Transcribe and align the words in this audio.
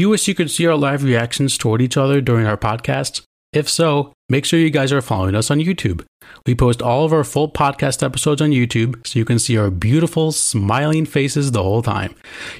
Do 0.00 0.02
you 0.02 0.08
wish 0.08 0.26
you 0.28 0.34
could 0.34 0.50
see 0.50 0.66
our 0.66 0.78
live 0.78 1.04
reactions 1.04 1.58
toward 1.58 1.82
each 1.82 1.98
other 1.98 2.22
during 2.22 2.46
our 2.46 2.56
podcasts? 2.56 3.20
If 3.52 3.68
so, 3.68 4.14
make 4.30 4.46
sure 4.46 4.58
you 4.58 4.70
guys 4.70 4.94
are 4.94 5.02
following 5.02 5.34
us 5.34 5.50
on 5.50 5.58
YouTube. 5.58 6.06
We 6.46 6.54
post 6.54 6.80
all 6.80 7.04
of 7.04 7.12
our 7.12 7.22
full 7.22 7.52
podcast 7.52 8.02
episodes 8.02 8.40
on 8.40 8.48
YouTube 8.48 9.06
so 9.06 9.18
you 9.18 9.26
can 9.26 9.38
see 9.38 9.58
our 9.58 9.70
beautiful, 9.70 10.32
smiling 10.32 11.04
faces 11.04 11.52
the 11.52 11.62
whole 11.62 11.82
time. 11.82 12.14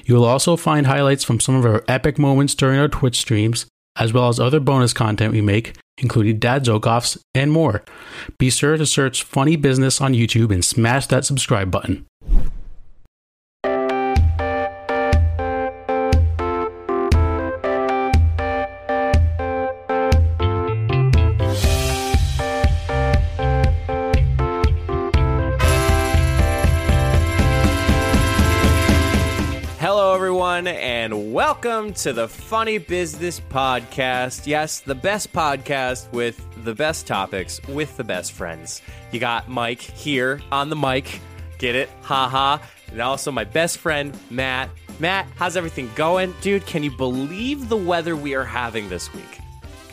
You 0.05 0.13
will 0.13 0.25
also 0.25 0.55
find 0.55 0.85
highlights 0.85 1.23
from 1.23 1.39
some 1.39 1.55
of 1.55 1.65
our 1.65 1.83
epic 1.87 2.19
moments 2.19 2.53
during 2.53 2.79
our 2.79 2.87
Twitch 2.87 3.17
streams, 3.17 3.65
as 3.95 4.13
well 4.13 4.29
as 4.29 4.39
other 4.39 4.59
bonus 4.59 4.93
content 4.93 5.33
we 5.33 5.41
make, 5.41 5.75
including 5.97 6.37
dad 6.37 6.63
joke 6.63 6.85
offs 6.85 7.17
and 7.33 7.51
more. 7.51 7.83
Be 8.37 8.51
sure 8.51 8.77
to 8.77 8.85
search 8.85 9.23
Funny 9.23 9.55
Business 9.55 9.99
on 9.99 10.13
YouTube 10.13 10.53
and 10.53 10.63
smash 10.63 11.07
that 11.07 11.25
subscribe 11.25 11.71
button. 11.71 12.05
Everyone, 30.61 30.83
and 30.83 31.33
welcome 31.33 31.91
to 31.91 32.13
the 32.13 32.27
Funny 32.27 32.77
Business 32.77 33.39
Podcast. 33.39 34.45
Yes, 34.45 34.79
the 34.79 34.93
best 34.93 35.33
podcast 35.33 36.11
with 36.11 36.45
the 36.63 36.75
best 36.75 37.07
topics 37.07 37.59
with 37.67 37.97
the 37.97 38.03
best 38.03 38.33
friends. 38.33 38.83
You 39.11 39.19
got 39.19 39.49
Mike 39.49 39.81
here 39.81 40.39
on 40.51 40.69
the 40.69 40.75
mic. 40.75 41.19
Get 41.57 41.73
it? 41.73 41.89
Ha 42.03 42.29
ha. 42.29 42.61
And 42.91 43.01
also 43.01 43.31
my 43.31 43.43
best 43.43 43.79
friend, 43.79 44.15
Matt. 44.29 44.69
Matt, 44.99 45.25
how's 45.35 45.57
everything 45.57 45.89
going? 45.95 46.35
Dude, 46.41 46.67
can 46.67 46.83
you 46.83 46.91
believe 46.91 47.67
the 47.67 47.77
weather 47.77 48.15
we 48.15 48.35
are 48.35 48.45
having 48.45 48.87
this 48.87 49.11
week? 49.15 49.39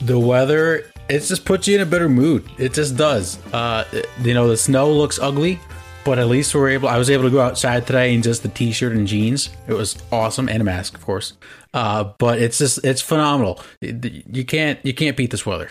The 0.02 0.18
weather, 0.18 0.92
it 1.08 1.20
just 1.20 1.46
puts 1.46 1.66
you 1.66 1.76
in 1.76 1.80
a 1.80 1.86
better 1.86 2.10
mood. 2.10 2.46
It 2.58 2.74
just 2.74 2.94
does. 2.94 3.38
Uh, 3.54 3.84
you 4.20 4.34
know, 4.34 4.48
the 4.48 4.56
snow 4.56 4.92
looks 4.92 5.18
ugly, 5.18 5.60
but 6.08 6.18
at 6.18 6.26
least 6.26 6.54
we're 6.54 6.70
able. 6.70 6.88
I 6.88 6.96
was 6.96 7.10
able 7.10 7.24
to 7.24 7.30
go 7.30 7.42
outside 7.42 7.86
today 7.86 8.14
in 8.14 8.22
just 8.22 8.42
the 8.42 8.48
t-shirt 8.48 8.92
and 8.92 9.06
jeans. 9.06 9.50
It 9.66 9.74
was 9.74 10.02
awesome, 10.10 10.48
and 10.48 10.62
a 10.62 10.64
mask, 10.64 10.94
of 10.94 11.04
course. 11.04 11.34
Uh, 11.74 12.12
but 12.18 12.38
it's 12.38 12.56
just 12.56 12.82
it's 12.82 13.02
phenomenal. 13.02 13.60
You 13.82 14.46
can't 14.46 14.82
you 14.86 14.94
can't 14.94 15.18
beat 15.18 15.30
this 15.30 15.44
weather. 15.44 15.70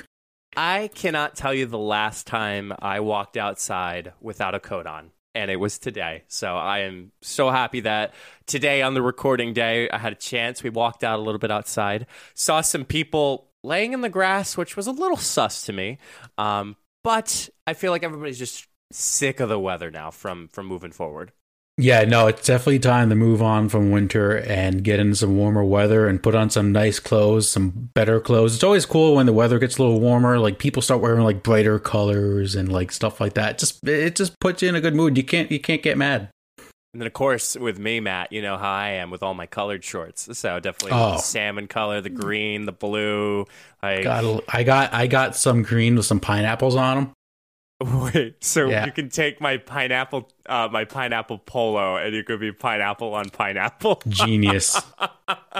I 0.55 0.91
cannot 0.93 1.35
tell 1.35 1.55
you 1.55 1.65
the 1.65 1.79
last 1.79 2.27
time 2.27 2.71
I 2.77 2.99
walked 2.99 3.35
outside 3.35 4.13
without 4.21 4.53
a 4.53 4.59
coat 4.59 4.85
on, 4.85 5.09
and 5.33 5.49
it 5.49 5.55
was 5.55 5.79
today. 5.79 6.21
So 6.27 6.55
I 6.55 6.81
am 6.81 7.13
so 7.23 7.49
happy 7.49 7.79
that 7.79 8.13
today, 8.45 8.83
on 8.83 8.93
the 8.93 9.01
recording 9.01 9.53
day, 9.53 9.89
I 9.89 9.97
had 9.97 10.13
a 10.13 10.17
chance. 10.17 10.61
We 10.61 10.69
walked 10.69 11.03
out 11.03 11.17
a 11.17 11.21
little 11.23 11.39
bit 11.39 11.49
outside, 11.49 12.05
saw 12.35 12.61
some 12.61 12.85
people 12.85 13.49
laying 13.63 13.93
in 13.93 14.01
the 14.01 14.09
grass, 14.09 14.55
which 14.55 14.77
was 14.77 14.85
a 14.85 14.91
little 14.91 15.17
sus 15.17 15.63
to 15.63 15.73
me. 15.73 15.97
Um, 16.37 16.75
but 17.03 17.49
I 17.65 17.73
feel 17.73 17.91
like 17.91 18.03
everybody's 18.03 18.37
just 18.37 18.66
sick 18.91 19.39
of 19.39 19.49
the 19.49 19.59
weather 19.59 19.91
now 19.91 20.11
from 20.11 20.47
from 20.49 20.65
moving 20.65 20.91
forward. 20.91 21.31
Yeah, 21.79 22.05
no, 22.05 22.25
it's 22.25 22.47
definitely 22.47 22.79
time 22.79 23.09
to 23.09 23.15
move 23.15 23.39
on 23.39 23.69
from 23.69 23.91
winter 23.91 24.35
and 24.35 24.83
get 24.83 24.99
into 24.99 25.15
some 25.15 25.37
warmer 25.37 25.63
weather 25.63 26.07
and 26.07 26.21
put 26.23 26.33
on 26.33 26.49
some 26.49 26.71
nice 26.71 26.99
clothes, 26.99 27.51
some 27.51 27.91
better 27.93 28.19
clothes. 28.19 28.55
It's 28.55 28.63
always 28.63 28.87
cool 28.87 29.13
when 29.13 29.27
the 29.27 29.33
weather 29.33 29.59
gets 29.59 29.77
a 29.77 29.83
little 29.83 29.99
warmer. 29.99 30.39
Like 30.39 30.57
people 30.57 30.81
start 30.81 31.01
wearing 31.01 31.21
like 31.21 31.43
brighter 31.43 31.77
colors 31.77 32.55
and 32.55 32.71
like 32.71 32.91
stuff 32.91 33.21
like 33.21 33.35
that. 33.35 33.59
Just 33.59 33.87
it 33.87 34.15
just 34.15 34.39
puts 34.39 34.63
you 34.63 34.69
in 34.69 34.75
a 34.75 34.81
good 34.81 34.95
mood. 34.95 35.17
You 35.17 35.23
can't 35.23 35.51
you 35.51 35.59
can't 35.59 35.83
get 35.83 35.99
mad. 35.99 36.29
And 36.93 37.01
then, 37.01 37.05
of 37.05 37.13
course, 37.13 37.55
with 37.55 37.77
me, 37.77 37.99
Matt, 37.99 38.31
you 38.31 38.41
know 38.41 38.57
how 38.57 38.71
I 38.71 38.89
am 38.91 39.11
with 39.11 39.21
all 39.21 39.35
my 39.35 39.45
colored 39.45 39.83
shorts. 39.83 40.35
So 40.35 40.59
definitely 40.59 40.97
Oh. 40.97 41.11
the 41.11 41.17
salmon 41.19 41.67
color, 41.67 42.01
the 42.01 42.09
green, 42.09 42.65
the 42.65 42.71
blue. 42.71 43.45
Like, 43.83 44.03
Got 44.03 44.43
I 44.49 44.63
got 44.63 44.93
I 44.95 45.05
got 45.05 45.35
some 45.35 45.61
green 45.61 45.95
with 45.95 46.07
some 46.07 46.19
pineapples 46.19 46.75
on 46.75 46.95
them. 46.97 47.11
Wait, 48.13 48.43
so 48.43 48.67
Yeah. 48.69 48.85
you 48.85 48.91
can 48.91 49.09
take 49.09 49.39
my 49.39 49.57
pineapple, 49.57 50.29
uh, 50.47 50.67
my 50.71 50.83
pineapple 50.85 51.37
polo, 51.37 51.95
and 51.97 52.15
you 52.15 52.23
could 52.23 52.39
be 52.39 52.51
pineapple 52.51 53.13
on 53.13 53.29
pineapple. 53.29 54.01
Genius. 54.07 54.81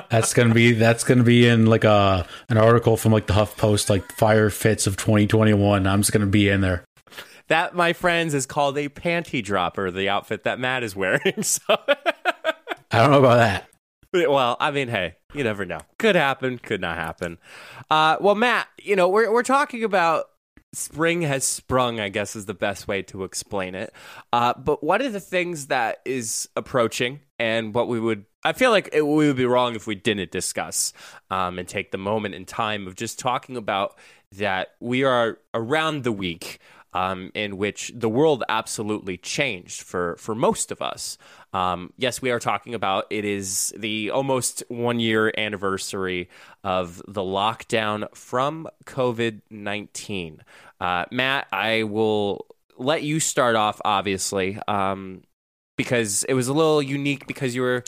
that's 0.10 0.34
gonna 0.34 0.54
be 0.54 0.72
that's 0.72 1.04
gonna 1.04 1.24
be 1.24 1.48
in 1.48 1.68
like 1.68 1.84
a 1.84 2.26
an 2.50 2.58
article 2.58 2.98
from 2.98 3.12
like 3.12 3.28
the 3.28 3.34
HuffPost, 3.34 3.90
like 3.90 4.12
fire 4.14 4.50
fits 4.50 4.88
of 4.88 4.98
2021. 4.98 5.86
I'm 5.86 6.02
just 6.02 6.12
gonna 6.12 6.26
be 6.26 6.50
in 6.50 6.62
there. 6.62 6.84
that, 7.50 7.76
my 7.76 7.94
friends, 7.94 8.34
is 8.34 8.46
called 8.48 8.78
a 8.80 8.90
panty 8.90 9.44
dropper. 9.44 9.92
The 9.92 10.10
outfit 10.10 10.44
that 10.44 10.60
Matt 10.60 10.84
is 10.84 10.96
wearing. 10.96 11.22
So, 11.44 11.62
I 12.90 13.00
don't 13.00 13.12
know 13.12 13.20
about 13.20 13.38
that. 13.38 13.70
well, 14.30 14.58
I 14.60 14.72
mean, 14.72 14.88
hey, 14.88 15.18
you 15.34 15.44
never 15.44 15.66
know. 15.66 15.80
Could 16.00 16.16
happen, 16.16 16.58
could 16.58 16.82
not 16.82 16.96
happen. 16.96 17.38
Uh, 17.92 18.18
well, 18.22 18.34
Matt, 18.36 18.68
you 18.82 18.96
know, 18.96 19.08
we're 19.08 19.32
we're 19.32 19.44
talking 19.44 19.84
about 19.84 20.26
spring 20.74 21.22
has 21.22 21.44
sprung. 21.44 22.00
I 22.00 22.10
guess 22.10 22.36
is 22.36 22.46
the 22.46 22.54
best 22.54 22.88
way 22.88 23.02
to 23.04 23.24
explain 23.24 23.76
it. 23.76 23.94
Uh, 24.32 24.54
but 24.58 24.84
one 24.84 25.02
of 25.02 25.14
the 25.14 25.20
things 25.20 25.68
that 25.68 26.00
is 26.06 26.50
approaching, 26.56 27.22
and 27.40 27.74
what 27.74 27.88
we 27.88 28.00
would, 28.00 28.26
I 28.44 28.54
feel 28.54 28.72
like 28.72 28.90
it, 28.94 29.02
we 29.02 29.28
would 29.28 29.38
be 29.38 29.46
wrong 29.46 29.76
if 29.76 29.88
we 29.88 29.96
didn't 29.96 30.32
discuss 30.32 30.94
um, 31.30 31.60
and 31.60 31.68
take 31.68 31.92
the 31.92 31.98
moment 31.98 32.36
in 32.36 32.46
time 32.46 32.88
of 32.88 32.96
just 32.96 33.20
talking 33.20 33.58
about 33.58 33.98
that 34.34 34.70
we 34.80 35.04
are 35.04 35.40
around 35.54 36.04
the 36.04 36.12
week 36.12 36.60
um, 36.94 37.32
in 37.34 37.58
which 37.58 37.92
the 37.96 38.10
world 38.10 38.44
absolutely 38.50 39.18
changed 39.18 39.82
for 39.82 40.16
for 40.18 40.36
most 40.36 40.72
of 40.72 40.82
us. 40.82 41.18
Um, 41.54 41.94
yes, 41.98 42.22
we 42.22 42.32
are 42.32 42.40
talking 42.40 42.74
about 42.74 43.06
it 43.10 43.26
is 43.26 43.74
the 43.78 44.12
almost 44.12 44.64
one 44.68 45.00
year 45.00 45.32
anniversary 45.38 46.30
of 46.64 47.02
the 47.08 47.22
lockdown 47.22 48.14
from 48.16 48.68
COVID 48.86 49.42
nineteen. 49.50 50.44
Uh, 50.80 51.06
Matt, 51.12 51.48
I 51.52 51.84
will 51.84 52.46
let 52.78 53.02
you 53.02 53.20
start 53.20 53.56
off, 53.56 53.82
obviously, 53.84 54.60
um, 54.68 55.24
because 55.78 56.24
it 56.26 56.36
was 56.36 56.48
a 56.48 56.54
little 56.54 56.82
unique 56.82 57.26
because 57.26 57.56
you 57.56 57.62
were 57.62 57.84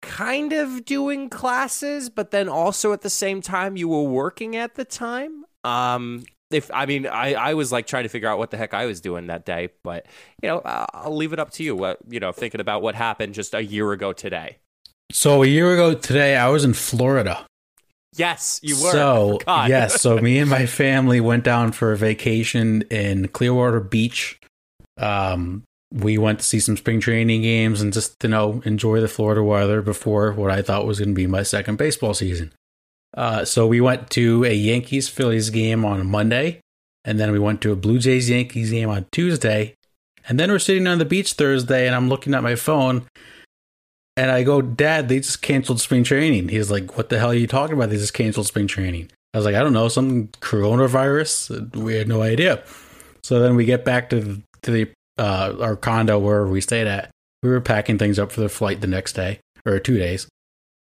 kind 0.00 0.54
of 0.54 0.86
doing 0.86 1.28
classes, 1.28 2.08
but 2.08 2.30
then 2.30 2.48
also 2.48 2.94
at 2.94 3.02
the 3.02 3.10
same 3.10 3.42
time 3.42 3.76
you 3.76 3.86
were 3.86 4.02
working 4.02 4.56
at 4.56 4.74
the 4.74 4.84
time. 4.84 5.44
Um, 5.62 6.24
if 6.50 6.70
I 6.72 6.86
mean, 6.86 7.06
I, 7.06 7.34
I 7.34 7.54
was 7.54 7.70
like 7.70 7.86
trying 7.86 8.02
to 8.02 8.08
figure 8.08 8.28
out 8.28 8.38
what 8.38 8.50
the 8.50 8.56
heck 8.56 8.74
I 8.74 8.86
was 8.86 9.00
doing 9.00 9.28
that 9.28 9.44
day, 9.44 9.70
but 9.82 10.06
you 10.42 10.48
know, 10.48 10.62
I'll 10.64 11.14
leave 11.14 11.32
it 11.32 11.38
up 11.38 11.50
to 11.52 11.62
you. 11.62 11.76
What 11.76 11.98
you 12.08 12.20
know, 12.20 12.32
thinking 12.32 12.60
about 12.60 12.82
what 12.82 12.94
happened 12.94 13.34
just 13.34 13.54
a 13.54 13.62
year 13.62 13.92
ago 13.92 14.12
today. 14.12 14.58
So 15.12 15.42
a 15.42 15.46
year 15.46 15.72
ago 15.72 15.94
today, 15.94 16.36
I 16.36 16.48
was 16.48 16.64
in 16.64 16.74
Florida. 16.74 17.46
Yes, 18.16 18.60
you 18.62 18.74
were. 18.82 18.90
So 18.90 19.38
yes, 19.46 20.00
so 20.00 20.18
me 20.18 20.38
and 20.38 20.50
my 20.50 20.66
family 20.84 21.20
went 21.20 21.44
down 21.44 21.72
for 21.72 21.92
a 21.92 21.96
vacation 21.96 22.82
in 22.90 23.28
Clearwater 23.28 23.80
Beach. 23.80 24.40
Um, 24.98 25.64
we 25.92 26.18
went 26.18 26.40
to 26.40 26.44
see 26.44 26.60
some 26.60 26.76
spring 26.76 27.00
training 27.00 27.42
games 27.42 27.80
and 27.80 27.92
just 27.92 28.22
you 28.22 28.30
know 28.30 28.62
enjoy 28.64 29.00
the 29.00 29.08
Florida 29.08 29.42
weather 29.42 29.82
before 29.82 30.32
what 30.32 30.50
I 30.50 30.62
thought 30.62 30.86
was 30.86 30.98
going 30.98 31.10
to 31.10 31.14
be 31.14 31.26
my 31.26 31.42
second 31.42 31.76
baseball 31.76 32.14
season. 32.14 32.52
Uh, 33.16 33.44
so 33.44 33.66
we 33.66 33.80
went 33.80 34.10
to 34.10 34.44
a 34.44 34.54
Yankees 34.54 35.08
Phillies 35.08 35.50
game 35.50 35.84
on 35.84 36.06
Monday, 36.06 36.60
and 37.04 37.18
then 37.18 37.32
we 37.32 37.38
went 37.38 37.60
to 37.62 37.72
a 37.72 37.76
Blue 37.76 37.98
Jays 37.98 38.30
Yankees 38.30 38.70
game 38.70 38.88
on 38.88 39.06
Tuesday, 39.12 39.74
and 40.28 40.38
then 40.38 40.50
we're 40.50 40.58
sitting 40.58 40.86
on 40.86 40.98
the 40.98 41.04
beach 41.04 41.32
Thursday, 41.32 41.86
and 41.86 41.94
I'm 41.94 42.08
looking 42.08 42.34
at 42.34 42.42
my 42.42 42.54
phone, 42.54 43.06
and 44.16 44.30
I 44.30 44.42
go, 44.42 44.60
Dad, 44.62 45.08
they 45.08 45.18
just 45.18 45.42
canceled 45.42 45.80
spring 45.80 46.04
training. 46.04 46.48
He's 46.48 46.70
like, 46.70 46.96
What 46.96 47.08
the 47.08 47.18
hell 47.18 47.30
are 47.30 47.34
you 47.34 47.46
talking 47.46 47.74
about? 47.74 47.90
They 47.90 47.96
just 47.96 48.14
canceled 48.14 48.46
spring 48.46 48.66
training. 48.66 49.10
I 49.32 49.38
was 49.38 49.44
like, 49.44 49.54
I 49.54 49.60
don't 49.60 49.72
know, 49.72 49.88
some 49.88 50.28
coronavirus. 50.40 51.76
We 51.76 51.94
had 51.94 52.08
no 52.08 52.22
idea. 52.22 52.62
So 53.22 53.40
then 53.40 53.54
we 53.54 53.64
get 53.64 53.84
back 53.84 54.10
to 54.10 54.42
to 54.62 54.70
the 54.70 54.90
uh, 55.18 55.54
our 55.60 55.76
condo 55.76 56.18
where 56.18 56.46
we 56.46 56.60
stayed 56.60 56.86
at. 56.86 57.10
We 57.42 57.50
were 57.50 57.60
packing 57.60 57.98
things 57.98 58.18
up 58.18 58.32
for 58.32 58.40
the 58.40 58.48
flight 58.48 58.80
the 58.80 58.86
next 58.86 59.14
day 59.14 59.40
or 59.64 59.78
two 59.78 59.98
days, 59.98 60.28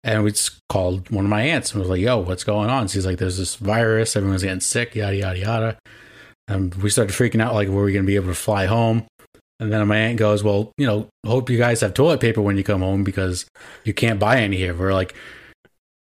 and 0.07 0.23
we 0.23 0.31
just 0.31 0.61
called 0.69 1.11
one 1.11 1.25
of 1.25 1.31
my 1.31 1.43
aunts 1.43 1.73
and 1.73 1.81
was 1.81 1.91
like, 1.91 2.01
"Yo, 2.01 2.19
what's 2.19 2.45
going 2.45 2.71
on?" 2.71 2.87
She's 2.87 3.05
like, 3.05 3.19
"There's 3.19 3.39
this 3.39 3.57
virus. 3.57 4.15
Everyone's 4.15 4.45
getting 4.45 4.61
sick. 4.61 4.95
Yada 4.95 5.17
yada 5.17 5.39
yada." 5.39 5.79
And 6.47 6.73
we 6.77 6.91
started 6.91 7.13
freaking 7.13 7.43
out, 7.43 7.55
like, 7.55 7.69
were 7.69 7.83
we 7.83 7.93
going 7.93 8.05
to 8.05 8.07
be 8.07 8.15
able 8.15 8.29
to 8.29 8.35
fly 8.35 8.67
home? 8.67 9.07
And 9.59 9.73
then 9.73 9.87
my 9.89 9.99
aunt 9.99 10.19
goes, 10.19 10.45
"Well, 10.45 10.71
you 10.79 10.87
know, 10.87 11.09
hope 11.27 11.51
you 11.51 11.59
guys 11.59 11.81
have 11.81 11.93
toilet 11.93 12.21
paper 12.21 12.41
when 12.41 12.57
you 12.57 12.63
come 12.63 12.83
home 12.83 13.03
because 13.03 13.47
you 13.85 13.93
can't 13.93 14.21
buy 14.21 14.39
any 14.41 14.57
here." 14.57 14.75
We're 14.75 14.95
like, 14.95 15.13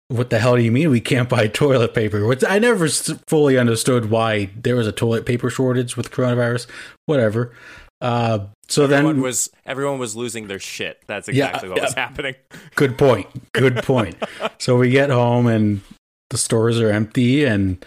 "What 0.08 0.30
the 0.30 0.40
hell 0.40 0.56
do 0.56 0.62
you 0.62 0.72
mean 0.72 0.90
we 0.90 1.00
can't 1.00 1.28
buy 1.28 1.46
toilet 1.46 1.94
paper?" 1.94 2.26
Which 2.26 2.42
I 2.46 2.58
never 2.58 2.88
fully 3.28 3.56
understood 3.56 4.10
why 4.10 4.50
there 4.60 4.74
was 4.74 4.88
a 4.88 4.92
toilet 4.92 5.26
paper 5.26 5.48
shortage 5.48 5.96
with 5.96 6.10
coronavirus. 6.10 6.66
Whatever. 7.06 7.52
Uh, 8.02 8.46
so 8.68 8.84
everyone 8.84 9.14
then, 9.14 9.22
was 9.22 9.48
everyone 9.64 9.98
was 9.98 10.16
losing 10.16 10.48
their 10.48 10.58
shit. 10.58 11.00
That's 11.06 11.28
Yeah, 11.28 11.46
exactly 11.46 11.68
what 11.68 11.80
was 11.80 11.94
happening. 11.94 12.34
good 12.74 12.98
point. 12.98 13.28
Good 13.52 13.76
point. 13.76 14.16
so 14.58 14.76
we 14.76 14.90
get 14.90 15.08
home 15.08 15.46
and 15.46 15.82
the 16.30 16.38
stores 16.38 16.80
are 16.80 16.90
empty, 16.90 17.44
and 17.44 17.84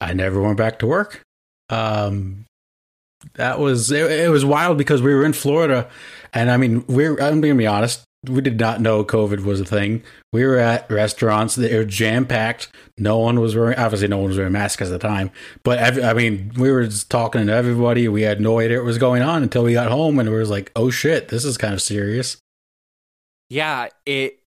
I 0.00 0.12
never 0.12 0.40
went 0.40 0.56
back 0.58 0.78
to 0.78 0.86
work. 0.86 1.22
Um, 1.70 2.44
that 3.34 3.58
was 3.58 3.90
it, 3.90 4.10
it 4.10 4.30
was 4.30 4.44
wild 4.44 4.78
because 4.78 5.02
we 5.02 5.12
were 5.12 5.24
in 5.24 5.32
Florida, 5.32 5.88
and 6.32 6.50
I 6.50 6.56
mean, 6.56 6.84
we're 6.86 7.20
I'm 7.20 7.40
gonna 7.40 7.54
be 7.56 7.66
honest. 7.66 8.04
We 8.28 8.40
did 8.40 8.60
not 8.60 8.80
know 8.80 9.04
COVID 9.04 9.44
was 9.44 9.60
a 9.60 9.64
thing. 9.64 10.02
We 10.32 10.44
were 10.44 10.58
at 10.58 10.90
restaurants; 10.90 11.56
they 11.56 11.76
were 11.76 11.84
jam 11.84 12.24
packed. 12.26 12.68
No 12.96 13.18
one 13.18 13.40
was 13.40 13.56
wearing. 13.56 13.78
Obviously, 13.78 14.08
no 14.08 14.18
one 14.18 14.28
was 14.28 14.36
wearing 14.36 14.52
masks 14.52 14.82
at 14.82 14.90
the 14.90 14.98
time. 14.98 15.30
But 15.64 15.78
every, 15.78 16.04
I 16.04 16.12
mean, 16.12 16.52
we 16.56 16.70
were 16.70 16.84
just 16.84 17.10
talking 17.10 17.46
to 17.46 17.52
everybody. 17.52 18.06
We 18.08 18.22
had 18.22 18.40
no 18.40 18.60
idea 18.60 18.78
what 18.78 18.86
was 18.86 18.98
going 18.98 19.22
on 19.22 19.42
until 19.42 19.64
we 19.64 19.72
got 19.72 19.90
home, 19.90 20.18
and 20.18 20.28
it 20.28 20.32
was 20.32 20.50
like, 20.50 20.70
"Oh 20.76 20.90
shit, 20.90 21.28
this 21.28 21.44
is 21.44 21.58
kind 21.58 21.74
of 21.74 21.82
serious." 21.82 22.36
Yeah, 23.50 23.88
it. 24.06 24.38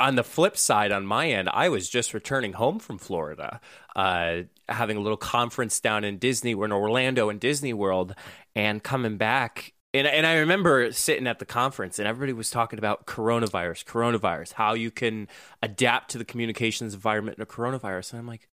On 0.00 0.14
the 0.14 0.22
flip 0.22 0.56
side, 0.56 0.92
on 0.92 1.04
my 1.04 1.28
end, 1.28 1.50
I 1.52 1.68
was 1.68 1.88
just 1.88 2.14
returning 2.14 2.52
home 2.52 2.78
from 2.78 2.98
Florida, 2.98 3.60
uh, 3.96 4.42
having 4.68 4.96
a 4.96 5.00
little 5.00 5.16
conference 5.16 5.80
down 5.80 6.04
in 6.04 6.18
Disney, 6.18 6.54
we're 6.54 6.66
in 6.66 6.72
Orlando, 6.72 7.28
in 7.30 7.38
Disney 7.40 7.72
World, 7.72 8.14
and 8.54 8.80
coming 8.80 9.16
back 9.16 9.72
and, 9.94 10.06
and 10.06 10.26
I 10.26 10.36
remember 10.36 10.92
sitting 10.92 11.26
at 11.26 11.38
the 11.38 11.46
conference 11.46 11.98
and 11.98 12.06
everybody 12.06 12.32
was 12.32 12.50
talking 12.50 12.78
about 12.78 13.06
coronavirus, 13.06 13.84
coronavirus, 13.84 14.52
how 14.54 14.74
you 14.74 14.90
can 14.90 15.28
adapt 15.62 16.10
to 16.10 16.18
the 16.18 16.24
communications 16.24 16.94
environment 16.94 17.38
in 17.38 17.42
a 17.42 17.46
coronavirus. 17.46 18.12
And 18.12 18.20
I'm 18.20 18.26
like, 18.26 18.48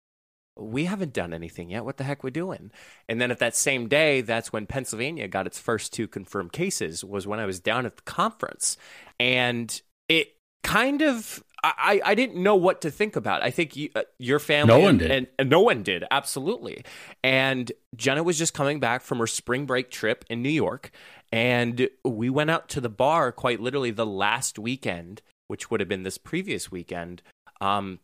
we 0.58 0.86
haven't 0.86 1.14
done 1.14 1.34
anything 1.34 1.70
yet. 1.70 1.86
What 1.86 1.98
the 1.98 2.04
heck 2.04 2.24
we're 2.24 2.30
doing? 2.30 2.72
And 3.08 3.22
then 3.22 3.32
at 3.32 3.40
that 3.40 3.56
same 3.56 3.88
day, 3.88 4.22
that's 4.22 4.52
when 4.52 4.68
Pennsylvania 4.68 5.28
got 5.28 5.48
its 5.48 5.60
first 5.60 5.94
two 5.94 6.08
confirmed 6.08 6.52
cases. 6.52 7.04
Was 7.04 7.26
when 7.26 7.40
I 7.40 7.46
was 7.46 7.60
down 7.60 7.86
at 7.86 7.96
the 7.96 8.02
conference, 8.04 8.76
and 9.20 9.82
it 10.10 10.36
kind 10.64 11.02
of 11.02 11.44
I, 11.64 12.02
I 12.04 12.16
didn't 12.16 12.42
know 12.42 12.56
what 12.56 12.82
to 12.82 12.92
think 12.92 13.16
about. 13.16 13.44
I 13.44 13.52
think 13.52 13.76
you, 13.76 13.90
uh, 13.96 14.02
your 14.18 14.40
family, 14.40 14.74
no 14.74 14.80
one 14.80 14.90
and, 14.90 15.00
did, 15.00 15.12
and, 15.12 15.28
and, 15.38 15.50
no 15.50 15.62
one 15.62 15.84
did, 15.84 16.04
absolutely. 16.10 16.84
And 17.24 17.72
Jenna 17.96 18.24
was 18.24 18.38
just 18.38 18.54
coming 18.54 18.80
back 18.80 19.02
from 19.02 19.20
her 19.20 19.28
spring 19.28 19.66
break 19.66 19.92
trip 19.92 20.26
in 20.30 20.42
New 20.42 20.50
York, 20.50 20.92
and 21.32 21.88
we 22.04 22.30
went 22.30 22.50
out 22.50 22.68
to 22.70 22.82
the 22.82 22.90
bar 22.90 23.32
quite 23.32 23.60
literally 23.60 23.92
the 23.92 24.06
last 24.06 24.58
weekend, 24.58 25.22
which 25.50 25.70
would 25.70 25.80
have 25.80 25.90
been 25.90 26.04
this 26.04 26.18
previous 26.18 26.72
weekend, 26.72 27.22
um, 27.60 28.00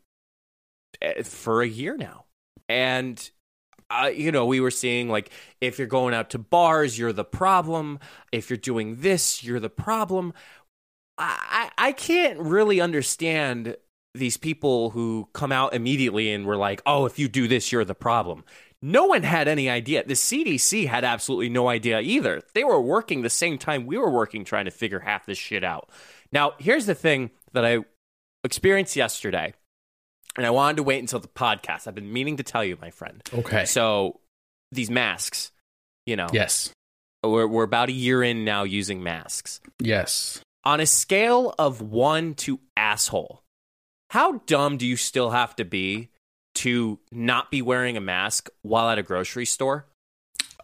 eh, 1.01 1.24
for 1.24 1.62
a 1.63 1.68
year 1.68 1.98
now. 1.98 2.25
And 2.69 3.30
uh, 3.89 4.12
you 4.13 4.31
know, 4.31 4.45
we 4.45 4.60
were 4.60 4.71
seeing 4.71 5.10
like 5.10 5.31
if 5.62 5.77
you're 5.77 5.88
going 5.88 6.13
out 6.13 6.30
to 6.31 6.38
bars, 6.38 7.00
you're 7.00 7.13
the 7.13 7.24
problem. 7.24 8.00
If 8.31 8.50
you're 8.50 8.57
doing 8.57 9.01
this, 9.01 9.44
you're 9.44 9.60
the 9.60 9.69
problem. 9.69 10.33
I, 11.18 11.72
I 11.78 11.92
can't 11.94 12.40
really 12.40 12.80
understand 12.80 13.75
these 14.14 14.38
people 14.38 14.90
who 14.92 15.28
come 15.34 15.52
out 15.52 15.74
immediately 15.74 16.31
and 16.31 16.46
were 16.46 16.58
like, 16.58 16.81
oh, 16.86 17.06
if 17.06 17.19
you 17.19 17.28
do 17.28 17.48
this, 17.48 17.72
you're 17.72 17.86
the 17.86 17.96
problem. 17.96 18.44
No 18.81 19.06
one 19.06 19.24
had 19.24 19.48
any 19.48 19.69
idea. 19.69 20.04
The 20.06 20.14
CDC 20.14 20.88
had 20.88 21.04
absolutely 21.04 21.50
no 21.50 21.68
idea 21.68 22.00
either. 22.00 22.42
They 22.54 22.64
were 22.64 22.81
working 22.81 23.22
the 23.22 23.30
same 23.30 23.58
time 23.58 23.86
we 23.86 23.98
were 23.98 24.10
working 24.10 24.46
trying 24.46 24.66
to 24.66 24.72
figure 24.72 25.00
half 25.00 25.25
this 25.25 25.38
shit 25.38 25.64
out. 25.64 25.90
Now, 26.31 26.54
here's 26.60 26.86
the 26.86 26.94
thing 26.96 27.31
that 27.54 27.66
I 27.66 27.80
experienced 28.44 28.96
yesterday, 28.96 29.54
and 30.36 30.46
I 30.46 30.52
wanted 30.52 30.78
to 30.78 30.84
wait 30.84 31.00
until 31.00 31.20
the 31.20 31.28
podcast. 31.28 31.88
I've 31.88 31.96
been 31.96 32.13
meaning 32.13 32.38
to 32.38 32.44
tell 32.44 32.63
you, 32.63 32.78
my 32.80 32.92
friend. 32.92 33.24
Okay. 33.34 33.66
So, 33.66 34.20
these 34.72 34.92
masks, 34.92 35.52
you 36.06 36.16
know. 36.16 36.28
Yes. 36.31 36.72
We're, 37.24 37.48
we're 37.48 37.63
about 37.63 37.90
a 37.90 37.94
year 37.94 38.22
in 38.22 38.46
now 38.46 38.63
using 38.63 39.02
masks. 39.02 39.60
Yes 39.80 40.42
on 40.63 40.80
a 40.80 40.86
scale 40.86 41.54
of 41.57 41.81
one 41.81 42.33
to 42.36 42.59
asshole, 42.75 43.44
how 44.09 44.39
dumb 44.45 44.77
do 44.77 44.86
you 44.86 44.95
still 44.95 45.31
have 45.31 45.56
to 45.57 45.65
be 45.65 46.09
to 46.56 47.00
not 47.12 47.51
be 47.51 47.62
wearing 47.62 47.98
a 47.98 48.01
mask 48.01 48.50
while 48.62 48.89
at 48.89 48.98
a 48.98 49.04
grocery 49.04 49.45
store? 49.45 49.86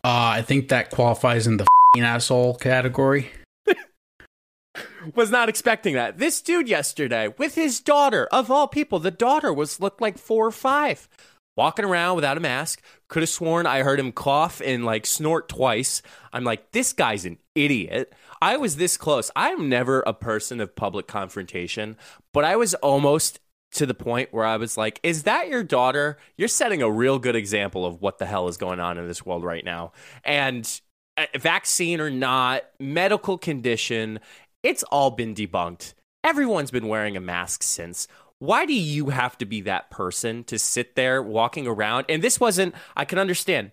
Uh, 0.03 0.35
I 0.37 0.41
think 0.41 0.69
that 0.69 0.89
qualifies 0.89 1.47
in 1.47 1.57
the 1.57 1.65
asshole 1.97 2.55
category. 2.55 3.29
was 5.15 5.31
not 5.31 5.49
expecting 5.49 5.93
that. 5.95 6.17
This 6.17 6.41
dude 6.41 6.67
yesterday 6.67 7.33
with 7.37 7.55
his 7.55 7.79
daughter, 7.79 8.27
of 8.31 8.49
all 8.49 8.67
people, 8.67 8.99
the 8.99 9.11
daughter 9.11 9.53
was 9.53 9.79
looked 9.79 10.01
like 10.01 10.17
four 10.17 10.47
or 10.47 10.51
five, 10.51 11.07
walking 11.55 11.85
around 11.85 12.15
without 12.15 12.37
a 12.37 12.41
mask. 12.41 12.81
Could 13.07 13.23
have 13.23 13.29
sworn 13.29 13.65
I 13.65 13.83
heard 13.83 13.99
him 13.99 14.11
cough 14.11 14.61
and 14.63 14.85
like 14.85 15.05
snort 15.05 15.49
twice. 15.49 16.01
I'm 16.31 16.43
like, 16.43 16.71
this 16.71 16.93
guy's 16.93 17.25
an 17.25 17.37
idiot. 17.55 18.13
I 18.43 18.57
was 18.57 18.75
this 18.75 18.97
close. 18.97 19.31
I'm 19.37 19.69
never 19.69 20.01
a 20.01 20.13
person 20.13 20.59
of 20.59 20.75
public 20.75 21.07
confrontation, 21.07 21.95
but 22.33 22.43
I 22.43 22.57
was 22.57 22.73
almost 22.73 23.39
to 23.75 23.85
the 23.85 23.93
point 23.93 24.33
where 24.33 24.43
I 24.43 24.57
was 24.57 24.75
like, 24.75 24.99
is 25.01 25.23
that 25.23 25.47
your 25.47 25.63
daughter? 25.63 26.17
You're 26.35 26.49
setting 26.49 26.81
a 26.81 26.91
real 26.91 27.19
good 27.19 27.37
example 27.37 27.85
of 27.85 28.01
what 28.01 28.17
the 28.17 28.25
hell 28.25 28.49
is 28.49 28.57
going 28.57 28.81
on 28.81 28.97
in 28.97 29.07
this 29.07 29.25
world 29.25 29.45
right 29.45 29.63
now. 29.63 29.93
And 30.25 30.69
uh, 31.15 31.27
vaccine 31.39 32.01
or 32.01 32.09
not, 32.09 32.63
medical 32.81 33.37
condition, 33.37 34.19
it's 34.61 34.83
all 34.83 35.11
been 35.11 35.33
debunked. 35.33 35.93
Everyone's 36.25 36.69
been 36.69 36.89
wearing 36.89 37.15
a 37.15 37.21
mask 37.21 37.63
since. 37.63 38.09
Why 38.39 38.65
do 38.65 38.73
you 38.73 39.05
have 39.05 39.37
to 39.37 39.45
be 39.45 39.61
that 39.61 39.89
person 39.89 40.43
to 40.45 40.59
sit 40.59 40.97
there 40.97 41.23
walking 41.23 41.65
around? 41.65 42.07
And 42.09 42.21
this 42.21 42.41
wasn't, 42.41 42.75
I 42.93 43.05
can 43.05 43.19
understand. 43.19 43.71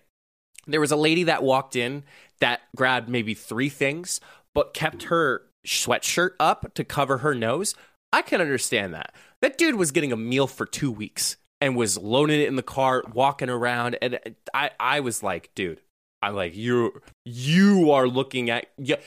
There 0.65 0.79
was 0.79 0.93
a 0.93 0.95
lady 0.95 1.23
that 1.23 1.43
walked 1.43 1.75
in 1.75 2.05
that 2.39 2.61
grabbed 2.75 3.09
maybe 3.09 3.33
three 3.33 3.69
things, 3.69 4.21
but 4.53 4.73
kept 4.73 5.03
her 5.03 5.43
sweatshirt 5.65 6.31
up 6.39 6.73
to 6.73 6.83
cover 6.83 7.19
her 7.19 7.35
nose, 7.35 7.75
I 8.13 8.21
can 8.21 8.41
understand 8.41 8.93
that. 8.93 9.13
That 9.41 9.57
dude 9.57 9.75
was 9.75 9.91
getting 9.91 10.11
a 10.11 10.17
meal 10.17 10.47
for 10.47 10.65
two 10.65 10.91
weeks 10.91 11.37
and 11.59 11.75
was 11.75 11.97
loading 11.97 12.41
it 12.41 12.47
in 12.47 12.55
the 12.55 12.63
car, 12.63 13.03
walking 13.13 13.49
around, 13.49 13.97
and 14.01 14.19
I, 14.53 14.71
I 14.79 14.99
was 14.99 15.23
like, 15.23 15.51
dude, 15.55 15.81
I'm 16.21 16.35
like, 16.35 16.55
you, 16.55 17.01
you 17.25 17.91
are 17.91 18.07
looking 18.07 18.49
at, 18.49 18.67
yeah. 18.77 18.97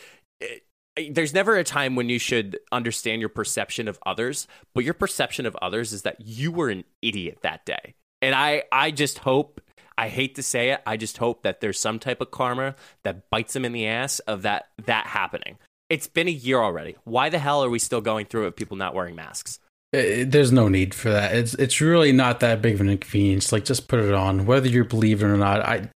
Eh, 0.40 0.46
eh, 0.96 1.10
there's 1.12 1.34
never 1.34 1.56
a 1.56 1.64
time 1.64 1.96
when 1.96 2.08
you 2.08 2.18
should 2.18 2.58
understand 2.72 3.20
your 3.20 3.28
perception 3.28 3.88
of 3.88 3.98
others, 4.06 4.46
but 4.74 4.84
your 4.84 4.94
perception 4.94 5.46
of 5.46 5.56
others 5.60 5.92
is 5.92 6.02
that 6.02 6.20
you 6.20 6.52
were 6.52 6.70
an 6.70 6.84
idiot 7.02 7.38
that 7.42 7.66
day. 7.66 7.94
And 8.22 8.34
I, 8.34 8.62
I 8.72 8.90
just 8.90 9.18
hope 9.18 9.60
I 9.96 10.08
hate 10.08 10.34
to 10.36 10.42
say 10.42 10.70
it. 10.70 10.82
I 10.86 10.96
just 10.96 11.18
hope 11.18 11.42
that 11.42 11.60
there's 11.60 11.78
some 11.78 11.98
type 11.98 12.20
of 12.20 12.30
karma 12.30 12.74
that 13.02 13.30
bites 13.30 13.54
him 13.54 13.64
in 13.64 13.72
the 13.72 13.86
ass 13.86 14.18
of 14.20 14.42
that 14.42 14.68
that 14.86 15.06
happening. 15.06 15.58
It's 15.90 16.06
been 16.06 16.28
a 16.28 16.32
year 16.32 16.58
already. 16.58 16.96
Why 17.04 17.28
the 17.28 17.38
hell 17.38 17.62
are 17.62 17.70
we 17.70 17.78
still 17.78 18.00
going 18.00 18.26
through 18.26 18.42
it 18.42 18.46
with 18.46 18.56
people 18.56 18.76
not 18.76 18.94
wearing 18.94 19.14
masks? 19.14 19.58
It, 19.92 20.30
there's 20.30 20.50
no 20.50 20.68
need 20.68 20.94
for 20.94 21.10
that. 21.10 21.34
It's 21.36 21.54
it's 21.54 21.80
really 21.80 22.12
not 22.12 22.40
that 22.40 22.62
big 22.62 22.74
of 22.74 22.80
an 22.80 22.90
inconvenience. 22.90 23.52
Like 23.52 23.64
just 23.64 23.86
put 23.86 24.00
it 24.00 24.14
on, 24.14 24.46
whether 24.46 24.68
you 24.68 24.84
believe 24.84 25.22
it 25.22 25.26
or 25.26 25.36
not. 25.36 25.60
I 25.60 25.88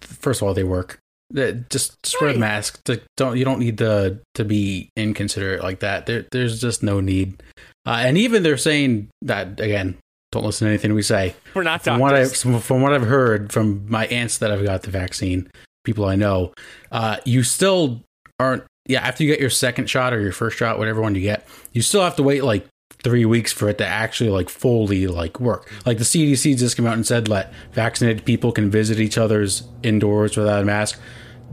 first 0.00 0.42
of 0.42 0.48
all, 0.48 0.54
they 0.54 0.64
work. 0.64 0.98
Just, 1.34 2.02
just 2.02 2.20
wear 2.22 2.30
a 2.30 2.38
mask. 2.38 2.82
Don't 3.16 3.36
you 3.36 3.44
don't 3.44 3.60
need 3.60 3.78
to 3.78 4.18
to 4.34 4.44
be 4.44 4.90
inconsiderate 4.96 5.62
like 5.62 5.80
that. 5.80 6.06
There, 6.06 6.24
there's 6.32 6.60
just 6.60 6.82
no 6.82 7.00
need. 7.00 7.42
Uh, 7.86 8.00
and 8.00 8.18
even 8.18 8.42
they're 8.42 8.56
saying 8.56 9.10
that 9.22 9.60
again 9.60 9.98
don't 10.30 10.44
listen 10.44 10.66
to 10.66 10.70
anything 10.70 10.94
we 10.94 11.02
say. 11.02 11.34
We're 11.54 11.62
not 11.62 11.82
from 11.82 12.00
what, 12.00 12.14
I've, 12.14 12.36
from 12.36 12.82
what 12.82 12.92
I've 12.92 13.06
heard 13.06 13.52
from 13.52 13.88
my 13.88 14.06
aunts 14.06 14.38
that 14.38 14.50
have 14.50 14.62
got 14.62 14.82
the 14.82 14.90
vaccine, 14.90 15.50
people 15.84 16.04
I 16.04 16.16
know, 16.16 16.52
uh, 16.92 17.18
you 17.24 17.42
still 17.42 18.02
aren't. 18.38 18.64
Yeah, 18.86 19.06
after 19.06 19.22
you 19.22 19.30
get 19.30 19.40
your 19.40 19.50
second 19.50 19.90
shot 19.90 20.14
or 20.14 20.20
your 20.20 20.32
first 20.32 20.56
shot, 20.56 20.78
whatever 20.78 21.02
one 21.02 21.14
you 21.14 21.20
get, 21.20 21.46
you 21.72 21.82
still 21.82 22.02
have 22.02 22.16
to 22.16 22.22
wait 22.22 22.42
like 22.42 22.66
three 23.04 23.24
weeks 23.24 23.52
for 23.52 23.68
it 23.68 23.78
to 23.78 23.86
actually 23.86 24.30
like 24.30 24.48
fully 24.48 25.06
like 25.06 25.38
work. 25.40 25.70
Like 25.84 25.98
the 25.98 26.04
CDC 26.04 26.58
just 26.58 26.76
came 26.76 26.86
out 26.86 26.94
and 26.94 27.06
said 27.06 27.28
let 27.28 27.52
vaccinated 27.72 28.24
people 28.24 28.50
can 28.50 28.70
visit 28.70 28.98
each 28.98 29.18
other's 29.18 29.62
indoors 29.82 30.36
without 30.36 30.62
a 30.62 30.64
mask. 30.64 30.98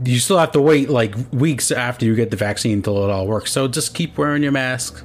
You 0.04 0.18
still 0.18 0.38
have 0.38 0.52
to 0.52 0.60
wait 0.60 0.90
like 0.90 1.14
weeks 1.30 1.70
after 1.70 2.04
you 2.06 2.14
get 2.14 2.30
the 2.30 2.36
vaccine 2.36 2.78
until 2.78 3.04
it 3.04 3.10
all 3.10 3.26
works. 3.26 3.52
So 3.52 3.68
just 3.68 3.94
keep 3.94 4.16
wearing 4.18 4.42
your 4.42 4.52
mask. 4.52 5.04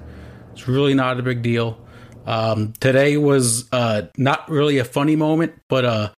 It's 0.53 0.67
really 0.67 0.93
not 0.93 1.19
a 1.19 1.23
big 1.23 1.41
deal. 1.41 1.77
Um, 2.25 2.73
today 2.79 3.17
was 3.17 3.67
uh, 3.71 4.03
not 4.17 4.49
really 4.49 4.77
a 4.77 4.85
funny 4.85 5.15
moment, 5.15 5.53
but 5.69 5.85
a 5.85 6.13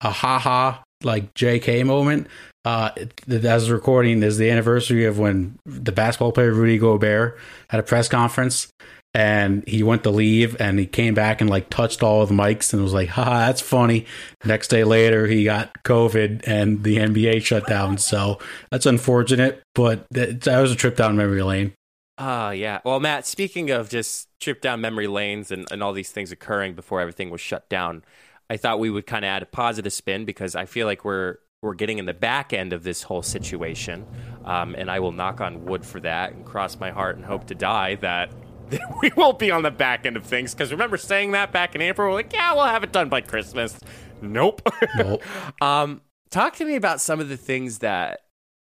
a 0.00 0.10
haha 0.10 0.78
like 1.02 1.32
JK 1.34 1.84
moment. 1.84 2.26
Uh, 2.64 2.90
as 3.28 3.70
recording 3.70 4.22
is 4.22 4.36
the 4.36 4.50
anniversary 4.50 5.06
of 5.06 5.18
when 5.18 5.58
the 5.64 5.92
basketball 5.92 6.32
player 6.32 6.52
Rudy 6.52 6.76
Gobert 6.76 7.38
had 7.70 7.80
a 7.80 7.82
press 7.82 8.06
conference 8.06 8.68
and 9.14 9.66
he 9.66 9.82
went 9.82 10.04
to 10.04 10.10
leave 10.10 10.60
and 10.60 10.78
he 10.78 10.86
came 10.86 11.14
back 11.14 11.40
and 11.40 11.48
like 11.48 11.70
touched 11.70 12.02
all 12.02 12.22
of 12.22 12.28
the 12.28 12.34
mics 12.34 12.72
and 12.72 12.82
was 12.82 12.92
like, 12.92 13.08
haha, 13.08 13.46
that's 13.46 13.62
funny. 13.62 14.06
Next 14.44 14.68
day 14.68 14.84
later, 14.84 15.26
he 15.26 15.44
got 15.44 15.72
COVID 15.84 16.42
and 16.46 16.84
the 16.84 16.98
NBA 16.98 17.42
shut 17.42 17.66
down. 17.66 17.96
So 17.96 18.38
that's 18.70 18.86
unfortunate, 18.86 19.62
but 19.74 20.06
that, 20.10 20.42
that 20.42 20.60
was 20.60 20.70
a 20.70 20.76
trip 20.76 20.96
down 20.96 21.16
memory 21.16 21.42
lane. 21.42 21.72
Uh, 22.20 22.50
yeah. 22.50 22.80
Well, 22.84 23.00
Matt, 23.00 23.26
speaking 23.26 23.70
of 23.70 23.88
just 23.88 24.28
trip 24.40 24.60
down 24.60 24.82
memory 24.82 25.06
lanes 25.06 25.50
and, 25.50 25.66
and 25.72 25.82
all 25.82 25.94
these 25.94 26.10
things 26.10 26.30
occurring 26.30 26.74
before 26.74 27.00
everything 27.00 27.30
was 27.30 27.40
shut 27.40 27.66
down, 27.70 28.04
I 28.50 28.58
thought 28.58 28.78
we 28.78 28.90
would 28.90 29.06
kind 29.06 29.24
of 29.24 29.30
add 29.30 29.42
a 29.42 29.46
positive 29.46 29.90
spin 29.90 30.26
because 30.26 30.54
I 30.54 30.66
feel 30.66 30.86
like 30.86 31.02
we're 31.02 31.38
we're 31.62 31.74
getting 31.74 31.98
in 31.98 32.04
the 32.04 32.14
back 32.14 32.52
end 32.52 32.74
of 32.74 32.82
this 32.82 33.02
whole 33.02 33.22
situation, 33.22 34.06
um, 34.44 34.74
and 34.74 34.90
I 34.90 35.00
will 35.00 35.12
knock 35.12 35.40
on 35.40 35.64
wood 35.64 35.84
for 35.84 36.00
that 36.00 36.32
and 36.32 36.44
cross 36.44 36.78
my 36.78 36.90
heart 36.90 37.16
and 37.16 37.24
hope 37.24 37.46
to 37.46 37.54
die 37.54 37.94
that 37.96 38.30
we 39.02 39.10
won't 39.16 39.38
be 39.38 39.50
on 39.50 39.62
the 39.62 39.70
back 39.70 40.04
end 40.04 40.18
of 40.18 40.24
things. 40.26 40.54
Because 40.54 40.72
remember 40.72 40.98
saying 40.98 41.32
that 41.32 41.52
back 41.52 41.74
in 41.74 41.80
April, 41.80 42.08
we're 42.08 42.14
like, 42.14 42.32
yeah, 42.34 42.52
we'll 42.52 42.64
have 42.64 42.84
it 42.84 42.92
done 42.92 43.08
by 43.08 43.22
Christmas. 43.22 43.78
Nope. 44.20 44.60
Nope. 44.96 45.22
um, 45.62 46.02
talk 46.30 46.56
to 46.56 46.66
me 46.66 46.76
about 46.76 47.00
some 47.00 47.18
of 47.18 47.30
the 47.30 47.38
things 47.38 47.78
that 47.78 48.20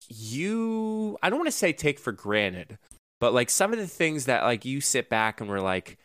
you 0.08 1.18
I 1.22 1.28
don't 1.28 1.38
want 1.38 1.48
to 1.48 1.52
say 1.52 1.72
take 1.72 1.98
for 1.98 2.12
granted, 2.12 2.78
but 3.20 3.32
like 3.34 3.50
some 3.50 3.72
of 3.72 3.78
the 3.78 3.86
things 3.86 4.26
that 4.26 4.42
like 4.42 4.64
you 4.64 4.80
sit 4.80 5.08
back 5.08 5.40
and 5.40 5.48
we're 5.50 5.60
like, 5.60 5.98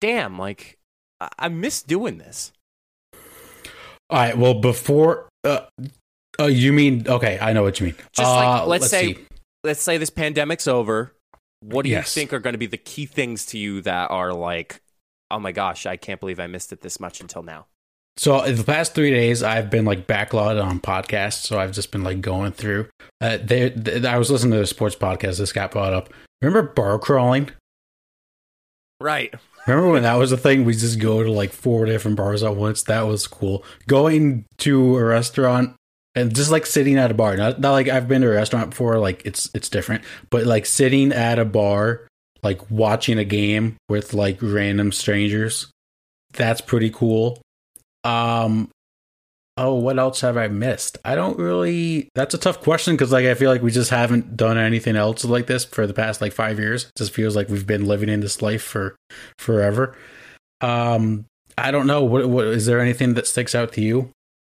damn, 0.00 0.38
like 0.38 0.78
I, 1.20 1.28
I 1.38 1.48
miss 1.48 1.82
doing 1.82 2.18
this. 2.18 2.52
All 4.10 4.18
right. 4.18 4.36
Well, 4.36 4.54
before 4.54 5.28
uh, 5.44 5.60
uh, 6.40 6.46
you 6.46 6.72
mean 6.72 7.06
okay, 7.08 7.38
I 7.40 7.52
know 7.52 7.62
what 7.62 7.78
you 7.80 7.86
mean. 7.86 7.94
Just 8.12 8.28
Uh, 8.30 8.34
like 8.34 8.66
let's, 8.66 8.88
say 8.88 9.14
see. 9.14 9.26
let's 9.64 9.82
say 9.82 9.98
this 9.98 10.10
pandemic's 10.10 10.66
over. 10.66 11.12
What 11.60 11.82
do 11.84 11.90
Yes. 11.90 12.14
you 12.16 12.20
think 12.20 12.32
are 12.32 12.38
going 12.38 12.54
to 12.54 12.58
be 12.58 12.66
the 12.66 12.76
key 12.76 13.06
things 13.06 13.44
to 13.46 13.58
you 13.58 13.80
that 13.82 14.10
are 14.10 14.32
like, 14.32 14.80
oh 15.30 15.38
my 15.40 15.52
gosh, 15.52 15.86
I 15.86 15.96
can't 15.96 16.20
believe 16.20 16.38
I 16.40 16.46
missed 16.46 16.72
it 16.72 16.80
this 16.82 17.00
much 17.00 17.20
until 17.20 17.42
now? 17.42 17.66
So 18.16 18.42
in 18.42 18.56
the 18.56 18.64
past 18.64 18.94
three 18.94 19.10
days, 19.10 19.42
I've 19.42 19.68
been 19.70 19.84
like 19.84 20.06
backlogged 20.06 20.62
on 20.62 20.80
podcasts. 20.80 21.44
So 21.46 21.58
I've 21.58 21.72
just 21.72 21.92
been 21.92 22.02
like 22.02 22.20
going 22.20 22.52
through. 22.52 22.88
Uh, 23.20 23.38
they, 23.42 23.70
th- 23.70 24.04
I 24.04 24.18
was 24.18 24.30
listening 24.30 24.52
to 24.52 24.62
a 24.62 24.66
sports 24.66 24.96
podcast. 24.96 25.38
This 25.38 25.52
got 25.52 25.70
brought 25.72 25.92
up. 25.92 26.10
Remember 26.40 26.62
bar 26.62 26.98
crawling? 26.98 27.50
Right. 29.00 29.34
Remember 29.66 29.90
when 29.92 30.02
that 30.02 30.14
was 30.14 30.32
a 30.32 30.36
thing? 30.36 30.64
We 30.64 30.74
just 30.74 30.98
go 30.98 31.22
to 31.22 31.30
like 31.30 31.52
four 31.52 31.84
different 31.84 32.16
bars 32.16 32.42
at 32.42 32.56
once. 32.56 32.82
That 32.84 33.02
was 33.02 33.26
cool. 33.26 33.64
Going 33.86 34.44
to 34.58 34.96
a 34.96 35.04
restaurant 35.04 35.74
and 36.14 36.34
just 36.34 36.50
like 36.50 36.66
sitting 36.66 36.96
at 36.96 37.10
a 37.10 37.14
bar. 37.14 37.36
Not, 37.36 37.60
not 37.60 37.72
like 37.72 37.88
I've 37.88 38.08
been 38.08 38.22
to 38.22 38.30
a 38.30 38.34
restaurant 38.34 38.70
before. 38.70 38.98
Like 38.98 39.22
it's 39.24 39.50
it's 39.54 39.68
different. 39.68 40.04
But 40.30 40.46
like 40.46 40.66
sitting 40.66 41.12
at 41.12 41.38
a 41.38 41.44
bar, 41.44 42.06
like 42.42 42.70
watching 42.70 43.18
a 43.18 43.24
game 43.24 43.76
with 43.88 44.14
like 44.14 44.38
random 44.40 44.90
strangers. 44.92 45.70
That's 46.32 46.60
pretty 46.60 46.90
cool. 46.90 47.40
Um. 48.04 48.70
Oh, 49.60 49.74
what 49.74 49.98
else 49.98 50.20
have 50.20 50.36
I 50.36 50.48
missed? 50.48 50.98
I 51.04 51.14
don't 51.16 51.38
really. 51.38 52.08
That's 52.14 52.34
a 52.34 52.38
tough 52.38 52.60
question 52.60 52.94
because, 52.94 53.10
like, 53.12 53.26
I 53.26 53.34
feel 53.34 53.50
like 53.50 53.60
we 53.62 53.70
just 53.72 53.90
haven't 53.90 54.36
done 54.36 54.56
anything 54.56 54.94
else 54.96 55.24
like 55.24 55.46
this 55.46 55.64
for 55.64 55.86
the 55.86 55.94
past 55.94 56.20
like 56.20 56.32
five 56.32 56.58
years. 56.58 56.84
It 56.84 56.92
just 56.96 57.12
feels 57.12 57.34
like 57.34 57.48
we've 57.48 57.66
been 57.66 57.86
living 57.86 58.08
in 58.08 58.20
this 58.20 58.40
life 58.40 58.62
for 58.62 58.96
forever. 59.38 59.96
Um, 60.60 61.24
I 61.56 61.70
don't 61.72 61.86
know. 61.86 62.04
What, 62.04 62.28
what 62.28 62.46
is 62.46 62.66
there 62.66 62.80
anything 62.80 63.14
that 63.14 63.26
sticks 63.26 63.54
out 63.54 63.72
to 63.72 63.80
you? 63.80 64.10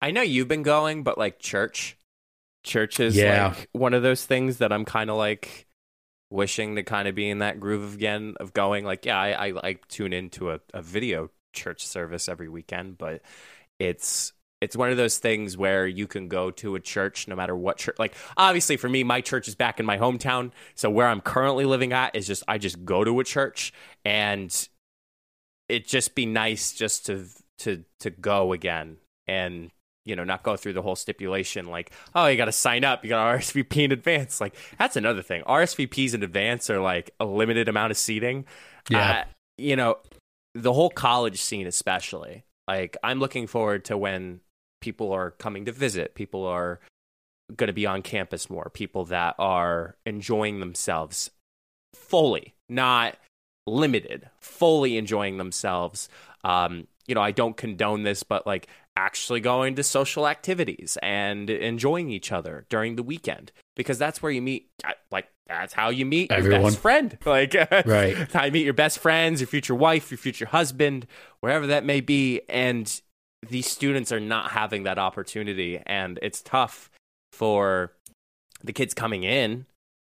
I 0.01 0.11
know 0.11 0.21
you've 0.21 0.47
been 0.47 0.63
going, 0.63 1.03
but 1.03 1.17
like 1.17 1.39
church, 1.39 1.97
church 2.63 2.99
is 2.99 3.15
Yeah. 3.15 3.49
like 3.57 3.69
one 3.71 3.93
of 3.93 4.03
those 4.03 4.25
things 4.25 4.57
that 4.57 4.71
I'm 4.73 4.85
kind 4.85 5.09
of 5.09 5.15
like 5.17 5.65
wishing 6.29 6.75
to 6.75 6.83
kind 6.83 7.07
of 7.07 7.15
be 7.15 7.29
in 7.29 7.39
that 7.39 7.59
groove 7.59 7.95
again 7.95 8.35
of 8.39 8.53
going. 8.53 8.85
Like, 8.85 9.05
yeah, 9.05 9.17
I, 9.19 9.47
I 9.47 9.51
like 9.51 9.87
tune 9.87 10.13
into 10.13 10.51
a, 10.51 10.59
a 10.73 10.81
video 10.81 11.29
church 11.53 11.85
service 11.85 12.29
every 12.29 12.49
weekend, 12.49 12.97
but 12.97 13.21
it's 13.79 14.33
it's 14.61 14.75
one 14.75 14.91
of 14.91 14.97
those 14.97 15.17
things 15.17 15.57
where 15.57 15.87
you 15.87 16.05
can 16.05 16.27
go 16.27 16.51
to 16.51 16.75
a 16.75 16.79
church 16.79 17.27
no 17.27 17.35
matter 17.35 17.55
what 17.55 17.77
church. 17.77 17.97
Like, 17.97 18.13
obviously, 18.35 18.75
for 18.77 18.89
me, 18.89 19.03
my 19.03 19.21
church 19.21 19.47
is 19.47 19.55
back 19.55 19.79
in 19.79 19.85
my 19.85 19.97
hometown, 19.97 20.51
so 20.75 20.89
where 20.89 21.07
I'm 21.07 21.21
currently 21.21 21.65
living 21.65 21.93
at 21.93 22.15
is 22.15 22.27
just 22.27 22.43
I 22.47 22.57
just 22.57 22.83
go 22.83 23.03
to 23.03 23.19
a 23.19 23.23
church 23.23 23.73
and 24.03 24.67
it 25.69 25.87
just 25.87 26.15
be 26.15 26.25
nice 26.25 26.73
just 26.73 27.05
to 27.05 27.27
to 27.59 27.83
to 27.99 28.09
go 28.09 28.53
again 28.53 28.97
and 29.27 29.71
you 30.05 30.15
know 30.15 30.23
not 30.23 30.43
go 30.43 30.57
through 30.57 30.73
the 30.73 30.81
whole 30.81 30.95
stipulation 30.95 31.67
like 31.67 31.91
oh 32.15 32.25
you 32.25 32.37
got 32.37 32.45
to 32.45 32.51
sign 32.51 32.83
up 32.83 33.03
you 33.03 33.09
got 33.09 33.31
to 33.31 33.37
RSVP 33.37 33.83
in 33.83 33.91
advance 33.91 34.41
like 34.41 34.55
that's 34.77 34.95
another 34.95 35.21
thing 35.21 35.43
RSVPs 35.43 36.13
in 36.13 36.23
advance 36.23 36.69
are 36.69 36.79
like 36.79 37.11
a 37.19 37.25
limited 37.25 37.67
amount 37.67 37.91
of 37.91 37.97
seating 37.97 38.45
Yeah. 38.89 39.11
Uh, 39.11 39.23
you 39.57 39.75
know 39.75 39.97
the 40.55 40.73
whole 40.73 40.89
college 40.89 41.39
scene 41.41 41.67
especially 41.67 42.45
like 42.67 42.97
I'm 43.03 43.19
looking 43.19 43.45
forward 43.45 43.85
to 43.85 43.97
when 43.97 44.39
people 44.81 45.11
are 45.11 45.31
coming 45.31 45.65
to 45.65 45.71
visit 45.71 46.15
people 46.15 46.45
are 46.45 46.79
going 47.55 47.67
to 47.67 47.73
be 47.73 47.85
on 47.85 48.01
campus 48.01 48.49
more 48.49 48.69
people 48.73 49.05
that 49.05 49.35
are 49.39 49.95
enjoying 50.05 50.59
themselves 50.59 51.31
fully 51.93 52.53
not 52.69 53.17
limited, 53.69 54.29
fully 54.39 54.97
enjoying 54.97 55.37
themselves. 55.37 56.09
Um, 56.43 56.87
you 57.07 57.15
know, 57.15 57.21
I 57.21 57.31
don't 57.31 57.57
condone 57.57 58.03
this, 58.03 58.23
but 58.23 58.45
like 58.45 58.67
actually 58.95 59.39
going 59.39 59.75
to 59.75 59.83
social 59.83 60.27
activities 60.27 60.97
and 61.01 61.49
enjoying 61.49 62.09
each 62.11 62.31
other 62.31 62.65
during 62.69 62.95
the 62.95 63.03
weekend 63.03 63.51
because 63.75 63.97
that's 63.97 64.21
where 64.21 64.31
you 64.31 64.41
meet. 64.41 64.69
Like 65.11 65.27
that's 65.47 65.73
how 65.73 65.89
you 65.89 66.05
meet 66.05 66.31
your 66.31 66.49
best 66.49 66.79
friend. 66.79 67.17
Like 67.25 67.55
Right. 67.85 68.15
how 68.33 68.45
you 68.45 68.51
meet 68.51 68.65
your 68.65 68.73
best 68.73 68.99
friends, 68.99 69.41
your 69.41 69.47
future 69.47 69.75
wife, 69.75 70.11
your 70.11 70.17
future 70.17 70.45
husband, 70.45 71.07
wherever 71.39 71.67
that 71.67 71.83
may 71.85 72.01
be. 72.01 72.41
And 72.49 73.01
these 73.47 73.67
students 73.67 74.11
are 74.11 74.19
not 74.19 74.51
having 74.51 74.83
that 74.83 74.99
opportunity, 74.99 75.81
and 75.85 76.19
it's 76.21 76.41
tough 76.41 76.89
for 77.31 77.93
the 78.63 78.73
kids 78.73 78.93
coming 78.93 79.23
in. 79.23 79.65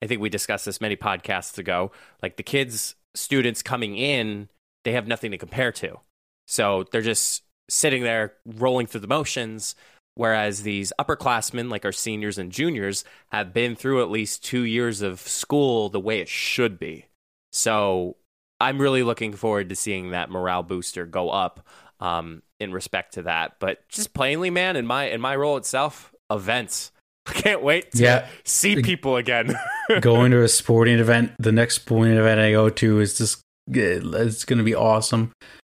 I 0.03 0.07
think 0.07 0.21
we 0.21 0.29
discussed 0.29 0.67
this 0.67 0.81
many 0.81 0.97
podcasts 0.97 1.59
ago. 1.59 1.91
Like 2.23 2.37
the 2.37 2.43
kids, 2.43 2.95
students 3.15 3.63
coming 3.63 3.97
in, 3.97 4.49
they 4.85 4.93
have 4.93 5.09
nothing 5.09 5.31
to 5.33 5.39
compare 5.39 5.73
to. 5.73 5.99
So 6.47 6.85
they're 6.93 7.01
just 7.03 7.43
sitting 7.69 8.03
there 8.03 8.35
rolling 8.45 8.87
through 8.87 9.01
the 9.01 9.09
motions. 9.09 9.75
Whereas 10.15 10.63
these 10.63 10.93
upperclassmen, 10.99 11.71
like 11.71 11.85
our 11.85 11.93
seniors 11.93 12.39
and 12.39 12.51
juniors, 12.51 13.05
have 13.33 13.53
been 13.53 13.77
through 13.77 14.03
at 14.03 14.11
least 14.11 14.45
two 14.45 14.63
years 14.63 15.03
of 15.03 15.21
school 15.21 15.91
the 15.91 16.01
way 16.01 16.21
it 16.21 16.29
should 16.29 16.79
be. 16.79 17.07
So 17.53 18.17
I'm 18.61 18.81
really 18.81 19.03
looking 19.03 19.35
forward 19.35 19.69
to 19.69 19.77
seeing 19.77 20.11
that 20.11 20.31
morale 20.31 20.63
booster 20.63 21.05
go 21.05 21.29
up 21.29 21.67
um, 22.01 22.43
in 22.61 22.73
respect 22.73 23.15
to 23.15 23.23
that. 23.23 23.57
But 23.61 23.87
just 23.89 24.15
plainly, 24.15 24.51
man, 24.51 24.77
in 24.77 24.87
my 24.87 25.05
in 25.05 25.21
my 25.21 25.37
role 25.37 25.57
itself, 25.57 26.15
events. 26.31 26.93
I 27.27 27.33
can't 27.33 27.63
wait 27.63 27.91
to 27.93 28.03
Yeah. 28.03 28.29
see 28.45 28.83
people 28.83 29.17
again. 29.17 29.55
Going 30.01 30.31
to 30.31 30.43
a 30.43 30.49
sporting 30.49 30.99
event. 31.01 31.33
The 31.39 31.51
next 31.53 31.75
sporting 31.77 32.17
event 32.17 32.41
I 32.41 32.53
go 32.53 32.71
to 32.71 33.01
is 33.01 33.19
just 33.19 33.41
it's 33.69 34.45
going 34.45 34.59
to 34.59 34.65
be 34.65 34.77
awesome. 34.77 35.33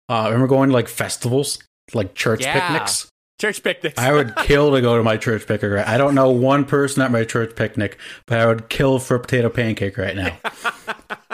Uh, 0.08 0.22
remember 0.24 0.46
going 0.46 0.70
to 0.70 0.72
like 0.74 0.88
festivals, 0.88 1.58
like 1.92 2.14
church 2.14 2.40
Yeah. 2.42 2.58
picnics. 2.58 3.08
Church 3.38 3.62
picnics. 3.62 3.98
I 3.98 4.12
would 4.12 4.34
kill 4.44 4.72
to 4.72 4.80
go 4.80 4.96
to 4.96 5.02
my 5.02 5.16
church 5.18 5.46
picnic. 5.46 5.72
Right? 5.72 5.86
I 5.86 5.98
don't 5.98 6.14
know 6.14 6.30
one 6.30 6.64
person 6.64 7.02
at 7.02 7.10
my 7.10 7.24
church 7.24 7.54
picnic, 7.54 7.98
but 8.26 8.38
I 8.38 8.46
would 8.46 8.68
kill 8.70 8.98
for 8.98 9.16
a 9.16 9.20
potato 9.20 9.50
pancake 9.50 9.98
right 9.98 10.16
now. 10.16 10.38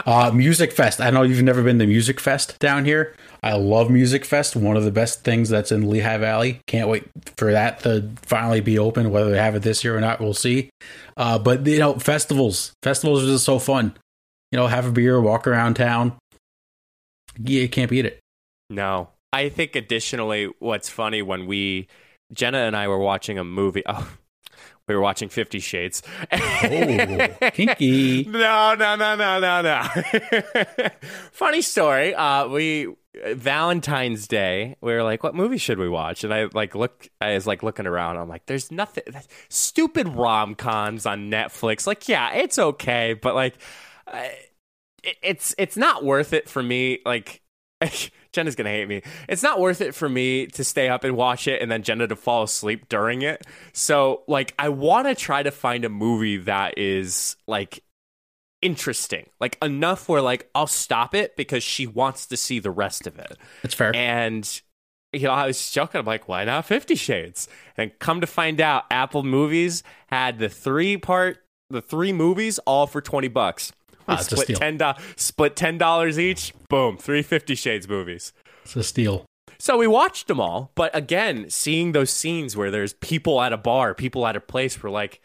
Uh, 0.07 0.31
Musikfest. 0.31 1.05
I 1.05 1.11
know 1.11 1.23
you've 1.23 1.43
never 1.43 1.62
been 1.62 1.78
to 1.78 1.87
Musikfest 1.87 2.59
down 2.59 2.85
here. 2.85 3.14
I 3.43 3.55
love 3.55 3.88
Musikfest. 3.88 4.57
One 4.57 4.76
of 4.76 4.85
the 4.85 4.90
best 4.90 5.23
things 5.25 5.49
that's 5.49 5.73
in 5.73 5.88
Lehigh 5.88 6.19
Valley. 6.19 6.61
Can't 6.67 6.88
wait 6.88 7.09
for 7.37 7.52
that 7.52 7.81
to 7.81 8.11
finally 8.23 8.61
be 8.61 8.78
open. 8.78 9.11
Whether 9.11 9.31
they 9.31 9.38
have 9.38 9.55
it 9.55 9.62
this 9.62 9.85
year 9.85 9.97
or 9.97 10.00
not, 10.00 10.21
we'll 10.21 10.35
see. 10.35 10.71
Uh, 11.17 11.38
but 11.38 11.67
you 11.67 11.78
know, 11.78 11.95
festivals. 11.99 12.73
Festivals 12.83 13.25
are 13.25 13.28
just 13.28 13.45
so 13.45 13.59
fun. 13.59 13.97
You 14.50 14.59
know, 14.59 14.67
have 14.67 14.87
a 14.87 14.93
beer, 14.93 15.21
walk 15.21 15.47
around 15.47 15.75
town. 15.75 16.17
Yeah, 17.38 17.62
you 17.62 17.69
can't 17.69 17.90
beat 17.90 18.07
it. 18.07 18.21
No. 18.71 19.11
I 19.33 19.50
think 19.50 19.76
additionally, 19.76 20.50
what's 20.59 20.88
funny 20.88 21.23
when 21.23 21.47
we, 21.47 21.87
Jenna 22.33 22.59
and 22.59 22.75
I 22.75 22.88
were 22.88 22.99
watching 22.99 23.38
a 23.38 23.45
movie. 23.45 23.83
Oh, 23.90 24.09
we 24.88 24.95
were 24.95 25.00
watching 25.00 25.28
Fifty 25.28 25.61
Shades. 25.61 26.02
Oh, 26.33 26.38
kinky. 27.52 28.25
No, 28.25 28.75
no, 28.75 28.97
no, 28.97 29.16
no, 29.16 29.40
no, 29.40 29.62
no. 29.62 29.83
Funny 31.33 31.62
story. 31.62 32.14
Uh, 32.14 32.49
we 32.49 32.88
Valentine's 33.35 34.26
Day. 34.26 34.76
We 34.80 34.92
were 34.92 35.02
like, 35.02 35.23
"What 35.23 35.35
movie 35.35 35.59
should 35.59 35.78
we 35.78 35.88
watch?" 35.88 36.25
And 36.25 36.33
I 36.33 36.49
like 36.52 36.75
look. 36.75 37.09
I 37.21 37.35
was 37.35 37.47
like 37.47 37.62
looking 37.62 37.87
around. 37.87 38.16
I'm 38.16 38.28
like, 38.28 38.47
"There's 38.47 38.71
nothing. 38.71 39.04
Stupid 39.49 40.09
rom 40.09 40.54
coms 40.54 41.07
on 41.07 41.30
Netflix. 41.30 41.87
Like, 41.87 42.09
yeah, 42.09 42.33
it's 42.35 42.59
okay, 42.59 43.14
but 43.14 43.35
like, 43.35 43.54
uh, 44.07 44.28
it, 45.02 45.16
it's 45.23 45.54
it's 45.59 45.76
not 45.76 46.04
worth 46.04 46.33
it 46.33 46.49
for 46.49 46.62
me. 46.62 47.00
Like." 47.04 47.42
Jenna's 48.32 48.56
gonna 48.56 48.70
hate 48.70 48.88
me. 48.88 49.02
It's 49.28 49.42
not 49.42 49.61
worth 49.61 49.80
it 49.80 49.94
for 49.94 50.08
me 50.08 50.47
to 50.49 50.64
stay 50.64 50.88
up 50.88 51.04
and 51.04 51.16
watch 51.16 51.47
it 51.47 51.62
and 51.62 51.70
then 51.70 51.82
Jenna 51.82 52.06
to 52.08 52.16
fall 52.16 52.42
asleep 52.42 52.88
during 52.88 53.23
it. 53.23 53.47
So, 53.73 54.23
like, 54.26 54.54
I 54.58 54.68
want 54.68 55.06
to 55.06 55.14
try 55.14 55.42
to 55.42 55.50
find 55.50 55.85
a 55.85 55.88
movie 55.88 56.38
that 56.38 56.76
is 56.76 57.37
like 57.47 57.82
interesting, 58.62 59.28
like 59.40 59.56
enough 59.62 60.08
where 60.08 60.23
like 60.23 60.49
I'll 60.54 60.66
stop 60.66 61.14
it 61.14 61.37
because 61.37 61.62
she 61.62 61.87
wants 61.87 62.26
to 62.26 62.37
see 62.37 62.58
the 62.58 62.70
rest 62.70 63.06
of 63.06 63.18
it. 63.18 63.37
That's 63.62 63.75
fair. 63.75 63.94
And 63.94 64.61
you 65.12 65.23
know, 65.23 65.30
I 65.30 65.47
was 65.47 65.70
joking. 65.70 66.00
I'm 66.00 66.06
like, 66.06 66.28
why 66.28 66.44
not 66.44 66.66
Fifty 66.66 66.94
Shades? 66.94 67.49
And 67.76 67.97
come 67.99 68.20
to 68.20 68.26
find 68.26 68.61
out, 68.61 68.85
Apple 68.90 69.23
Movies 69.23 69.82
had 70.08 70.38
the 70.38 70.49
three 70.49 70.97
part, 70.97 71.44
the 71.70 71.80
three 71.80 72.12
movies 72.12 72.58
all 72.61 72.87
for 72.87 73.00
twenty 73.00 73.28
bucks. 73.28 73.73
Ah, 74.09 74.19
a 74.19 74.23
split 74.23 74.41
steal. 74.45 74.59
ten 74.59 74.77
dollars, 74.77 75.03
split 75.17 75.57
ten 75.57 75.79
dollars 75.79 76.19
each. 76.19 76.53
Boom, 76.69 76.97
three 76.97 77.23
Fifty 77.23 77.55
Shades 77.55 77.88
movies. 77.88 78.33
It's 78.65 78.77
a 78.77 78.83
steal. 78.83 79.25
So 79.59 79.77
we 79.77 79.87
watched 79.87 80.29
them 80.29 80.41
all, 80.41 80.71
but 80.75 80.95
again, 80.95 81.50
seeing 81.50 81.93
those 81.93 82.11
scenes 82.11 82.57
where 82.57 82.71
there's 82.71 82.93
people 82.93 83.41
at 83.41 83.53
a 83.53 83.57
bar, 83.57 83.93
people 83.95 84.27
at 84.27 84.37
a 84.37 84.41
place, 84.41 84.81
we're 84.81 84.91
like, 84.91 85.21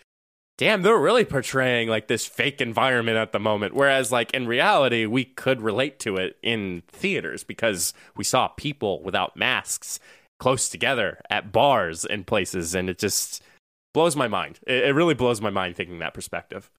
damn, 0.58 0.82
they're 0.82 0.98
really 0.98 1.26
portraying 1.26 1.88
like 1.88 2.08
this 2.08 2.26
fake 2.26 2.60
environment 2.60 3.18
at 3.18 3.32
the 3.32 3.40
moment. 3.40 3.76
Whereas, 3.76 4.12
like 4.12 4.34
in 4.34 4.48
reality, 4.48 5.06
we 5.06 5.26
could 5.26 5.62
relate 5.62 6.00
to 6.00 6.16
it 6.16 6.38
in 6.42 6.82
theaters 6.88 7.44
because 7.44 7.94
we 8.16 8.24
saw 8.24 8.48
people 8.48 9.04
without 9.04 9.38
masks 9.38 10.00
close 10.40 10.68
together 10.68 11.22
at 11.30 11.52
bars 11.52 12.04
and 12.04 12.26
places, 12.26 12.74
and 12.74 12.90
it 12.90 12.98
just 12.98 13.42
blows 13.94 14.16
my 14.16 14.28
mind. 14.28 14.60
It, 14.66 14.86
it 14.86 14.96
really 14.96 15.14
blows 15.14 15.42
my 15.42 15.52
mind 15.52 15.76
thinking 15.76 16.00
that 16.00 16.14
perspective. 16.16 16.72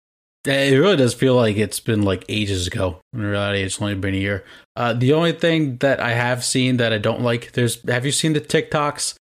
It 0.47 0.79
really 0.79 0.97
does 0.97 1.15
feel 1.15 1.37
like 1.37 1.57
it's 1.57 1.81
been 1.81 2.03
like 2.03 2.25
ages 2.29 2.67
ago. 2.67 3.01
In 3.15 3.23
reality, 3.23 3.63
it's 3.63 3.81
only 3.81 3.95
been 3.95 4.15
a 4.15 4.19
year. 4.19 4.45
Uh, 4.77 4.93
the 4.93 5.15
only 5.15 5.33
thing 5.33 5.79
that 5.79 6.01
I 6.01 6.11
have 6.11 6.45
seen 6.45 6.77
that 6.77 6.93
I 6.93 6.99
don't 6.99 7.23
like, 7.23 7.53
there's 7.53 7.83
have 7.89 8.05
you 8.05 8.13
seen 8.13 8.35
the 8.35 8.41
TikToks 8.41 9.15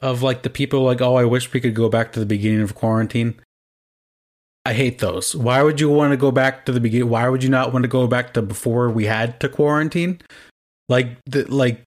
of 0.00 0.22
like 0.22 0.42
the 0.42 0.50
people 0.50 0.82
like, 0.84 1.00
oh, 1.00 1.16
I 1.16 1.24
wish 1.24 1.52
we 1.52 1.60
could 1.60 1.74
go 1.74 1.88
back 1.88 2.12
to 2.12 2.20
the 2.20 2.26
beginning 2.26 2.62
of 2.62 2.76
quarantine. 2.76 3.34
I 4.64 4.74
hate 4.74 4.98
those. 4.98 5.34
Why 5.34 5.62
would 5.62 5.80
you 5.80 5.88
want 5.88 6.12
to 6.12 6.16
go 6.16 6.30
back 6.30 6.66
to 6.66 6.72
the 6.72 6.80
beginning? 6.80 7.08
Why 7.08 7.28
would 7.28 7.42
you 7.42 7.48
not 7.48 7.72
want 7.72 7.84
to 7.84 7.88
go 7.88 8.06
back 8.06 8.34
to 8.34 8.42
before 8.42 8.90
we 8.90 9.06
had 9.06 9.40
to 9.40 9.48
quarantine? 9.48 10.20
Like 10.88 11.18
the 11.26 11.44
like 11.52 11.82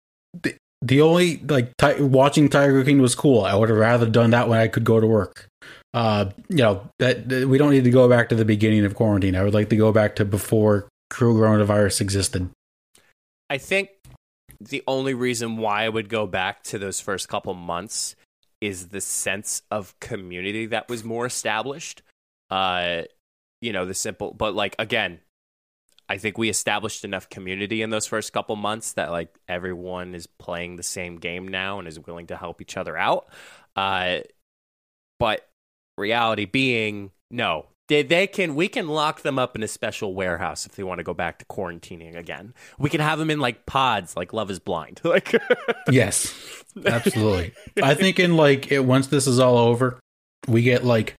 the, 0.44 0.56
the 0.82 1.02
only 1.02 1.38
like 1.40 1.76
ty- 1.78 2.00
watching 2.00 2.50
Tiger 2.50 2.84
King 2.84 3.02
was 3.02 3.16
cool. 3.16 3.44
I 3.44 3.56
would 3.56 3.70
have 3.70 3.78
rather 3.78 4.08
done 4.08 4.30
that 4.30 4.48
when 4.48 4.60
I 4.60 4.68
could 4.68 4.84
go 4.84 5.00
to 5.00 5.08
work. 5.08 5.48
Uh, 5.94 6.32
you 6.50 6.58
know 6.58 6.90
that, 7.00 7.28
that 7.30 7.48
we 7.48 7.58
don't 7.58 7.72
need 7.72 7.86
to 7.86 7.90
go 7.90 8.08
back 8.10 8.30
to 8.30 8.36
the 8.36 8.46
beginning 8.46 8.86
of 8.86 8.96
quarantine. 8.96 9.36
I 9.36 9.44
would 9.44 9.54
like 9.54 9.70
to 9.70 9.78
go 9.78 9.92
back 9.92 10.16
to 10.18 10.26
before 10.26 10.90
coronavirus 11.12 12.02
existed. 12.02 12.50
I 13.50 13.58
think 13.58 13.90
the 14.60 14.84
only 14.88 15.14
reason 15.14 15.58
why 15.58 15.86
I 15.86 15.90
would 15.90 16.10
go 16.10 16.28
back 16.28 16.64
to 16.64 16.78
those 16.78 17.00
first 17.00 17.30
couple 17.30 17.54
months 17.54 18.16
is 18.60 18.90
the 18.90 19.02
sense 19.02 19.62
of 19.70 19.98
community 20.00 20.66
that 20.68 20.90
was 20.90 21.04
more 21.04 21.26
established. 21.26 22.02
Uh, 22.50 23.04
you 23.62 23.72
know, 23.72 23.86
the 23.86 23.94
simple, 23.94 24.34
but 24.34 24.56
like 24.56 24.76
again, 24.80 25.20
I 26.10 26.18
think 26.18 26.38
we 26.38 26.50
established 26.50 27.04
enough 27.04 27.30
community 27.30 27.82
in 27.82 27.90
those 27.90 28.08
first 28.08 28.32
couple 28.34 28.56
months 28.56 28.94
that 28.94 29.12
like 29.12 29.38
everyone 29.48 30.16
is 30.16 30.26
playing 30.28 30.76
the 30.76 30.84
same 30.84 31.18
game 31.18 31.48
now 31.48 31.80
and 31.80 31.88
is 31.88 32.00
willing 32.00 32.28
to 32.28 32.38
help 32.38 32.62
each 32.62 32.78
other 32.78 32.98
out. 32.98 33.28
Uh, 33.76 34.20
but 35.20 35.47
reality 35.98 36.46
being, 36.46 37.12
no, 37.30 37.68
they, 37.88 38.04
they 38.04 38.28
can 38.28 38.56
we 38.56 38.68
can 38.68 38.88
lock 38.88 39.22
them 39.22 39.40
up 39.40 39.56
in 39.56 39.64
a 39.64 39.68
special 39.68 40.14
warehouse 40.14 40.66
if 40.66 40.76
they 40.76 40.84
want 40.84 41.00
to 41.00 41.04
go 41.04 41.14
back 41.14 41.40
to 41.40 41.46
quarantining 41.46 42.16
again. 42.16 42.54
We 42.78 42.90
can 42.90 43.00
have 43.00 43.18
them 43.18 43.30
in 43.30 43.40
like 43.40 43.66
pods, 43.66 44.16
like 44.16 44.34
Love 44.34 44.52
Is 44.52 44.60
Blind. 44.60 45.02
Like, 45.08 45.34
yes, 45.90 46.36
absolutely. 46.86 47.54
I 47.82 47.94
think 47.94 48.20
in 48.20 48.36
like 48.36 48.72
it, 48.72 48.82
once 48.82 49.08
this 49.08 49.26
is 49.26 49.40
all 49.40 49.58
over, 49.58 50.00
we 50.48 50.64
get 50.64 50.84
like 50.84 51.16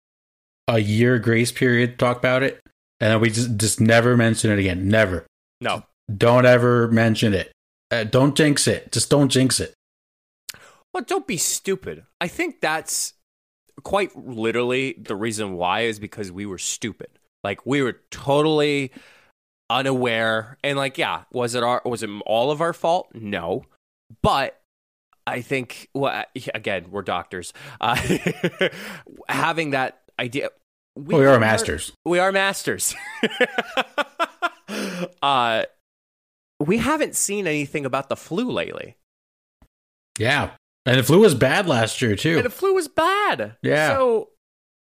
a 0.69 0.79
year 0.79 1.19
grace 1.19 1.51
period 1.51 1.93
to 1.93 1.97
talk 1.97 2.19
about 2.19 2.43
it, 2.43 2.61
and 3.01 3.13
then 3.13 3.21
we 3.21 3.31
just 3.31 3.57
just 3.57 3.81
never 3.81 4.17
mention 4.17 4.51
it 4.51 4.59
again. 4.59 4.89
Never. 4.89 5.27
No. 5.61 5.85
Don't 6.15 6.45
ever 6.45 6.89
mention 6.89 7.33
it. 7.33 7.51
Uh, 7.91 8.05
don't 8.05 8.37
jinx 8.37 8.67
it. 8.67 8.93
Just 8.93 9.09
don't 9.09 9.31
jinx 9.31 9.59
it. 9.59 9.73
Well, 10.93 11.05
don't 11.05 11.27
be 11.27 11.39
stupid. 11.39 12.05
I 12.21 12.29
think 12.29 12.61
that's 12.61 13.15
quite 13.83 14.17
literally 14.17 14.95
the 14.99 15.17
reason 15.17 15.55
why 15.55 15.83
is 15.83 15.99
because 15.99 16.33
we 16.33 16.47
were 16.47 16.59
stupid. 16.59 17.09
Like 17.45 17.65
we 17.67 17.83
were 17.83 18.01
totally 18.11 18.93
unaware 19.71 20.57
and 20.65 20.79
like 20.79 20.99
yeah, 20.99 21.25
was 21.33 21.55
it 21.55 21.63
our 21.63 21.83
was 21.85 22.03
it 22.03 22.11
all 22.27 22.51
of 22.51 22.61
our 22.61 22.73
fault? 22.73 23.09
No. 23.15 23.65
But 24.23 24.61
I 25.27 25.43
think 25.43 25.89
well 25.95 26.25
again, 26.55 26.87
we're 26.91 27.03
doctors. 27.03 27.53
Uh, 27.81 27.97
having 29.29 29.71
that 29.71 30.01
idea 30.19 30.51
we, 30.97 31.15
well, 31.15 31.21
we 31.21 31.27
are 31.27 31.39
masters. 31.39 31.93
We 32.05 32.19
are 32.19 32.33
masters. 32.33 32.95
uh 35.23 35.65
we 36.61 36.79
haven't 36.79 37.15
seen 37.15 37.47
anything 37.47 37.87
about 37.87 38.09
the 38.09 38.17
flu 38.17 38.51
lately. 38.51 38.97
Yeah. 40.19 40.51
And 40.89 40.99
the 40.99 41.05
flu 41.05 41.21
was 41.21 41.35
bad 41.35 41.67
last 41.67 42.01
year 42.03 42.17
too. 42.17 42.37
And 42.37 42.47
the 42.47 42.51
flu 42.51 42.75
was 42.75 42.89
bad. 42.89 43.57
Yeah. 43.63 43.89
So 43.89 44.31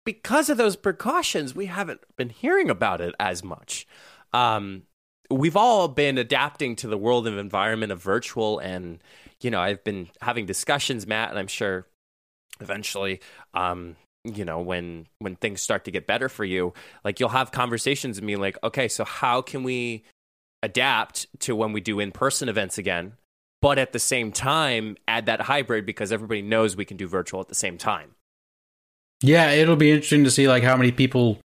because 0.05 0.51
of 0.51 0.57
those 0.57 0.77
precautions, 0.77 1.55
we 1.55 1.67
haven't 1.67 2.01
been 2.17 2.31
hearing 2.31 2.71
about 2.71 3.01
it 3.01 3.15
as 3.21 3.45
much. 3.45 3.87
Um, 4.33 4.85
we've 5.31 5.57
all 5.57 5.89
been 5.89 6.19
adapting 6.19 6.77
to 6.77 6.89
the 6.89 6.99
world 6.99 7.27
of 7.27 7.39
environment 7.39 7.93
of 7.93 8.03
virtual, 8.03 8.59
and 8.59 9.03
you 9.41 9.51
know, 9.51 9.61
I've 9.61 9.85
been 9.85 10.09
having 10.21 10.47
discussions, 10.47 11.07
Matt, 11.07 11.31
and 11.31 11.39
I'm 11.39 11.49
sure 11.49 11.87
eventually, 12.61 13.21
um, 13.55 13.97
you 14.25 14.45
know, 14.45 14.61
when 14.61 15.07
when 15.19 15.37
things 15.37 15.63
start 15.63 15.85
to 15.85 15.91
get 15.91 16.07
better 16.07 16.29
for 16.29 16.45
you, 16.45 16.73
like 17.05 17.21
you'll 17.21 17.29
have 17.31 17.53
conversations 17.53 18.17
with 18.17 18.25
me, 18.25 18.37
like, 18.37 18.57
okay, 18.63 18.89
so 18.89 19.05
how 19.05 19.43
can 19.43 19.63
we 19.63 20.05
adapt 20.63 21.27
to 21.41 21.57
when 21.57 21.73
we 21.73 21.81
do 21.81 22.01
in 22.01 22.13
person 22.13 22.49
events 22.49 22.79
again? 22.79 23.15
But 23.63 23.79
at 23.79 23.93
the 23.93 23.99
same 23.99 24.31
time 24.31 24.99
add 25.09 25.25
that 25.25 25.43
hybrid 25.43 25.87
because 25.87 26.13
everybody 26.13 26.43
knows 26.43 26.77
we 26.77 26.85
can 26.85 26.99
do 26.99 27.09
virtual 27.09 27.41
at 27.41 27.49
the 27.49 27.55
same 27.55 27.79
time. 27.79 28.11
Yeah, 29.23 29.51
it'll 29.53 29.77
be 29.77 29.93
interesting 29.93 30.25
to 30.25 30.31
see 30.31 30.49
like 30.49 30.65
how 30.65 30.77
many 30.77 30.93
people 30.93 31.39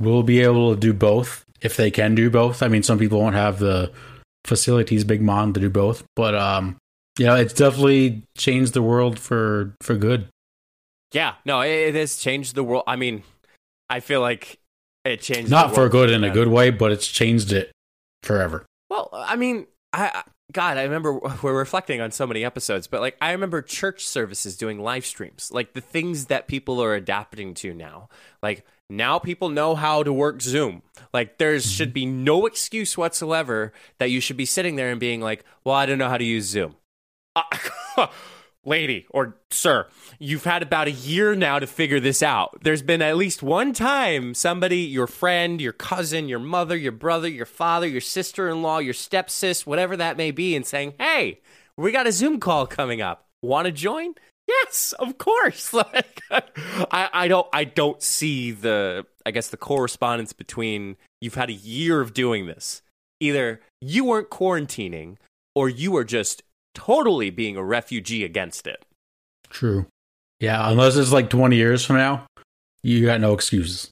will 0.00 0.24
be 0.24 0.40
able 0.40 0.74
to 0.74 0.80
do 0.80 0.92
both 0.92 1.44
if 1.60 1.76
they 1.76 1.90
can 1.90 2.14
do 2.14 2.30
both. 2.30 2.62
I 2.62 2.68
mean, 2.68 2.82
some 2.82 2.98
people 2.98 3.20
won't 3.20 3.34
have 3.34 3.58
the 3.58 3.92
facilities 4.44 5.04
big 5.04 5.20
mon 5.20 5.52
to 5.52 5.60
do 5.60 5.70
both, 5.70 6.02
but 6.16 6.34
um 6.34 6.76
you 7.18 7.26
know, 7.26 7.36
it's 7.36 7.52
definitely 7.52 8.22
changed 8.36 8.72
the 8.72 8.82
world 8.82 9.18
for 9.18 9.76
for 9.82 9.94
good. 9.94 10.28
Yeah, 11.12 11.34
no, 11.44 11.60
it, 11.60 11.70
it 11.70 11.94
has 11.94 12.16
changed 12.16 12.54
the 12.54 12.64
world. 12.64 12.84
I 12.86 12.96
mean, 12.96 13.24
I 13.90 14.00
feel 14.00 14.22
like 14.22 14.58
it 15.04 15.20
changed 15.20 15.50
not 15.50 15.74
for 15.74 15.88
good 15.90 16.08
in 16.08 16.24
a 16.24 16.30
good 16.30 16.48
way, 16.48 16.70
but 16.70 16.92
it's 16.92 17.06
changed 17.06 17.52
it 17.52 17.72
forever. 18.22 18.64
Well, 18.88 19.10
I 19.12 19.36
mean, 19.36 19.66
I 19.92 20.22
God, 20.52 20.78
I 20.78 20.82
remember 20.82 21.14
we're 21.42 21.56
reflecting 21.56 22.00
on 22.00 22.10
so 22.10 22.26
many 22.26 22.44
episodes, 22.44 22.86
but 22.86 23.00
like 23.00 23.16
I 23.20 23.32
remember 23.32 23.62
church 23.62 24.06
services 24.06 24.56
doing 24.56 24.80
live 24.80 25.06
streams, 25.06 25.50
like 25.52 25.72
the 25.72 25.80
things 25.80 26.26
that 26.26 26.48
people 26.48 26.82
are 26.82 26.94
adapting 26.94 27.54
to 27.54 27.74
now. 27.74 28.08
Like 28.42 28.64
now 28.88 29.18
people 29.18 29.48
know 29.48 29.74
how 29.74 30.02
to 30.02 30.12
work 30.12 30.42
Zoom. 30.42 30.82
Like 31.12 31.38
there 31.38 31.54
mm-hmm. 31.54 31.68
should 31.68 31.92
be 31.92 32.06
no 32.06 32.46
excuse 32.46 32.96
whatsoever 32.96 33.72
that 33.98 34.10
you 34.10 34.20
should 34.20 34.36
be 34.36 34.46
sitting 34.46 34.76
there 34.76 34.90
and 34.90 35.00
being 35.00 35.20
like, 35.20 35.44
"Well, 35.64 35.74
I 35.74 35.86
don't 35.86 35.98
know 35.98 36.08
how 36.08 36.18
to 36.18 36.24
use 36.24 36.46
Zoom." 36.46 36.76
Uh, 37.96 38.06
lady 38.64 39.06
or 39.10 39.36
sir, 39.50 39.86
you've 40.18 40.44
had 40.44 40.62
about 40.62 40.88
a 40.88 40.92
year 40.92 41.34
now 41.34 41.58
to 41.58 41.66
figure 41.66 42.00
this 42.00 42.22
out. 42.22 42.58
There's 42.62 42.82
been 42.82 43.02
at 43.02 43.16
least 43.16 43.42
one 43.42 43.72
time 43.72 44.34
somebody, 44.34 44.78
your 44.78 45.06
friend, 45.06 45.60
your 45.60 45.72
cousin, 45.72 46.28
your 46.28 46.38
mother, 46.38 46.76
your 46.76 46.92
brother, 46.92 47.28
your 47.28 47.46
father, 47.46 47.86
your 47.86 48.00
sister 48.00 48.48
in 48.48 48.62
law, 48.62 48.78
your 48.78 48.94
stepsis, 48.94 49.66
whatever 49.66 49.96
that 49.96 50.16
may 50.16 50.30
be, 50.30 50.54
and 50.54 50.66
saying, 50.66 50.94
hey, 50.98 51.40
we 51.76 51.92
got 51.92 52.06
a 52.06 52.12
Zoom 52.12 52.40
call 52.40 52.66
coming 52.66 53.00
up. 53.00 53.26
Want 53.42 53.66
to 53.66 53.72
join? 53.72 54.14
Yes, 54.46 54.94
of 54.98 55.18
course. 55.18 55.72
Like 55.92 56.22
I, 56.30 57.08
I 57.12 57.28
don't 57.28 57.46
I 57.52 57.64
don't 57.64 58.00
see 58.02 58.52
the 58.52 59.04
I 59.26 59.32
guess 59.32 59.48
the 59.48 59.56
correspondence 59.56 60.32
between 60.32 60.96
you've 61.20 61.34
had 61.34 61.50
a 61.50 61.54
year 61.54 62.00
of 62.00 62.14
doing 62.14 62.46
this. 62.46 62.82
Either 63.18 63.60
you 63.80 64.04
weren't 64.04 64.30
quarantining 64.30 65.16
or 65.54 65.68
you 65.68 65.96
are 65.96 66.04
just 66.04 66.42
totally 66.74 67.30
being 67.30 67.56
a 67.56 67.64
refugee 67.64 68.24
against 68.24 68.66
it. 68.66 68.84
True. 69.48 69.86
Yeah, 70.38 70.70
unless 70.70 70.96
it's 70.96 71.12
like 71.12 71.28
20 71.28 71.56
years 71.56 71.84
from 71.84 71.96
now, 71.96 72.26
you 72.82 73.04
got 73.04 73.20
no 73.20 73.34
excuses. 73.34 73.90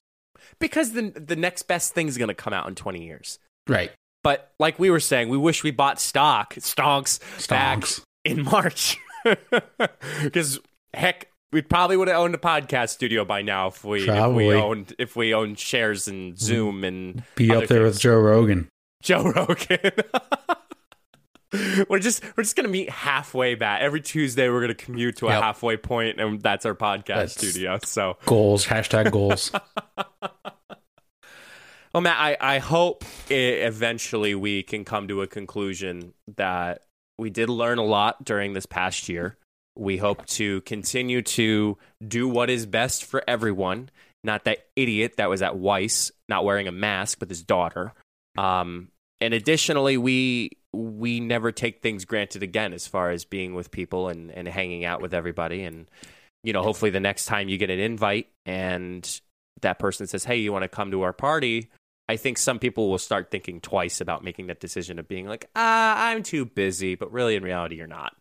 Because 0.59 0.93
the 0.93 1.11
the 1.11 1.37
next 1.37 1.62
best 1.64 1.95
thing 1.95 2.09
is 2.09 2.19
going 2.19 2.29
to 2.29 2.35
come 2.35 2.53
out 2.53 2.67
in 2.69 2.75
20 2.75 3.05
years. 3.05 3.38
Right. 3.69 3.93
But 4.25 4.51
like 4.59 4.79
we 4.79 4.91
were 4.91 5.01
saying, 5.01 5.29
we 5.29 5.37
wish 5.37 5.62
we 5.62 5.71
bought 5.71 6.01
stock, 6.01 6.55
stonks, 6.55 7.21
stonks. 7.38 7.49
back 7.49 7.85
in 8.25 8.43
March. 8.45 8.97
Because 10.23 10.59
heck, 10.95 11.29
we 11.53 11.61
probably 11.61 11.97
would 11.97 12.09
have 12.09 12.17
owned 12.19 12.35
a 12.35 12.38
podcast 12.38 12.91
studio 12.91 13.25
by 13.25 13.43
now 13.43 13.69
if 13.69 13.85
we 13.85 14.09
if 14.09 14.33
we 14.35 14.55
owned 14.55 14.95
if 14.99 15.17
we 15.17 15.35
owned 15.35 15.59
shares 15.59 16.09
in 16.09 16.37
Zoom 16.37 16.85
and 16.85 17.23
be 17.35 17.51
up 17.51 17.67
there 17.67 17.83
things. 17.83 17.95
with 17.95 18.01
Joe 18.01 18.19
Rogan. 18.19 18.69
Joe 19.03 19.25
Rogan. 19.25 19.79
we're 21.88 21.98
just 21.98 22.22
we're 22.37 22.42
just 22.42 22.56
gonna 22.56 22.68
meet 22.68 22.90
halfway 22.90 23.54
back 23.54 23.80
every 23.80 24.00
Tuesday. 24.00 24.48
We're 24.50 24.61
gonna 24.61 24.74
commute 24.74 25.16
to 25.18 25.28
a 25.28 25.30
yep. 25.30 25.42
halfway 25.42 25.76
point, 25.76 26.20
and 26.20 26.40
that's 26.42 26.66
our 26.66 26.74
podcast 26.74 27.06
that's 27.06 27.32
studio. 27.32 27.78
So 27.82 28.18
goals 28.26 28.66
hashtag 28.66 29.11
goals. 29.11 29.50
well, 31.94 32.02
Matt, 32.02 32.18
I 32.18 32.37
I 32.40 32.58
hope 32.58 33.04
eventually 33.30 34.34
we 34.34 34.62
can 34.62 34.84
come 34.84 35.08
to 35.08 35.22
a 35.22 35.26
conclusion 35.26 36.12
that 36.37 36.82
we 37.18 37.30
did 37.30 37.48
learn 37.48 37.78
a 37.78 37.84
lot 37.84 38.24
during 38.24 38.52
this 38.52 38.66
past 38.66 39.08
year. 39.08 39.38
We 39.74 39.96
hope 39.96 40.26
to 40.26 40.61
continue 40.62 41.22
to 41.22 41.78
do 42.06 42.28
what 42.28 42.50
is 42.50 42.66
best 42.66 43.04
for 43.04 43.22
everyone. 43.26 43.90
Not 44.22 44.44
that 44.44 44.66
idiot 44.76 45.14
that 45.16 45.30
was 45.30 45.40
at 45.40 45.54
Weis, 45.54 46.11
not 46.28 46.44
wearing 46.44 46.68
a 46.68 46.72
mask 46.72 47.20
with 47.20 47.30
his 47.30 47.42
daughter. 47.42 47.94
Um, 48.37 48.88
and 49.20 49.35
additionally, 49.35 49.96
we 49.96 50.50
we 50.72 51.20
never 51.20 51.50
take 51.50 51.81
things 51.81 52.04
granted 52.04 52.42
again 52.42 52.72
as 52.72 52.87
far 52.87 53.11
as 53.11 53.24
being 53.24 53.54
with 53.54 53.70
people 53.70 54.09
and, 54.09 54.31
and 54.31 54.46
hanging 54.46 54.85
out 54.85 55.00
with 55.00 55.14
everybody. 55.14 55.64
And, 55.64 55.90
you 56.44 56.52
know, 56.52 56.62
hopefully 56.62 56.90
the 56.90 57.00
next 57.00 57.24
time 57.24 57.48
you 57.48 57.57
get 57.57 57.70
an 57.70 57.78
invite 57.78 58.28
and 58.44 59.20
that 59.62 59.78
person 59.78 60.07
says, 60.07 60.24
Hey, 60.24 60.37
you 60.37 60.52
want 60.52 60.64
to 60.64 60.68
come 60.68 60.90
to 60.90 61.02
our 61.02 61.12
party? 61.12 61.70
I 62.09 62.16
think 62.16 62.38
some 62.38 62.59
people 62.59 62.90
will 62.90 62.98
start 62.98 63.31
thinking 63.31 63.61
twice 63.61 64.00
about 64.00 64.24
making 64.24 64.46
that 64.46 64.61
decision 64.61 64.98
of 64.98 65.09
being 65.09 65.26
like, 65.26 65.48
ah, 65.57 66.09
I'm 66.09 66.22
too 66.22 66.44
busy. 66.44 66.94
But 66.94 67.12
really, 67.12 67.35
in 67.35 67.42
reality, 67.42 67.76
you're 67.76 67.87
not. 67.87 68.14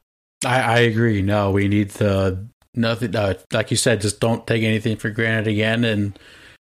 I, 0.45 0.59
I 0.59 0.77
agree. 0.79 1.21
No, 1.21 1.51
we 1.51 1.67
need 1.67 1.91
to, 1.91 2.45
nothing, 2.73 3.15
uh, 3.15 3.35
like 3.53 3.71
you 3.71 3.77
said, 3.77 4.01
just 4.01 4.19
don't 4.19 4.45
take 4.45 4.63
anything 4.63 4.97
for 4.97 5.09
granted 5.09 5.47
again 5.47 5.83
and, 5.85 6.19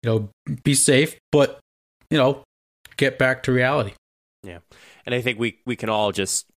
you 0.01 0.09
know, 0.09 0.29
be 0.63 0.73
safe. 0.73 1.19
But 1.31 1.59
you 2.09 2.17
know, 2.17 2.43
get 2.97 3.17
back 3.17 3.43
to 3.43 3.51
reality. 3.51 3.93
Yeah. 4.43 4.59
And 5.05 5.15
I 5.15 5.21
think 5.21 5.39
we, 5.39 5.59
we 5.65 5.75
can 5.75 5.89
all 5.89 6.11
just 6.11 6.47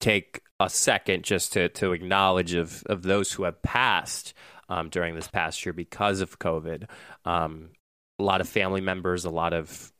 take 0.00 0.40
a 0.60 0.68
second 0.68 1.24
just 1.24 1.52
to, 1.54 1.68
to 1.70 1.92
acknowledge 1.92 2.54
of, 2.54 2.82
of 2.86 3.02
those 3.02 3.32
who 3.32 3.44
have 3.44 3.62
passed 3.62 4.34
um, 4.68 4.88
during 4.88 5.14
this 5.14 5.28
past 5.28 5.64
year 5.64 5.72
because 5.72 6.20
of 6.20 6.38
COVID. 6.38 6.88
Um, 7.24 7.70
a 8.18 8.22
lot 8.22 8.40
of 8.40 8.48
family 8.48 8.80
members, 8.80 9.24
a 9.24 9.30
lot 9.30 9.52
of 9.52 9.92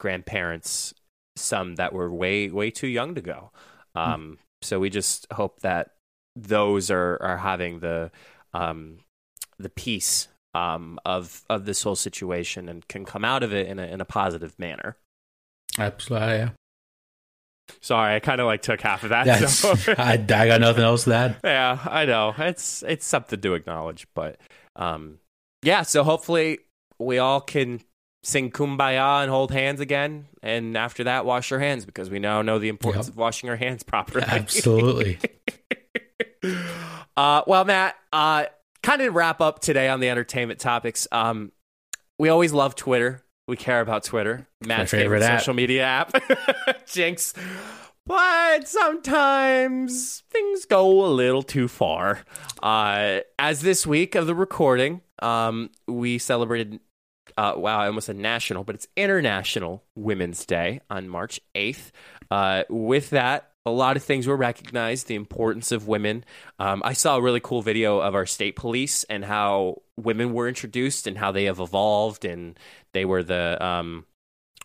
grandparents, 0.00 0.94
some 1.36 1.76
that 1.76 1.92
were 1.92 2.12
way, 2.12 2.48
way 2.48 2.70
too 2.70 2.88
young 2.88 3.14
to 3.14 3.20
go. 3.20 3.50
Hmm. 3.94 4.00
Um, 4.00 4.30
mm. 4.32 4.38
So 4.62 4.80
we 4.80 4.90
just 4.90 5.26
hope 5.32 5.60
that 5.60 5.90
those 6.34 6.90
are, 6.90 7.18
are 7.22 7.36
having 7.36 7.80
the, 7.80 8.10
um, 8.52 8.98
the 9.58 9.68
peace 9.68 10.28
um, 10.54 10.98
of 11.04 11.42
of 11.50 11.64
this 11.64 11.82
whole 11.82 11.96
situation 11.96 12.68
and 12.68 12.86
can 12.88 13.04
come 13.04 13.24
out 13.24 13.42
of 13.42 13.52
it 13.52 13.66
in 13.66 13.78
a 13.78 13.86
in 13.86 14.00
a 14.00 14.04
positive 14.04 14.58
manner. 14.58 14.96
Absolutely. 15.78 16.50
Sorry, 17.80 18.14
I 18.14 18.20
kind 18.20 18.40
of 18.40 18.46
like 18.46 18.62
took 18.62 18.80
half 18.80 19.04
of 19.04 19.10
that. 19.10 19.26
I, 19.98 20.14
I 20.14 20.46
got 20.46 20.60
nothing 20.60 20.84
else 20.84 21.04
to 21.04 21.14
add. 21.14 21.36
Yeah, 21.44 21.78
I 21.84 22.04
know 22.06 22.34
it's 22.38 22.82
it's 22.86 23.06
something 23.06 23.40
to 23.40 23.54
acknowledge, 23.54 24.06
but 24.14 24.40
um, 24.76 25.18
yeah. 25.62 25.82
So 25.82 26.04
hopefully 26.04 26.58
we 26.98 27.18
all 27.18 27.40
can 27.40 27.80
sing 28.22 28.50
"Kumbaya" 28.50 29.22
and 29.22 29.30
hold 29.30 29.52
hands 29.52 29.80
again, 29.80 30.26
and 30.42 30.76
after 30.76 31.04
that, 31.04 31.24
wash 31.24 31.52
our 31.52 31.58
hands 31.58 31.84
because 31.84 32.10
we 32.10 32.18
now 32.18 32.42
know 32.42 32.58
the 32.58 32.68
importance 32.68 33.06
yep. 33.06 33.12
of 33.12 33.16
washing 33.16 33.50
our 33.50 33.56
hands 33.56 33.82
properly. 33.82 34.24
Absolutely. 34.26 35.18
uh, 37.16 37.42
well, 37.46 37.64
Matt, 37.64 37.96
uh, 38.12 38.46
kind 38.82 39.02
of 39.02 39.14
wrap 39.14 39.40
up 39.40 39.60
today 39.60 39.88
on 39.88 40.00
the 40.00 40.08
entertainment 40.08 40.60
topics. 40.60 41.06
Um, 41.12 41.52
we 42.18 42.28
always 42.28 42.52
love 42.52 42.74
Twitter. 42.74 43.22
We 43.48 43.56
care 43.56 43.80
about 43.80 44.04
Twitter. 44.04 44.46
Matt's 44.64 44.90
favorite, 44.90 45.20
favorite 45.20 45.38
social 45.40 45.54
media 45.54 45.82
app. 45.82 46.12
Jinx. 46.86 47.32
But 48.04 48.68
sometimes 48.68 50.22
things 50.30 50.66
go 50.66 51.04
a 51.04 51.08
little 51.08 51.42
too 51.42 51.66
far. 51.66 52.20
Uh, 52.62 53.20
as 53.38 53.62
this 53.62 53.86
week 53.86 54.14
of 54.14 54.26
the 54.26 54.34
recording, 54.34 55.00
um, 55.20 55.70
we 55.86 56.18
celebrated, 56.18 56.80
uh, 57.38 57.54
wow, 57.56 57.80
I 57.80 57.86
almost 57.86 58.06
said 58.06 58.16
national, 58.16 58.64
but 58.64 58.74
it's 58.74 58.86
International 58.96 59.82
Women's 59.94 60.44
Day 60.44 60.80
on 60.90 61.08
March 61.08 61.40
8th. 61.54 61.90
Uh, 62.30 62.64
with 62.68 63.10
that, 63.10 63.47
a 63.68 63.74
lot 63.74 63.96
of 63.96 64.02
things 64.02 64.26
were 64.26 64.36
recognized, 64.36 65.06
the 65.06 65.14
importance 65.14 65.72
of 65.72 65.88
women. 65.88 66.24
Um, 66.58 66.82
I 66.84 66.92
saw 66.92 67.16
a 67.16 67.22
really 67.22 67.40
cool 67.40 67.62
video 67.62 67.98
of 67.98 68.14
our 68.14 68.26
state 68.26 68.56
police 68.56 69.04
and 69.04 69.24
how 69.24 69.82
women 69.96 70.32
were 70.32 70.48
introduced 70.48 71.06
and 71.06 71.18
how 71.18 71.32
they 71.32 71.44
have 71.44 71.60
evolved, 71.60 72.24
and 72.24 72.58
they 72.92 73.04
were 73.04 73.22
the 73.22 73.64
um, 73.64 74.06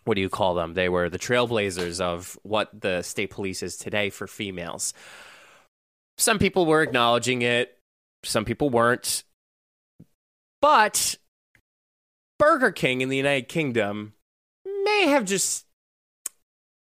what 0.04 0.14
do 0.14 0.20
you 0.20 0.28
call 0.28 0.54
them? 0.54 0.74
They 0.74 0.88
were 0.88 1.08
the 1.08 1.18
trailblazers 1.18 2.00
of 2.00 2.38
what 2.42 2.68
the 2.78 3.02
state 3.02 3.30
police 3.30 3.62
is 3.62 3.76
today 3.76 4.10
for 4.10 4.26
females. 4.26 4.92
Some 6.18 6.38
people 6.38 6.66
were 6.66 6.82
acknowledging 6.82 7.42
it, 7.42 7.78
some 8.22 8.44
people 8.44 8.70
weren't. 8.70 9.24
But 10.60 11.16
Burger 12.38 12.70
King 12.70 13.00
in 13.00 13.08
the 13.08 13.16
United 13.16 13.48
Kingdom 13.48 14.14
may 14.64 15.06
have 15.08 15.24
just, 15.24 15.66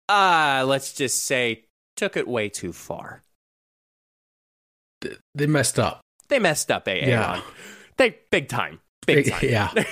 uh, 0.08 0.64
let's 0.66 0.92
just 0.92 1.24
say, 1.24 1.64
took 2.00 2.16
it 2.16 2.26
way 2.26 2.48
too 2.48 2.72
far. 2.72 3.22
They 5.34 5.46
messed 5.46 5.78
up. 5.78 6.00
They 6.28 6.38
messed 6.38 6.70
up, 6.70 6.88
AA. 6.88 6.92
Yeah. 6.92 7.42
They 7.98 8.16
big 8.30 8.48
time. 8.48 8.80
Big 9.06 9.30
time. 9.30 9.40
Yeah. 9.42 9.84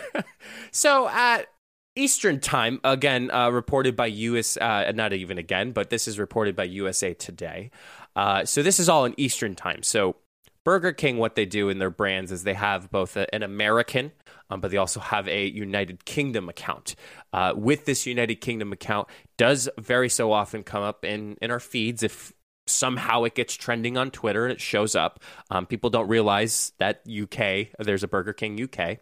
so 0.70 1.08
at 1.08 1.48
Eastern 1.94 2.40
time, 2.40 2.80
again, 2.84 3.30
uh, 3.30 3.50
reported 3.50 3.96
by 3.96 4.06
US, 4.06 4.56
uh, 4.56 4.92
not 4.94 5.12
even 5.12 5.36
again, 5.36 5.72
but 5.72 5.90
this 5.90 6.08
is 6.08 6.18
reported 6.18 6.56
by 6.56 6.64
USA 6.64 7.12
Today. 7.12 7.70
Uh, 8.16 8.46
so 8.46 8.62
this 8.62 8.80
is 8.80 8.88
all 8.88 9.04
in 9.04 9.12
Eastern 9.18 9.54
time. 9.54 9.82
So 9.82 10.16
Burger 10.64 10.92
King, 10.92 11.18
what 11.18 11.34
they 11.34 11.44
do 11.44 11.68
in 11.68 11.80
their 11.80 11.90
brands 11.90 12.32
is 12.32 12.44
they 12.44 12.54
have 12.54 12.90
both 12.90 13.14
a, 13.14 13.32
an 13.34 13.42
American, 13.42 14.12
um, 14.52 14.60
but 14.60 14.70
they 14.70 14.76
also 14.76 15.00
have 15.00 15.26
a 15.28 15.46
United 15.46 16.04
Kingdom 16.04 16.48
account. 16.48 16.94
Uh, 17.32 17.54
with 17.56 17.86
this 17.86 18.06
United 18.06 18.36
Kingdom 18.36 18.72
account, 18.72 19.08
does 19.38 19.68
very 19.78 20.08
so 20.08 20.32
often 20.32 20.62
come 20.62 20.82
up 20.82 21.04
in 21.04 21.36
in 21.40 21.50
our 21.50 21.60
feeds 21.60 22.02
if 22.02 22.32
somehow 22.66 23.24
it 23.24 23.34
gets 23.34 23.54
trending 23.54 23.96
on 23.96 24.10
Twitter 24.10 24.44
and 24.44 24.52
it 24.52 24.60
shows 24.60 24.94
up. 24.94 25.20
Um, 25.50 25.66
people 25.66 25.90
don't 25.90 26.08
realize 26.08 26.72
that 26.78 27.02
UK, 27.10 27.68
there's 27.78 28.02
a 28.02 28.08
Burger 28.08 28.32
King 28.32 28.62
UK. 28.62 28.98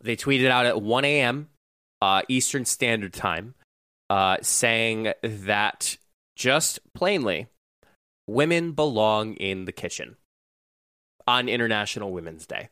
They 0.00 0.16
tweeted 0.16 0.48
out 0.48 0.66
at 0.66 0.82
1 0.82 1.04
a.m. 1.04 1.48
Uh, 2.00 2.22
Eastern 2.28 2.64
Standard 2.64 3.12
Time, 3.12 3.54
uh, 4.10 4.38
saying 4.42 5.12
that 5.22 5.96
just 6.34 6.80
plainly, 6.94 7.46
women 8.26 8.72
belong 8.72 9.34
in 9.34 9.66
the 9.66 9.72
kitchen 9.72 10.16
on 11.28 11.48
International 11.48 12.10
Women's 12.10 12.46
Day. 12.46 12.70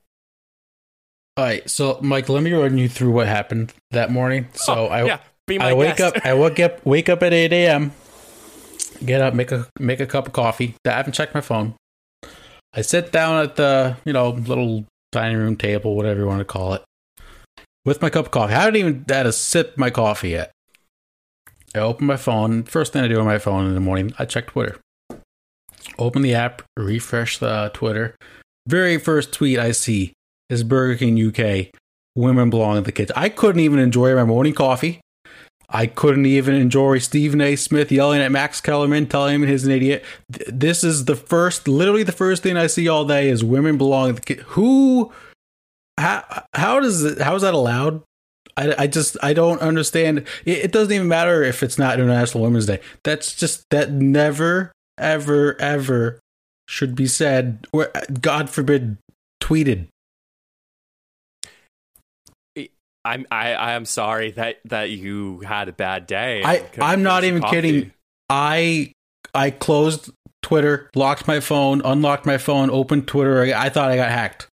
All 1.41 1.47
right, 1.47 1.71
so 1.71 1.99
Mike, 2.03 2.29
let 2.29 2.43
me 2.43 2.53
run 2.53 2.77
you 2.77 2.87
through 2.87 3.13
what 3.13 3.27
happened 3.27 3.73
that 3.93 4.11
morning. 4.11 4.49
So 4.53 4.75
oh, 4.75 4.87
I 4.89 5.05
yeah, 5.07 5.21
I 5.59 5.73
wake 5.73 5.97
guest. 5.97 6.15
up 6.19 6.27
I 6.27 6.35
wake 6.35 6.61
up 6.61 6.85
wake 6.85 7.09
up 7.09 7.23
at 7.23 7.33
eight 7.33 7.51
a.m. 7.51 7.93
Get 9.03 9.23
up, 9.23 9.33
make 9.33 9.51
a 9.51 9.67
make 9.79 10.01
a 10.01 10.07
cup 10.07 10.27
of 10.27 10.35
coffee. 10.35 10.75
I 10.85 10.91
haven't 10.91 11.15
checked 11.15 11.35
my 11.35 11.41
phone. 11.41 11.77
I 12.75 12.83
sit 12.83 13.11
down 13.11 13.43
at 13.43 13.57
the 13.57 13.97
you 14.05 14.13
know 14.13 14.29
little 14.29 14.85
dining 15.13 15.39
room 15.39 15.57
table, 15.57 15.97
whatever 15.97 16.21
you 16.21 16.27
want 16.27 16.41
to 16.41 16.45
call 16.45 16.75
it, 16.75 16.85
with 17.87 18.03
my 18.03 18.11
cup 18.11 18.27
of 18.27 18.33
coffee. 18.33 18.53
I 18.53 18.61
haven't 18.61 18.77
even 18.77 19.07
had 19.09 19.25
a 19.25 19.33
sip 19.33 19.79
my 19.79 19.89
coffee 19.89 20.33
yet. 20.33 20.53
I 21.75 21.79
open 21.79 22.07
my 22.07 22.19
phone. 22.19 22.65
First 22.65 22.93
thing 22.93 23.03
I 23.03 23.09
do 23.09 23.19
on 23.19 23.25
my 23.25 23.39
phone 23.39 23.65
in 23.65 23.73
the 23.73 23.81
morning, 23.81 24.13
I 24.19 24.27
check 24.27 24.49
Twitter. 24.49 24.79
Open 25.99 26.21
the 26.21 26.35
app, 26.35 26.61
refresh 26.77 27.39
the 27.39 27.71
Twitter. 27.73 28.15
Very 28.69 28.99
first 28.99 29.33
tweet 29.33 29.59
I 29.59 29.73
see 29.73 30.13
is 30.51 30.63
Burger 30.65 30.97
King 30.97 31.29
UK. 31.29 31.69
Women 32.15 32.51
belong 32.51 32.77
in 32.77 32.83
the 32.83 32.93
kitchen. 32.93 33.15
I 33.17 33.29
couldn't 33.29 33.61
even 33.61 33.79
enjoy 33.79 34.15
my 34.15 34.25
morning 34.25 34.53
coffee. 34.53 35.01
I 35.73 35.87
couldn't 35.87 36.27
even 36.27 36.57
enjoy 36.57 36.99
Stephen 36.99 37.41
A. 37.41 37.55
Smith 37.55 37.93
yelling 37.93 38.21
at 38.21 38.33
Max 38.33 38.61
Kellerman, 38.61 39.07
telling 39.07 39.37
him 39.37 39.47
he's 39.47 39.65
an 39.65 39.71
idiot. 39.71 40.05
This 40.29 40.83
is 40.83 41.05
the 41.05 41.15
first, 41.15 41.69
literally 41.69 42.03
the 42.03 42.11
first 42.11 42.43
thing 42.43 42.57
I 42.57 42.67
see 42.67 42.89
all 42.89 43.05
day 43.05 43.29
is 43.29 43.45
women 43.45 43.79
belong. 43.79 44.19
Who? 44.47 45.13
How? 45.97 46.45
How 46.55 46.81
does? 46.81 47.21
How 47.21 47.37
is 47.37 47.43
that 47.43 47.55
allowed? 47.55 48.03
I, 48.57 48.75
I 48.77 48.87
just 48.89 49.17
I 49.23 49.33
don't 49.33 49.61
understand. 49.61 50.27
It, 50.45 50.59
it 50.59 50.73
doesn't 50.73 50.93
even 50.93 51.07
matter 51.07 51.45
if 51.45 51.63
it's 51.63 51.79
not 51.79 52.01
International 52.01 52.43
Women's 52.43 52.67
Day. 52.67 52.81
That's 53.05 53.37
just 53.37 53.65
that 53.71 53.93
never 53.93 54.73
ever 54.99 55.59
ever 55.61 56.21
should 56.69 56.95
be 56.95 57.07
said 57.07 57.67
or 57.73 57.91
God 58.21 58.51
forbid 58.51 58.99
tweeted 59.43 59.87
I'm 63.05 63.27
I, 63.31 63.55
I 63.55 63.73
am 63.73 63.85
sorry 63.85 64.33
that 64.33 64.57
that 64.67 64.91
you 64.91 65.41
had 65.41 65.69
a 65.69 65.73
bad 65.73 66.07
day. 66.07 66.43
I 66.45 66.65
I'm 66.81 67.03
not 67.03 67.25
even 67.25 67.41
coffee. 67.41 67.57
kidding. 67.57 67.93
I 68.29 68.93
I 69.35 69.51
closed 69.51 70.11
Twitter, 70.43 70.91
locked 70.95 71.27
my 71.27 71.41
phone, 71.41 71.83
unlocked 71.85 72.27
my 72.27 72.39
phone, 72.39 72.71
opened 72.71 73.07
Twitter. 73.09 73.43
I, 73.43 73.67
I 73.67 73.69
thought 73.69 73.91
I 73.91 73.97
got 73.97 74.11
hacked. 74.11 74.47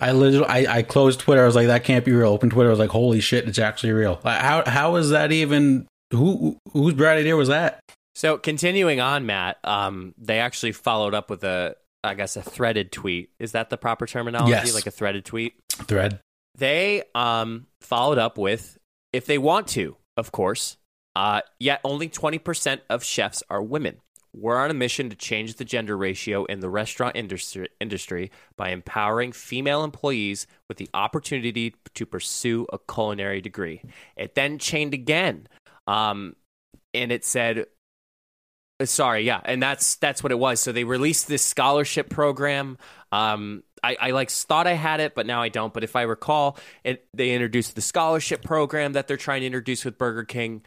I 0.00 0.12
literally 0.12 0.46
I, 0.48 0.78
I 0.78 0.82
closed 0.82 1.20
Twitter. 1.20 1.42
I 1.42 1.46
was 1.46 1.54
like, 1.54 1.68
that 1.68 1.84
can't 1.84 2.04
be 2.04 2.12
real. 2.12 2.28
Open 2.28 2.50
Twitter. 2.50 2.68
I 2.68 2.72
was 2.72 2.78
like, 2.78 2.90
holy 2.90 3.20
shit, 3.20 3.48
it's 3.48 3.58
actually 3.58 3.92
real. 3.92 4.20
How 4.24 4.64
how 4.66 4.96
is 4.96 5.10
that 5.10 5.32
even? 5.32 5.86
Who 6.12 6.58
whose 6.72 6.94
bright 6.94 7.18
idea 7.18 7.36
was 7.36 7.48
that? 7.48 7.80
So 8.14 8.38
continuing 8.38 9.00
on, 9.00 9.26
Matt, 9.26 9.58
um, 9.64 10.14
they 10.18 10.38
actually 10.38 10.72
followed 10.72 11.14
up 11.14 11.30
with 11.30 11.42
a, 11.42 11.74
I 12.04 12.14
guess, 12.14 12.36
a 12.36 12.42
threaded 12.42 12.92
tweet. 12.92 13.30
Is 13.40 13.52
that 13.52 13.70
the 13.70 13.76
proper 13.76 14.06
terminology? 14.06 14.52
Yes. 14.52 14.74
Like 14.74 14.86
a 14.86 14.92
threaded 14.92 15.24
tweet? 15.24 15.54
Thread. 15.70 16.20
They 16.56 17.02
um, 17.14 17.66
followed 17.80 18.18
up 18.18 18.38
with, 18.38 18.78
if 19.12 19.26
they 19.26 19.38
want 19.38 19.68
to, 19.68 19.96
of 20.16 20.32
course, 20.32 20.76
uh, 21.16 21.40
yet 21.58 21.80
only 21.84 22.08
20% 22.08 22.80
of 22.88 23.04
chefs 23.04 23.42
are 23.50 23.62
women. 23.62 24.00
We're 24.36 24.58
on 24.58 24.70
a 24.70 24.74
mission 24.74 25.10
to 25.10 25.16
change 25.16 25.54
the 25.54 25.64
gender 25.64 25.96
ratio 25.96 26.44
in 26.44 26.58
the 26.58 26.68
restaurant 26.68 27.14
industry, 27.14 27.68
industry 27.80 28.32
by 28.56 28.70
empowering 28.70 29.30
female 29.30 29.84
employees 29.84 30.48
with 30.68 30.78
the 30.78 30.90
opportunity 30.92 31.76
to 31.94 32.06
pursue 32.06 32.66
a 32.72 32.78
culinary 32.92 33.40
degree. 33.40 33.80
It 34.16 34.34
then 34.34 34.58
chained 34.58 34.92
again, 34.92 35.46
um, 35.86 36.34
and 36.92 37.12
it 37.12 37.24
said, 37.24 37.66
uh, 38.80 38.86
"Sorry, 38.86 39.22
yeah," 39.22 39.40
and 39.44 39.62
that's 39.62 39.94
that's 39.96 40.20
what 40.20 40.32
it 40.32 40.38
was. 40.38 40.58
So 40.58 40.72
they 40.72 40.82
released 40.82 41.28
this 41.28 41.44
scholarship 41.44 42.10
program. 42.10 42.76
Um, 43.12 43.62
I, 43.84 43.96
I 44.00 44.10
like 44.12 44.30
thought 44.30 44.66
I 44.66 44.72
had 44.72 45.00
it, 45.00 45.14
but 45.14 45.26
now 45.26 45.42
I 45.42 45.50
don't. 45.50 45.74
But 45.74 45.84
if 45.84 45.94
I 45.94 46.02
recall, 46.02 46.56
it, 46.82 47.06
they 47.12 47.32
introduced 47.32 47.74
the 47.74 47.82
scholarship 47.82 48.42
program 48.42 48.94
that 48.94 49.06
they're 49.06 49.16
trying 49.18 49.40
to 49.40 49.46
introduce 49.46 49.84
with 49.84 49.98
Burger 49.98 50.24
King. 50.24 50.62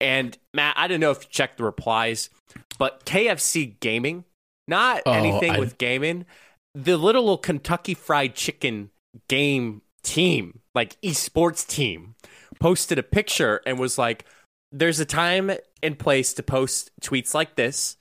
And 0.00 0.36
Matt, 0.54 0.74
I 0.76 0.86
don't 0.86 1.00
know 1.00 1.10
if 1.10 1.22
you 1.22 1.28
checked 1.30 1.58
the 1.58 1.64
replies, 1.64 2.30
but 2.78 3.04
KFC 3.06 3.80
Gaming, 3.80 4.24
not 4.68 5.02
oh, 5.06 5.12
anything 5.12 5.52
I... 5.52 5.58
with 5.58 5.78
gaming, 5.78 6.26
the 6.74 6.96
little 6.96 7.38
Kentucky 7.38 7.94
Fried 7.94 8.34
Chicken 8.34 8.90
game 9.28 9.82
team, 10.02 10.60
like 10.74 11.00
esports 11.00 11.66
team, 11.66 12.14
posted 12.60 12.98
a 12.98 13.02
picture 13.02 13.60
and 13.66 13.78
was 13.78 13.98
like, 13.98 14.24
"There's 14.70 15.00
a 15.00 15.04
time 15.04 15.50
and 15.82 15.98
place 15.98 16.34
to 16.34 16.42
post 16.42 16.90
tweets 17.02 17.34
like 17.34 17.56
this," 17.56 17.96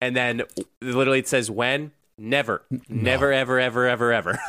and 0.00 0.14
then 0.14 0.42
literally 0.80 1.20
it 1.20 1.28
says 1.28 1.50
when. 1.50 1.92
Never, 2.18 2.62
never, 2.88 3.32
ever, 3.32 3.58
ever, 3.58 3.88
ever, 3.88 4.12
ever. 4.12 4.38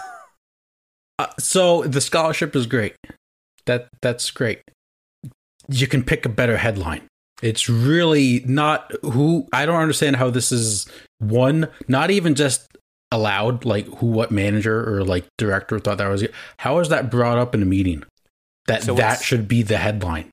Uh, 1.19 1.28
so 1.38 1.84
the 1.84 2.02
scholarship 2.02 2.56
is 2.56 2.65
great. 2.65 2.95
That 3.67 3.88
that's 4.02 4.32
great. 4.32 4.63
You 5.69 5.86
can 5.86 6.04
pick 6.04 6.26
a 6.26 6.30
better 6.30 6.58
headline. 6.58 7.04
It's 7.43 7.69
really 7.69 8.41
not 8.47 8.91
who 9.04 9.47
I 9.54 9.67
don't 9.67 9.80
understand 9.80 10.15
how 10.15 10.32
this 10.32 10.52
is 10.52 10.88
one, 11.19 11.67
not 11.88 12.10
even 12.10 12.34
just 12.34 12.65
allowed, 13.12 13.63
like 13.63 13.86
who 13.86 14.08
what 14.08 14.32
manager 14.32 14.89
or 14.89 15.04
like 15.04 15.26
director 15.38 15.78
thought 15.78 15.99
that 15.99 16.08
was 16.08 16.26
how 16.58 16.80
is 16.80 16.89
that 16.89 17.12
brought 17.12 17.38
up 17.38 17.54
in 17.54 17.62
a 17.62 17.65
meeting? 17.65 18.04
That 18.65 18.82
So 18.82 18.95
that 18.95 19.21
should 19.21 19.47
be 19.47 19.62
the 19.62 19.78
headline. 19.78 20.32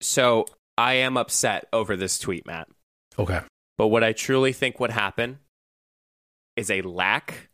so 0.00 0.44
I 0.76 0.94
am 0.94 1.16
upset 1.16 1.68
over 1.72 1.96
this 1.96 2.18
tweet, 2.18 2.46
Matt. 2.46 2.68
Okay. 3.16 3.42
But 3.76 3.88
what 3.88 4.02
I 4.02 4.12
truly 4.12 4.52
think 4.52 4.80
would 4.80 4.90
happen 4.90 5.38
is 6.58 6.72
a 6.72 6.82
lack 6.82 7.50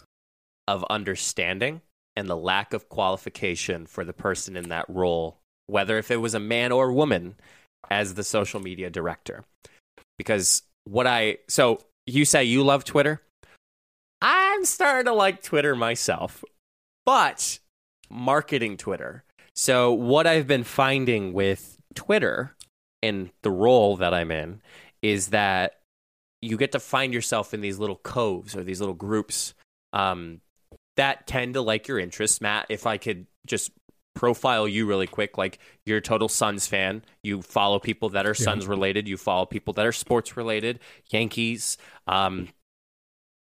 of 0.67 0.83
understanding 0.89 1.83
and 2.17 2.27
the 2.27 2.37
lack 2.37 2.73
of 2.73 2.89
qualification 2.89 3.85
for 3.85 4.03
the 4.03 4.15
person 4.15 4.57
in 4.57 4.71
that 4.71 4.87
role, 4.89 5.37
whether 5.67 5.99
if 5.99 6.11
it 6.11 6.17
was 6.17 6.33
a 6.33 6.41
man 6.41 6.73
or 6.73 6.91
woman, 6.91 7.35
as 7.91 8.15
the 8.15 8.25
social 8.25 8.61
media 8.61 8.89
director. 8.89 9.45
Because 10.17 10.63
what 10.85 11.07
I, 11.07 11.37
so 11.49 11.81
you 12.07 12.25
say 12.25 12.45
you 12.45 12.65
love 12.65 12.85
Twitter? 12.85 13.21
I'm 14.23 14.65
starting 14.65 15.05
to 15.05 15.13
like 15.13 15.43
Twitter 15.43 15.77
myself, 15.77 16.43
but 17.05 17.59
marketing 18.09 18.79
Twitter. 18.79 19.23
So 19.55 19.93
what 19.93 20.27
I've 20.27 20.47
been 20.47 20.65
finding 20.65 21.35
with 21.35 21.77
Twitter 21.95 22.57
and 23.03 23.29
the 23.43 23.51
role 23.51 23.97
that 23.99 24.15
I'm 24.15 24.31
in 24.31 24.63
is 25.03 25.29
that 25.29 25.81
you 26.45 26.57
get 26.57 26.73
to 26.73 26.81
find 26.81 27.15
yourself 27.15 27.55
in 27.55 27.61
these 27.61 27.79
little 27.79 27.97
coves 27.97 28.55
or 28.55 28.63
these 28.63 28.81
little 28.81 28.95
groups 28.95 29.55
um, 29.93 30.41
that 30.97 31.27
tend 31.27 31.55
to 31.55 31.61
like 31.61 31.89
your 31.89 31.99
interests. 31.99 32.41
Matt, 32.41 32.67
if 32.69 32.87
I 32.87 32.99
could 32.99 33.27
just 33.47 33.73
profile 34.15 34.69
you 34.69 34.87
really 34.87 35.07
quick, 35.07 35.39
like 35.39 35.59
you're 35.87 35.99
a 35.99 36.03
total 36.03 36.29
Suns 36.29 36.67
fan. 36.67 37.03
You 37.23 37.43
follow 37.43 37.79
people 37.79 38.11
that 38.11 38.27
are 38.27 38.35
Suns 38.35 38.67
related. 38.67 39.09
You 39.09 39.17
follow 39.17 39.47
people 39.47 39.75
that 39.75 39.87
are 39.87 39.93
sports 39.93 40.37
related. 40.37 40.81
Yankees, 41.11 41.79
um, 42.07 42.49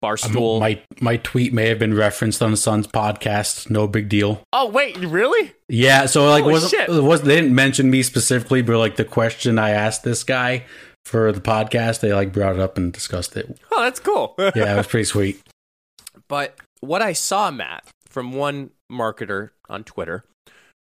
Barstool. 0.02 0.60
My 0.60 0.82
my 1.00 1.16
tweet 1.18 1.52
may 1.52 1.68
have 1.68 1.78
been 1.78 1.94
referenced 1.94 2.42
on 2.42 2.50
the 2.50 2.56
Sun's 2.56 2.86
podcast. 2.86 3.70
No 3.70 3.86
big 3.86 4.08
deal. 4.08 4.42
oh 4.52 4.68
wait, 4.68 4.96
really? 4.98 5.52
Yeah, 5.68 6.06
so 6.06 6.28
like 6.28 6.44
it 6.44 6.88
was 6.88 7.22
they 7.22 7.36
didn't 7.36 7.54
mention 7.54 7.90
me 7.90 8.02
specifically, 8.02 8.62
but 8.62 8.78
like 8.78 8.96
the 8.96 9.04
question 9.04 9.58
I 9.58 9.70
asked 9.70 10.02
this 10.02 10.24
guy 10.24 10.64
for 11.04 11.32
the 11.32 11.40
podcast, 11.40 12.00
they 12.00 12.12
like 12.12 12.32
brought 12.32 12.54
it 12.54 12.60
up 12.60 12.76
and 12.76 12.92
discussed 12.92 13.36
it. 13.36 13.58
Oh, 13.70 13.82
that's 13.82 14.00
cool. 14.00 14.34
Yeah, 14.38 14.74
it 14.74 14.76
was 14.76 14.86
pretty 14.86 15.04
sweet. 15.04 15.42
But 16.28 16.58
what 16.80 17.02
I 17.02 17.12
saw, 17.12 17.50
Matt, 17.50 17.84
from 18.08 18.32
one 18.32 18.70
marketer 18.90 19.50
on 19.68 19.84
Twitter 19.84 20.24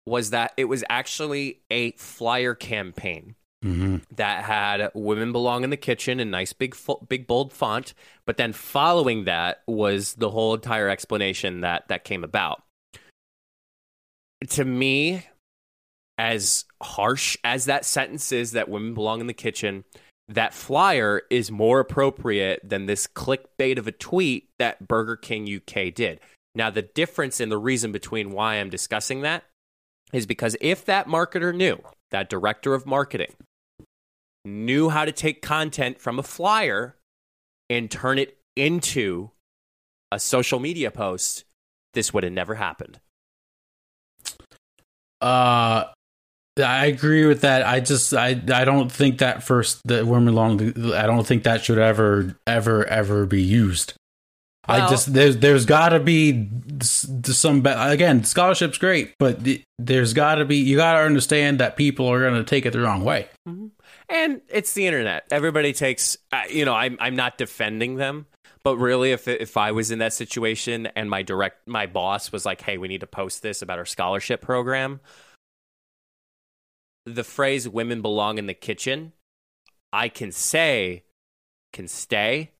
was 0.07 0.31
that 0.31 0.53
it 0.57 0.67
was 0.67 0.85
actually 0.90 1.61
a 1.71 1.93
flyer 1.93 2.55
campaign 2.55 3.35
hmm 3.62 3.97
that 4.14 4.45
had 4.45 4.90
"Women 4.95 5.33
Belong 5.33 5.64
in 5.64 5.71
the 5.71 5.77
Kitchen" 5.79 6.21
in 6.21 6.31
nice 6.31 6.53
big 6.53 6.77
big 7.09 7.27
bold 7.27 7.53
font, 7.53 7.95
but 8.27 8.37
then 8.37 8.53
following 8.53 9.25
that 9.25 9.62
was 9.67 10.14
the 10.14 10.31
whole 10.31 10.55
entire 10.55 10.88
explanation 10.90 11.62
that 11.62 11.88
that 11.88 12.05
came 12.05 12.25
about. 12.25 12.62
To 14.51 14.64
me, 14.67 15.25
as 16.18 16.64
harsh 16.83 17.37
as 17.44 17.64
that 17.66 17.85
sentence 17.85 18.33
is 18.33 18.53
that 18.53 18.68
women 18.68 18.94
belong 18.94 19.20
in 19.20 19.27
the 19.27 19.35
kitchen, 19.35 19.85
that 20.29 20.55
flyer 20.55 21.22
is 21.31 21.50
more 21.50 21.81
appropriate 21.81 22.61
than 22.62 22.87
this 22.87 23.07
clickbait 23.07 23.79
of 23.79 23.87
a 23.87 23.92
tweet 23.92 24.48
that 24.59 24.87
Burger 24.87 25.16
King 25.16 25.48
UK 25.48 25.92
did. 25.92 26.20
Now, 26.55 26.70
the 26.70 26.83
difference 26.83 27.40
and 27.40 27.50
the 27.50 27.59
reason 27.59 27.92
between 27.92 28.31
why 28.31 28.55
I'm 28.55 28.70
discussing 28.70 29.22
that 29.22 29.44
is 30.12 30.27
because 30.27 30.57
if 30.61 30.85
that 30.85 31.09
marketer 31.09 31.55
knew, 31.55 31.81
that 32.11 32.31
director 32.31 32.74
of 32.74 32.87
marketing, 32.87 33.35
knew 34.44 34.88
how 34.88 35.05
to 35.05 35.12
take 35.12 35.42
content 35.42 36.00
from 36.00 36.18
a 36.18 36.22
flyer 36.22 36.96
and 37.68 37.90
turn 37.90 38.18
it 38.18 38.38
into 38.55 39.31
a 40.12 40.20
social 40.20 40.61
media 40.61 40.90
post, 40.90 41.44
this 41.94 42.14
would 42.14 42.22
have 42.22 42.33
never 42.33 42.55
happened. 42.55 43.00
Uh 45.20 45.87
I 46.62 46.87
agree 46.87 47.27
with 47.27 47.40
that. 47.40 47.67
I 47.67 47.81
just 47.81 48.14
I 48.14 48.40
I 48.53 48.64
don't 48.64 48.90
think 48.90 49.19
that 49.19 49.43
first 49.43 49.81
that 49.87 50.07
women 50.07 50.35
long 50.35 50.61
I 50.95 51.07
don't 51.07 51.27
think 51.27 51.43
that 51.45 51.64
should 51.64 51.79
ever 51.79 52.37
ever 52.47 52.87
ever 52.87 53.27
be 53.27 53.43
used. 53.43 53.95
I 54.67 54.79
Well- 54.79 54.90
just 54.90 55.12
there's 55.12 55.38
there's 55.38 55.67
got 55.67 55.90
to 55.90 56.01
be 56.01 56.49
some 56.83 57.64
again 57.67 58.25
scholarship's 58.25 58.79
great, 58.79 59.14
but 59.19 59.45
th- 59.45 59.62
there's 59.79 60.12
got 60.12 60.37
to 60.37 60.45
be 60.45 60.57
you 60.57 60.77
got 60.77 60.95
to 60.95 61.01
understand 61.01 61.59
that 61.61 61.77
people 61.77 62.07
are 62.07 62.21
going 62.21 62.35
to 62.35 62.45
take 62.45 62.67
it 62.67 62.73
the 62.73 62.81
wrong 62.81 63.05
way. 63.05 63.29
Mm-hmm. 63.49 63.67
And 64.09 64.40
it's 64.49 64.75
the 64.75 64.87
internet. 64.87 65.25
Everybody 65.31 65.73
takes, 65.73 66.17
you 66.51 66.64
know, 66.64 66.75
I'm 66.75 66.97
I'm 67.01 67.17
not 67.17 67.37
defending 67.37 67.97
them, 67.97 68.27
but 68.62 68.77
really, 68.77 69.12
if 69.12 69.27
if 69.29 69.57
I 69.57 69.73
was 69.73 69.90
in 69.90 69.99
that 69.99 70.12
situation 70.12 70.87
and 70.95 71.11
my 71.11 71.23
direct 71.23 71.67
my 71.67 71.87
boss 71.87 72.31
was 72.31 72.47
like, 72.47 72.61
"Hey, 72.61 72.79
we 72.79 72.87
need 72.88 73.01
to 73.01 73.07
post 73.07 73.43
this 73.43 73.61
about 73.61 73.79
our 73.79 73.87
scholarship 73.87 74.40
program," 74.40 75.01
the 77.07 77.25
phrase 77.25 77.69
"women 77.69 78.03
belong 78.03 78.38
in 78.38 78.47
the 78.47 78.55
kitchen," 78.55 79.12
I 79.93 80.09
can 80.09 80.33
say, 80.33 81.05
can 81.73 81.88
stay, 81.88 82.53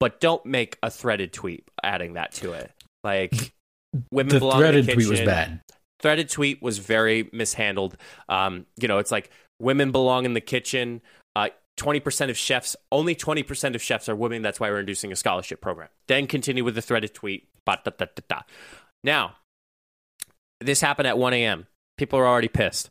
but 0.00 0.20
don't 0.20 0.44
make 0.44 0.78
a 0.82 0.90
threaded 0.90 1.32
tweet 1.32 1.68
adding 1.82 2.14
that 2.14 2.32
to 2.34 2.52
it. 2.52 2.70
Like, 3.04 3.52
women 4.10 4.34
The 4.34 4.38
belong 4.40 4.58
threaded 4.58 4.80
in 4.80 4.86
the 4.86 4.92
kitchen. 4.92 5.06
Threaded 5.06 5.18
tweet 5.18 5.26
was 5.26 5.26
bad. 5.26 5.60
threaded 6.00 6.28
tweet 6.28 6.62
was 6.62 6.78
very 6.78 7.30
mishandled. 7.32 7.96
Um, 8.28 8.66
you 8.76 8.88
know, 8.88 8.98
it's 8.98 9.12
like 9.12 9.30
women 9.60 9.92
belong 9.92 10.24
in 10.24 10.34
the 10.34 10.40
kitchen. 10.40 11.00
Uh, 11.36 11.48
20% 11.78 12.30
of 12.30 12.36
chefs, 12.36 12.76
only 12.90 13.14
20% 13.14 13.74
of 13.74 13.82
chefs 13.82 14.08
are 14.08 14.16
women. 14.16 14.42
That's 14.42 14.60
why 14.60 14.70
we're 14.70 14.80
inducing 14.80 15.12
a 15.12 15.16
scholarship 15.16 15.60
program. 15.60 15.88
Then 16.06 16.26
continue 16.26 16.64
with 16.64 16.74
the 16.74 16.82
threaded 16.82 17.14
tweet. 17.14 17.48
Now, 19.04 19.36
this 20.60 20.80
happened 20.80 21.06
at 21.06 21.16
1 21.16 21.32
a.m. 21.32 21.66
People 21.96 22.18
are 22.18 22.26
already 22.26 22.48
pissed. 22.48 22.90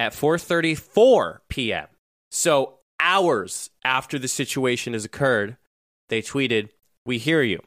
At 0.00 0.14
4:34 0.14 1.40
p.m., 1.50 1.86
so 2.30 2.78
hours 2.98 3.68
after 3.84 4.18
the 4.18 4.28
situation 4.28 4.94
has 4.94 5.04
occurred, 5.04 5.58
they 6.08 6.22
tweeted, 6.22 6.70
"We 7.04 7.18
hear 7.18 7.42
you. 7.42 7.60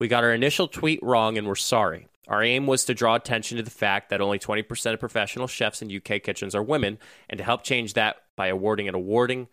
We 0.00 0.08
got 0.08 0.24
our 0.24 0.32
initial 0.32 0.66
tweet 0.66 0.98
wrong 1.02 1.36
and 1.36 1.46
we're 1.46 1.56
sorry. 1.56 2.08
Our 2.26 2.42
aim 2.42 2.66
was 2.66 2.86
to 2.86 2.94
draw 2.94 3.16
attention 3.16 3.58
to 3.58 3.62
the 3.62 3.70
fact 3.70 4.08
that 4.08 4.22
only 4.22 4.38
20% 4.38 4.94
of 4.94 4.98
professional 4.98 5.46
chefs 5.46 5.82
in 5.82 5.94
UK 5.94 6.22
kitchens 6.22 6.54
are 6.54 6.62
women 6.62 6.96
and 7.28 7.36
to 7.36 7.44
help 7.44 7.62
change 7.62 7.92
that 7.92 8.16
by 8.34 8.46
awarding 8.46 8.88
an 8.88 8.94
awarding 8.94 9.48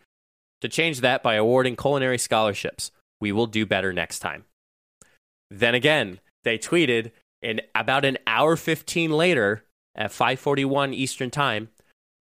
to 0.61 0.69
change 0.69 1.01
that 1.01 1.21
by 1.21 1.33
awarding 1.33 1.75
culinary 1.75 2.17
scholarships. 2.17 2.91
We 3.19 3.33
will 3.33 3.47
do 3.47 3.65
better 3.65 3.91
next 3.91 4.19
time. 4.19 4.45
Then 5.49 5.75
again, 5.75 6.21
they 6.45 6.57
tweeted 6.57 7.11
and 7.41 7.61
about 7.75 8.05
an 8.05 8.19
hour 8.25 8.55
15 8.55 9.11
later 9.11 9.65
at 9.95 10.13
5:41 10.13 10.93
Eastern 10.93 11.29
Time, 11.29 11.67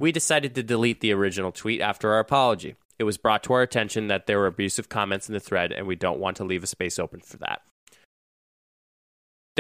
we 0.00 0.10
decided 0.10 0.56
to 0.56 0.64
delete 0.64 1.00
the 1.00 1.12
original 1.12 1.52
tweet 1.52 1.80
after 1.80 2.12
our 2.12 2.18
apology. 2.18 2.74
It 2.98 3.04
was 3.04 3.18
brought 3.18 3.44
to 3.44 3.52
our 3.52 3.62
attention 3.62 4.08
that 4.08 4.26
there 4.26 4.38
were 4.38 4.46
abusive 4.46 4.88
comments 4.88 5.28
in 5.28 5.32
the 5.32 5.40
thread 5.40 5.70
and 5.70 5.86
we 5.86 5.94
don't 5.94 6.18
want 6.18 6.36
to 6.38 6.44
leave 6.44 6.64
a 6.64 6.66
space 6.66 6.98
open 6.98 7.20
for 7.20 7.36
that 7.38 7.62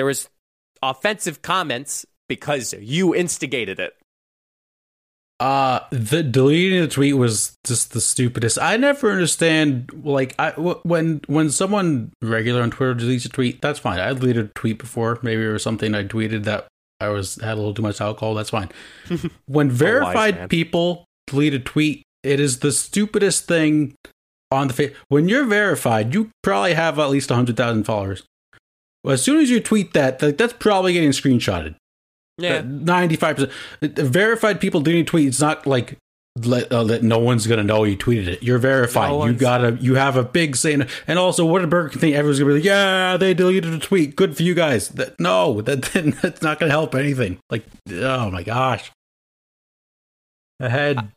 there 0.00 0.06
was 0.06 0.30
offensive 0.82 1.42
comments 1.42 2.06
because 2.26 2.72
you 2.80 3.14
instigated 3.14 3.78
it. 3.78 3.94
Uh, 5.38 5.80
the 5.90 6.22
deleting 6.22 6.80
the 6.80 6.88
tweet 6.88 7.16
was 7.16 7.54
just 7.64 7.92
the 7.92 8.00
stupidest. 8.00 8.58
I 8.58 8.78
never 8.78 9.10
understand. 9.10 9.90
Like, 10.04 10.34
I 10.38 10.50
w- 10.52 10.80
when 10.84 11.20
when 11.26 11.50
someone 11.50 12.12
regular 12.22 12.62
on 12.62 12.70
Twitter 12.70 12.94
deletes 12.94 13.26
a 13.26 13.28
tweet, 13.28 13.60
that's 13.62 13.78
fine. 13.78 14.00
I 14.00 14.12
deleted 14.12 14.46
a 14.46 14.48
tweet 14.58 14.78
before. 14.78 15.18
Maybe 15.22 15.46
was 15.46 15.62
something 15.62 15.94
I 15.94 16.04
tweeted 16.04 16.44
that 16.44 16.66
I 17.00 17.08
was 17.08 17.36
had 17.36 17.54
a 17.54 17.56
little 17.56 17.74
too 17.74 17.82
much 17.82 18.00
alcohol. 18.00 18.34
That's 18.34 18.50
fine. 18.50 18.70
when 19.46 19.70
verified 19.70 20.36
man. 20.36 20.48
people 20.48 21.04
delete 21.26 21.54
a 21.54 21.58
tweet, 21.58 22.02
it 22.22 22.40
is 22.40 22.60
the 22.60 22.72
stupidest 22.72 23.46
thing 23.46 23.94
on 24.50 24.68
the 24.68 24.74
face. 24.74 24.94
When 25.08 25.28
you're 25.28 25.46
verified, 25.46 26.14
you 26.14 26.30
probably 26.42 26.74
have 26.74 26.98
at 26.98 27.10
least 27.10 27.30
hundred 27.30 27.56
thousand 27.56 27.84
followers. 27.84 28.24
Well, 29.02 29.14
as 29.14 29.22
soon 29.22 29.40
as 29.40 29.48
you 29.48 29.60
tweet 29.60 29.94
that, 29.94 30.20
like, 30.20 30.36
that's 30.36 30.52
probably 30.52 30.92
getting 30.92 31.10
screenshotted. 31.10 31.74
Yeah. 32.36 32.62
Ninety-five 32.64 33.36
percent 33.36 33.98
verified 33.98 34.60
people 34.60 34.80
deleting 34.80 35.06
tweets. 35.06 35.28
It's 35.28 35.40
not 35.40 35.66
like 35.66 35.96
let, 36.46 36.72
uh, 36.72 36.84
that 36.84 37.02
no 37.02 37.18
one's 37.18 37.46
gonna 37.46 37.64
know 37.64 37.84
you 37.84 37.96
tweeted 37.96 38.28
it. 38.28 38.42
You're 38.42 38.58
verified. 38.58 39.10
No 39.10 39.26
you 39.26 39.32
gotta. 39.32 39.76
You 39.80 39.94
have 39.94 40.16
a 40.16 40.24
big 40.24 40.56
say. 40.56 40.72
in. 40.74 40.88
And 41.06 41.18
also, 41.18 41.44
what 41.44 41.60
did 41.60 41.70
Burger 41.70 41.90
King 41.90 42.00
think? 42.00 42.16
Everyone's 42.16 42.38
gonna 42.38 42.50
be 42.50 42.58
like, 42.58 42.64
"Yeah, 42.64 43.16
they 43.16 43.34
deleted 43.34 43.72
a 43.72 43.78
tweet. 43.78 44.16
Good 44.16 44.36
for 44.36 44.42
you 44.42 44.54
guys." 44.54 44.88
That, 44.90 45.18
no, 45.18 45.60
that 45.62 45.82
that's 46.22 46.42
not 46.42 46.58
gonna 46.58 46.70
help 46.70 46.94
anything. 46.94 47.38
Like, 47.50 47.64
oh 47.92 48.30
my 48.30 48.42
gosh. 48.42 48.90
Ahead. 50.58 51.12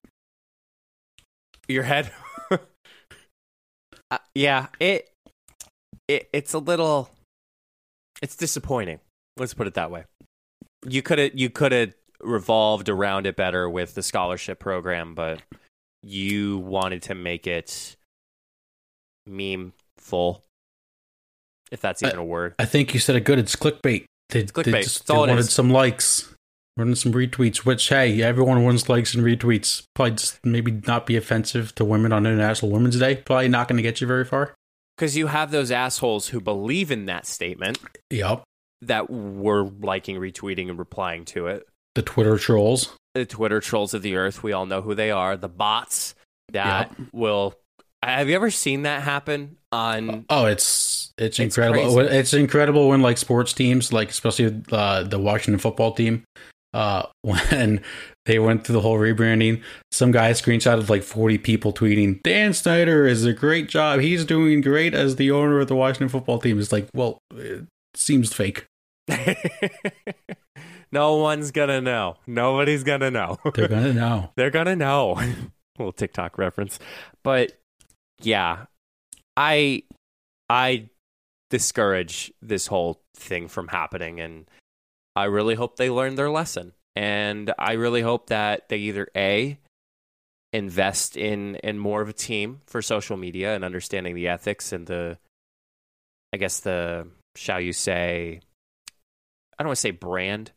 Your 1.67 1.83
head. 1.83 2.12
uh, 2.51 4.17
yeah, 4.36 4.67
it 4.79 5.09
it 6.07 6.29
it's 6.33 6.53
a 6.53 6.59
little 6.59 7.09
it's 8.21 8.36
disappointing. 8.36 8.99
Let's 9.38 9.53
put 9.53 9.67
it 9.67 9.73
that 9.73 9.91
way. 9.91 10.05
You 10.88 11.01
could 11.01 11.19
have 11.19 11.31
you 11.33 11.49
could 11.49 11.71
have 11.71 11.93
revolved 12.23 12.89
around 12.89 13.27
it 13.27 13.36
better 13.36 13.69
with 13.69 13.95
the 13.95 14.03
scholarship 14.03 14.59
program, 14.59 15.15
but 15.15 15.41
you 16.01 16.57
wanted 16.59 17.03
to 17.03 17.15
make 17.15 17.47
it 17.47 17.95
meme 19.25 19.73
full. 19.97 20.43
If 21.71 21.81
that's 21.81 22.03
even 22.03 22.19
a 22.19 22.23
word. 22.23 22.53
I 22.59 22.65
think 22.65 22.93
you 22.93 22.99
said 22.99 23.15
it 23.15 23.21
good. 23.21 23.39
It's 23.39 23.55
clickbait. 23.55 24.05
They, 24.29 24.39
It's 24.39 24.51
clickbait. 24.51 24.71
They, 24.71 24.83
just, 24.83 25.07
they 25.07 25.15
wanted 25.15 25.39
is. 25.39 25.51
some 25.51 25.71
likes, 25.71 26.33
wanted 26.77 26.97
some 26.97 27.13
retweets. 27.13 27.65
Which 27.65 27.89
hey, 27.89 28.21
everyone 28.21 28.63
wants 28.63 28.89
likes 28.89 29.15
and 29.15 29.23
retweets. 29.23 29.83
Probably 29.95 30.12
just 30.12 30.39
maybe 30.45 30.81
not 30.88 31.05
be 31.07 31.17
offensive 31.17 31.73
to 31.75 31.86
women 31.86 32.13
on 32.13 32.27
International 32.27 32.71
Women's 32.71 32.99
Day. 32.99 33.15
Probably 33.15 33.47
not 33.47 33.67
going 33.67 33.77
to 33.77 33.83
get 33.83 34.01
you 34.01 34.07
very 34.07 34.25
far. 34.25 34.53
Because 34.95 35.17
you 35.17 35.27
have 35.27 35.49
those 35.49 35.71
assholes 35.71 36.27
who 36.27 36.39
believe 36.39 36.91
in 36.91 37.05
that 37.05 37.25
statement 37.25 37.79
Yep. 38.12 38.43
that 38.83 39.09
were 39.09 39.63
liking, 39.63 40.17
retweeting, 40.17 40.69
and 40.69 40.77
replying 40.77 41.25
to 41.25 41.47
it. 41.47 41.67
The 41.95 42.01
Twitter 42.01 42.38
trolls. 42.38 42.95
the 43.13 43.25
Twitter 43.25 43.60
trolls 43.60 43.93
of 43.93 44.01
the 44.01 44.15
earth. 44.15 44.41
We 44.43 44.51
all 44.53 44.65
know 44.65 44.82
who 44.82 44.95
they 44.95 45.12
are. 45.12 45.38
The 45.38 45.49
bots 45.49 46.15
that 46.51 46.93
will. 47.12 47.53
Have 48.03 48.27
you 48.27 48.36
ever 48.36 48.49
seen 48.51 48.82
that 48.84 49.01
happen 49.03 49.58
on? 49.71 50.25
Oh, 50.29 50.45
it's 50.45 51.12
it's, 51.17 51.39
It's 51.39 51.39
incredible. 51.39 51.93
crazy. 51.95 52.15
It's 52.17 52.34
incredible 52.34 52.89
when 52.89 53.01
like 53.01 53.17
sports 53.17 53.53
teams, 53.53 53.93
like 53.93 54.10
especially 54.10 54.62
uh, 54.71 55.03
the 55.03 55.19
Washington 55.19 55.60
football 55.60 55.93
team, 55.93 56.23
uh, 56.73 57.03
when 57.21 57.82
they 58.25 58.39
went 58.39 58.65
through 58.65 58.73
the 58.73 58.82
whole 58.82 58.97
rebranding. 58.97 59.62
Some 59.91 60.12
guy 60.12 60.32
screenshotted 60.32 60.89
like 60.89 61.03
forty 61.03 61.38
people 61.38 61.71
tweeting, 61.71 62.21
"Dan 62.23 62.53
Snyder 62.53 63.06
is 63.06 63.23
a 63.23 63.32
great 63.34 63.69
job. 63.69 63.99
He's 64.01 64.25
doing 64.25 64.60
great 64.62 64.93
as 64.93 65.15
the 65.17 65.32
owner 65.32 65.60
of 65.62 65.67
the 65.67 65.75
Washington 65.75 66.10
football 66.10 66.39
team." 66.39 66.60
It's 66.60 66.71
like, 66.73 66.89
well, 66.93 67.19
it 67.36 67.65
seems 67.95 68.34
fake. 68.34 68.65
no 70.93 71.15
one's 71.15 71.51
gonna 71.51 71.82
know. 71.82 72.17
Nobody's 72.27 72.84
gonna 72.84 73.10
know. 73.10 73.39
They're 73.56 73.67
gonna 73.67 73.93
know. 73.93 74.32
They're 74.36 74.51
gonna 74.51 74.75
know. 74.75 75.19
Little 75.79 75.91
TikTok 75.91 76.38
reference, 76.38 76.79
but 77.23 77.60
yeah, 78.21 78.65
I 79.36 79.84
I 80.47 80.89
discourage 81.49 82.32
this 82.43 82.67
whole 82.67 83.01
thing 83.15 83.47
from 83.47 83.69
happening, 83.69 84.19
and 84.19 84.45
I 85.15 85.25
really 85.25 85.56
hope 85.56 85.77
they 85.77 85.89
learn 85.89 86.13
their 86.13 86.29
lesson. 86.29 86.73
And 86.95 87.51
I 87.58 87.73
really 87.73 88.01
hope 88.01 88.27
that 88.27 88.69
they 88.69 88.77
either 88.77 89.08
a 89.15 89.58
invest 90.51 91.17
in 91.17 91.56
in 91.56 91.79
more 91.79 92.03
of 92.03 92.10
a 92.10 92.13
team 92.13 92.62
for 92.67 92.84
social 92.84 93.17
media 93.17 93.56
and 93.56 93.65
understanding 93.65 94.13
the 94.13 94.27
ethics 94.27 94.71
and 94.71 94.86
the, 94.86 95.17
I 96.32 96.38
guess 96.38 96.60
the 96.60 97.08
shall 97.36 97.60
you 97.60 97.73
say, 97.73 98.41
I 99.58 99.63
don't 99.63 99.69
want 99.69 99.77
to 99.77 99.82
say 99.82 99.89
brand, 99.89 100.51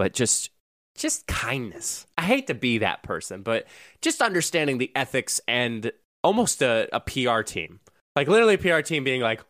but 0.00 0.14
just 0.14 0.48
just 0.96 1.26
kindness. 1.26 2.06
I 2.16 2.22
hate 2.22 2.46
to 2.46 2.54
be 2.54 2.78
that 2.78 3.02
person, 3.02 3.42
but 3.42 3.66
just 4.00 4.22
understanding 4.22 4.78
the 4.78 4.90
ethics 4.96 5.42
and 5.46 5.92
almost 6.24 6.62
a, 6.62 6.88
a 6.90 7.00
PR 7.00 7.42
team. 7.42 7.80
Like 8.16 8.26
literally 8.26 8.56
PR 8.56 8.80
team 8.80 9.04
being 9.04 9.20
like, 9.20 9.42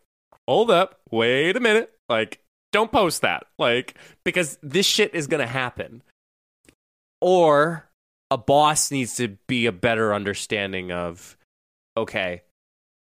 hold 0.49 0.69
up, 0.69 0.99
wait 1.09 1.55
a 1.55 1.61
minute. 1.61 1.93
Like, 2.09 2.41
don't 2.73 2.91
post 2.91 3.21
that. 3.21 3.45
Like, 3.57 3.95
because 4.25 4.59
this 4.61 4.85
shit 4.85 5.15
is 5.15 5.27
gonna 5.27 5.47
happen. 5.47 6.03
Or 7.21 7.89
a 8.29 8.37
boss 8.37 8.91
needs 8.91 9.15
to 9.15 9.37
be 9.47 9.67
a 9.67 9.71
better 9.71 10.13
understanding 10.13 10.91
of, 10.91 11.37
okay, 11.95 12.41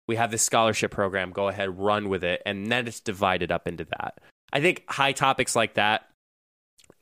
we 0.07 0.15
have 0.15 0.31
this 0.31 0.43
scholarship 0.43 0.91
program, 0.91 1.31
go 1.31 1.49
ahead, 1.49 1.77
run 1.77 2.07
with 2.07 2.23
it, 2.23 2.41
and 2.45 2.71
then 2.71 2.87
it's 2.87 3.01
divided 3.01 3.51
up 3.51 3.67
into 3.67 3.83
that. 3.83 4.19
I 4.53 4.61
think 4.61 4.85
high 4.87 5.11
topics 5.11 5.53
like 5.53 5.73
that 5.73 6.07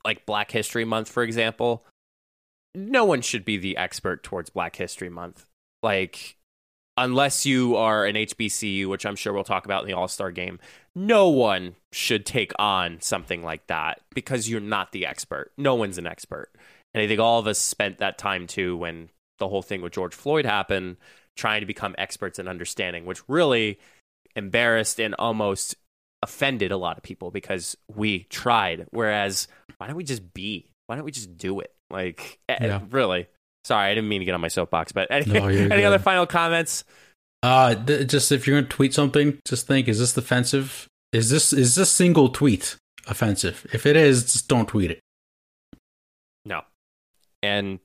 like 0.04 0.26
Black 0.26 0.50
History 0.50 0.84
Month, 0.84 1.08
for 1.08 1.22
example, 1.22 1.84
no 2.74 3.04
one 3.04 3.20
should 3.20 3.44
be 3.44 3.56
the 3.56 3.76
expert 3.76 4.22
towards 4.22 4.50
Black 4.50 4.76
History 4.76 5.08
Month. 5.08 5.46
Like, 5.82 6.36
unless 6.96 7.46
you 7.46 7.76
are 7.76 8.04
an 8.04 8.16
HBCU, 8.16 8.86
which 8.86 9.06
I'm 9.06 9.16
sure 9.16 9.32
we'll 9.32 9.44
talk 9.44 9.64
about 9.64 9.82
in 9.82 9.88
the 9.88 9.96
All 9.96 10.08
Star 10.08 10.30
game, 10.30 10.58
no 10.94 11.28
one 11.28 11.76
should 11.92 12.26
take 12.26 12.52
on 12.58 13.00
something 13.00 13.42
like 13.42 13.66
that 13.68 14.00
because 14.14 14.48
you're 14.48 14.60
not 14.60 14.92
the 14.92 15.06
expert. 15.06 15.52
No 15.56 15.74
one's 15.74 15.98
an 15.98 16.06
expert. 16.06 16.50
And 16.92 17.02
I 17.02 17.08
think 17.08 17.20
all 17.20 17.38
of 17.38 17.46
us 17.46 17.58
spent 17.58 17.98
that 17.98 18.18
time 18.18 18.46
too 18.46 18.76
when 18.76 19.08
the 19.38 19.48
whole 19.48 19.62
thing 19.62 19.82
with 19.82 19.92
George 19.92 20.14
Floyd 20.14 20.44
happened, 20.44 20.96
trying 21.36 21.60
to 21.60 21.66
become 21.66 21.94
experts 21.98 22.38
in 22.38 22.46
understanding, 22.46 23.04
which 23.04 23.28
really 23.28 23.80
embarrassed 24.36 25.00
and 25.00 25.14
almost 25.18 25.76
offended 26.22 26.72
a 26.72 26.76
lot 26.76 26.96
of 26.96 27.02
people 27.02 27.30
because 27.30 27.76
we 27.94 28.24
tried. 28.24 28.86
Whereas, 28.90 29.48
why 29.78 29.86
don't 29.86 29.96
we 29.96 30.04
just 30.04 30.32
be? 30.34 30.70
Why 30.86 30.96
don't 30.96 31.04
we 31.04 31.10
just 31.12 31.36
do 31.36 31.60
it? 31.60 31.72
Like, 31.90 32.38
eh, 32.48 32.56
Yeah. 32.60 32.80
really. 32.90 33.26
Sorry, 33.64 33.90
I 33.90 33.94
didn't 33.94 34.08
mean 34.08 34.20
to 34.20 34.24
get 34.26 34.34
on 34.34 34.40
my 34.40 34.48
soapbox, 34.48 34.92
but 34.92 35.08
any, 35.10 35.26
No, 35.32 35.46
any 35.48 35.68
good. 35.68 35.84
other 35.84 35.98
final 35.98 36.26
comments? 36.26 36.84
Uh, 37.42 37.74
th- 37.74 38.08
just 38.08 38.30
if 38.32 38.46
you're 38.46 38.60
gonna 38.60 38.68
tweet 38.70 38.92
something, 38.94 39.38
just 39.46 39.66
think: 39.66 39.88
is 39.88 39.98
this 39.98 40.16
offensive? 40.16 40.86
Is 41.12 41.30
this 41.30 41.52
is 41.52 41.74
this 41.74 41.90
single 41.90 42.28
tweet 42.30 42.76
offensive? 43.06 43.66
If 43.72 43.86
it 43.86 43.96
is, 43.96 44.32
just 44.32 44.48
don't 44.48 44.68
tweet 44.68 44.90
it. 44.90 45.00
No. 46.44 46.62
And 47.42 47.80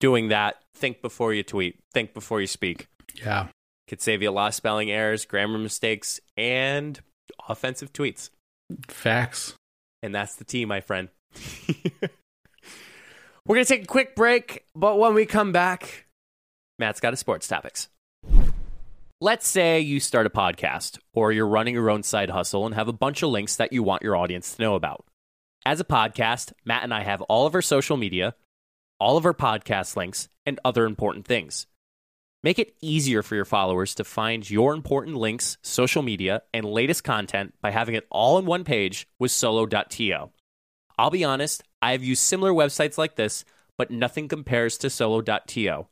doing 0.00 0.28
that, 0.28 0.56
think 0.74 1.00
before 1.02 1.32
you 1.34 1.42
tweet, 1.42 1.78
think 1.92 2.14
before 2.14 2.40
you 2.40 2.46
speak. 2.46 2.86
Yeah. 3.14 3.48
Could 3.88 4.00
save 4.00 4.22
you 4.22 4.30
a 4.30 4.32
lot 4.32 4.48
of 4.48 4.54
spelling 4.54 4.90
errors, 4.90 5.24
grammar 5.26 5.58
mistakes, 5.58 6.20
and 6.36 6.98
offensive 7.48 7.92
tweets. 7.92 8.30
Facts. 8.88 9.54
And 10.02 10.14
that's 10.14 10.34
the 10.36 10.44
tea, 10.44 10.64
my 10.64 10.80
friend. 10.80 11.08
We're 13.46 13.56
going 13.56 13.64
to 13.64 13.74
take 13.74 13.84
a 13.84 13.86
quick 13.86 14.14
break, 14.14 14.64
but 14.74 14.98
when 14.98 15.14
we 15.14 15.26
come 15.26 15.50
back, 15.50 16.06
Matt's 16.78 17.00
got 17.00 17.12
a 17.12 17.16
sports 17.16 17.48
topics. 17.48 17.88
Let's 19.20 19.46
say 19.46 19.80
you 19.80 20.00
start 20.00 20.26
a 20.26 20.30
podcast 20.30 20.98
or 21.14 21.32
you're 21.32 21.46
running 21.46 21.74
your 21.74 21.90
own 21.90 22.02
side 22.02 22.30
hustle 22.30 22.66
and 22.66 22.74
have 22.74 22.88
a 22.88 22.92
bunch 22.92 23.22
of 23.22 23.30
links 23.30 23.56
that 23.56 23.72
you 23.72 23.82
want 23.82 24.02
your 24.02 24.16
audience 24.16 24.54
to 24.54 24.62
know 24.62 24.74
about. 24.74 25.04
As 25.64 25.80
a 25.80 25.84
podcast, 25.84 26.52
Matt 26.64 26.82
and 26.82 26.92
I 26.92 27.04
have 27.04 27.22
all 27.22 27.46
of 27.46 27.54
our 27.54 27.62
social 27.62 27.96
media, 27.96 28.34
all 28.98 29.16
of 29.16 29.24
our 29.24 29.34
podcast 29.34 29.96
links, 29.96 30.28
and 30.44 30.58
other 30.64 30.86
important 30.86 31.24
things. 31.24 31.66
Make 32.42 32.58
it 32.58 32.74
easier 32.80 33.22
for 33.22 33.36
your 33.36 33.44
followers 33.44 33.94
to 33.94 34.04
find 34.04 34.48
your 34.48 34.74
important 34.74 35.16
links, 35.16 35.56
social 35.62 36.02
media, 36.02 36.42
and 36.52 36.64
latest 36.64 37.04
content 37.04 37.54
by 37.60 37.70
having 37.70 37.94
it 37.94 38.06
all 38.10 38.38
in 38.38 38.46
one 38.46 38.64
page 38.64 39.06
with 39.20 39.30
solo.to. 39.30 40.30
I'll 40.98 41.10
be 41.10 41.24
honest, 41.24 41.62
I 41.80 41.92
have 41.92 42.04
used 42.04 42.22
similar 42.22 42.52
websites 42.52 42.98
like 42.98 43.16
this, 43.16 43.44
but 43.76 43.90
nothing 43.90 44.28
compares 44.28 44.78
to 44.78 44.90
solo.to. 44.90 45.86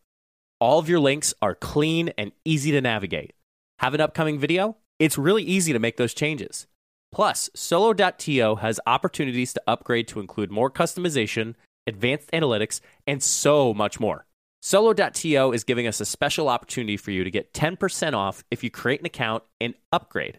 All 0.60 0.78
of 0.78 0.88
your 0.88 1.00
links 1.00 1.32
are 1.40 1.54
clean 1.54 2.10
and 2.18 2.32
easy 2.44 2.70
to 2.72 2.80
navigate. 2.80 3.32
Have 3.78 3.94
an 3.94 4.00
upcoming 4.00 4.38
video? 4.38 4.76
It's 4.98 5.16
really 5.16 5.42
easy 5.42 5.72
to 5.72 5.78
make 5.78 5.96
those 5.96 6.12
changes. 6.12 6.66
Plus, 7.12 7.50
solo.to 7.54 8.56
has 8.56 8.78
opportunities 8.86 9.52
to 9.54 9.62
upgrade 9.66 10.06
to 10.08 10.20
include 10.20 10.50
more 10.50 10.70
customization, 10.70 11.54
advanced 11.86 12.30
analytics, 12.32 12.80
and 13.06 13.22
so 13.22 13.74
much 13.74 13.98
more. 13.98 14.26
Solo.to 14.62 15.52
is 15.52 15.64
giving 15.64 15.86
us 15.86 16.00
a 16.00 16.04
special 16.04 16.48
opportunity 16.48 16.98
for 16.98 17.10
you 17.10 17.24
to 17.24 17.30
get 17.30 17.54
10% 17.54 18.12
off 18.12 18.44
if 18.50 18.62
you 18.62 18.70
create 18.70 19.00
an 19.00 19.06
account 19.06 19.42
and 19.60 19.74
upgrade. 19.90 20.38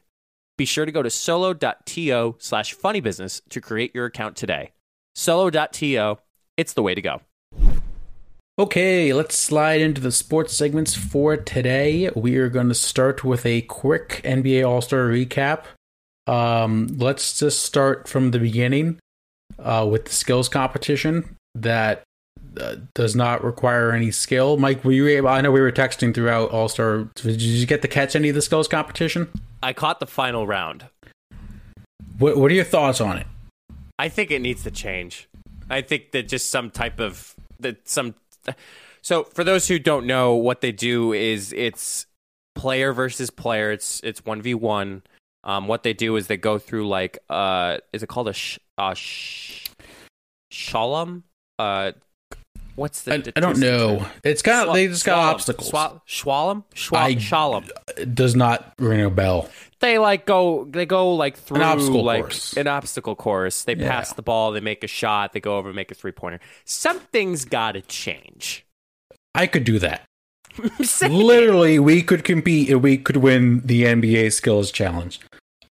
Be 0.61 0.65
sure 0.65 0.85
to 0.85 0.91
go 0.91 1.01
to 1.01 1.09
solo.to 1.09 2.35
slash 2.37 2.75
funnybusiness 2.75 3.41
to 3.49 3.59
create 3.59 3.95
your 3.95 4.05
account 4.05 4.35
today. 4.35 4.73
Solo.to, 5.15 6.17
it's 6.55 6.73
the 6.73 6.83
way 6.83 6.93
to 6.93 7.01
go. 7.01 7.21
Okay, 8.59 9.11
let's 9.11 9.35
slide 9.35 9.81
into 9.81 9.99
the 9.99 10.11
sports 10.11 10.53
segments 10.53 10.93
for 10.93 11.35
today. 11.35 12.11
We 12.15 12.37
are 12.37 12.47
going 12.47 12.67
to 12.67 12.75
start 12.75 13.23
with 13.23 13.43
a 13.43 13.61
quick 13.61 14.21
NBA 14.23 14.63
All 14.63 14.81
Star 14.83 15.09
recap. 15.09 15.63
Um, 16.27 16.95
let's 16.99 17.39
just 17.39 17.63
start 17.63 18.07
from 18.07 18.29
the 18.29 18.37
beginning 18.37 18.99
uh, 19.57 19.87
with 19.89 20.05
the 20.05 20.11
skills 20.11 20.47
competition 20.47 21.37
that 21.55 22.03
uh, 22.59 22.75
does 22.93 23.15
not 23.15 23.43
require 23.43 23.91
any 23.91 24.11
skill. 24.11 24.57
Mike, 24.57 24.83
were 24.83 24.91
you 24.91 25.07
able? 25.07 25.29
I 25.29 25.41
know 25.41 25.51
we 25.51 25.61
were 25.61 25.71
texting 25.71 26.13
throughout 26.13 26.51
All 26.51 26.67
Star. 26.67 27.09
Did 27.15 27.41
you 27.41 27.65
get 27.65 27.81
to 27.81 27.87
catch 27.87 28.15
any 28.15 28.29
of 28.29 28.35
the 28.35 28.41
skills 28.41 28.67
competition? 28.67 29.29
I 29.63 29.73
caught 29.73 29.99
the 29.99 30.07
final 30.07 30.47
round. 30.47 30.85
What, 32.17 32.37
what 32.37 32.51
are 32.51 32.55
your 32.55 32.65
thoughts 32.65 33.01
on 33.01 33.17
it? 33.17 33.27
I 33.97 34.09
think 34.09 34.31
it 34.31 34.41
needs 34.41 34.63
to 34.63 34.71
change. 34.71 35.29
I 35.69 35.81
think 35.81 36.11
that 36.11 36.27
just 36.27 36.49
some 36.49 36.71
type 36.71 36.99
of 36.99 37.35
that 37.59 37.87
some. 37.87 38.15
So 39.01 39.23
for 39.23 39.43
those 39.43 39.67
who 39.67 39.79
don't 39.79 40.05
know, 40.05 40.35
what 40.35 40.61
they 40.61 40.71
do 40.71 41.13
is 41.13 41.53
it's 41.53 42.05
player 42.55 42.93
versus 42.93 43.29
player. 43.29 43.71
It's 43.71 44.01
it's 44.03 44.25
one 44.25 44.41
v 44.41 44.53
one. 44.53 45.03
Um, 45.43 45.67
what 45.67 45.83
they 45.83 45.93
do 45.93 46.15
is 46.17 46.27
they 46.27 46.37
go 46.37 46.59
through 46.59 46.87
like 46.87 47.17
uh, 47.29 47.77
is 47.93 48.03
it 48.03 48.09
called 48.09 48.27
a 48.27 48.33
sh- 48.33 48.59
uh, 48.77 48.93
sh- 48.93 49.69
shalom? 50.51 51.23
Uh, 51.57 51.93
What's 52.75 53.01
the? 53.03 53.13
I, 53.13 53.23
I 53.35 53.39
don't 53.39 53.59
know. 53.59 54.05
It's 54.23 54.41
kind 54.41 54.67
of 54.67 54.73
they 54.73 54.87
just 54.87 55.05
got 55.05 55.33
obstacles. 55.33 55.71
Swa- 55.71 56.01
Schwalem? 56.07 56.63
Schwa- 56.73 56.97
I- 56.97 57.17
Shalom. 57.17 57.65
Does 58.13 58.35
not 58.35 58.73
ring 58.79 59.01
a 59.01 59.09
bell. 59.09 59.49
They 59.79 59.97
like 59.97 60.25
go. 60.25 60.65
They 60.69 60.85
go 60.85 61.13
like 61.15 61.37
through 61.37 61.61
obstacle 61.61 62.03
like 62.03 62.21
course. 62.23 62.55
an 62.57 62.67
obstacle 62.67 63.15
course. 63.15 63.63
They 63.63 63.75
Yeah. 63.75 63.89
pass 63.89 64.13
the 64.13 64.21
ball. 64.21 64.51
They 64.51 64.59
make 64.61 64.83
a 64.83 64.87
shot. 64.87 65.33
They 65.33 65.39
go 65.39 65.57
over 65.57 65.69
and 65.69 65.75
make 65.75 65.91
a 65.91 65.95
three 65.95 66.11
pointer. 66.11 66.39
Something's 66.65 67.45
got 67.45 67.73
to 67.73 67.81
change. 67.81 68.65
I 69.35 69.47
could 69.47 69.63
do 69.63 69.79
that. 69.79 70.03
Literally, 71.09 71.79
we 71.79 72.01
could 72.03 72.23
compete 72.23 72.69
and 72.69 72.83
we 72.83 72.97
could 72.97 73.17
win 73.17 73.61
the 73.65 73.83
NBA 73.83 74.33
skills 74.33 74.71
challenge. 74.71 75.19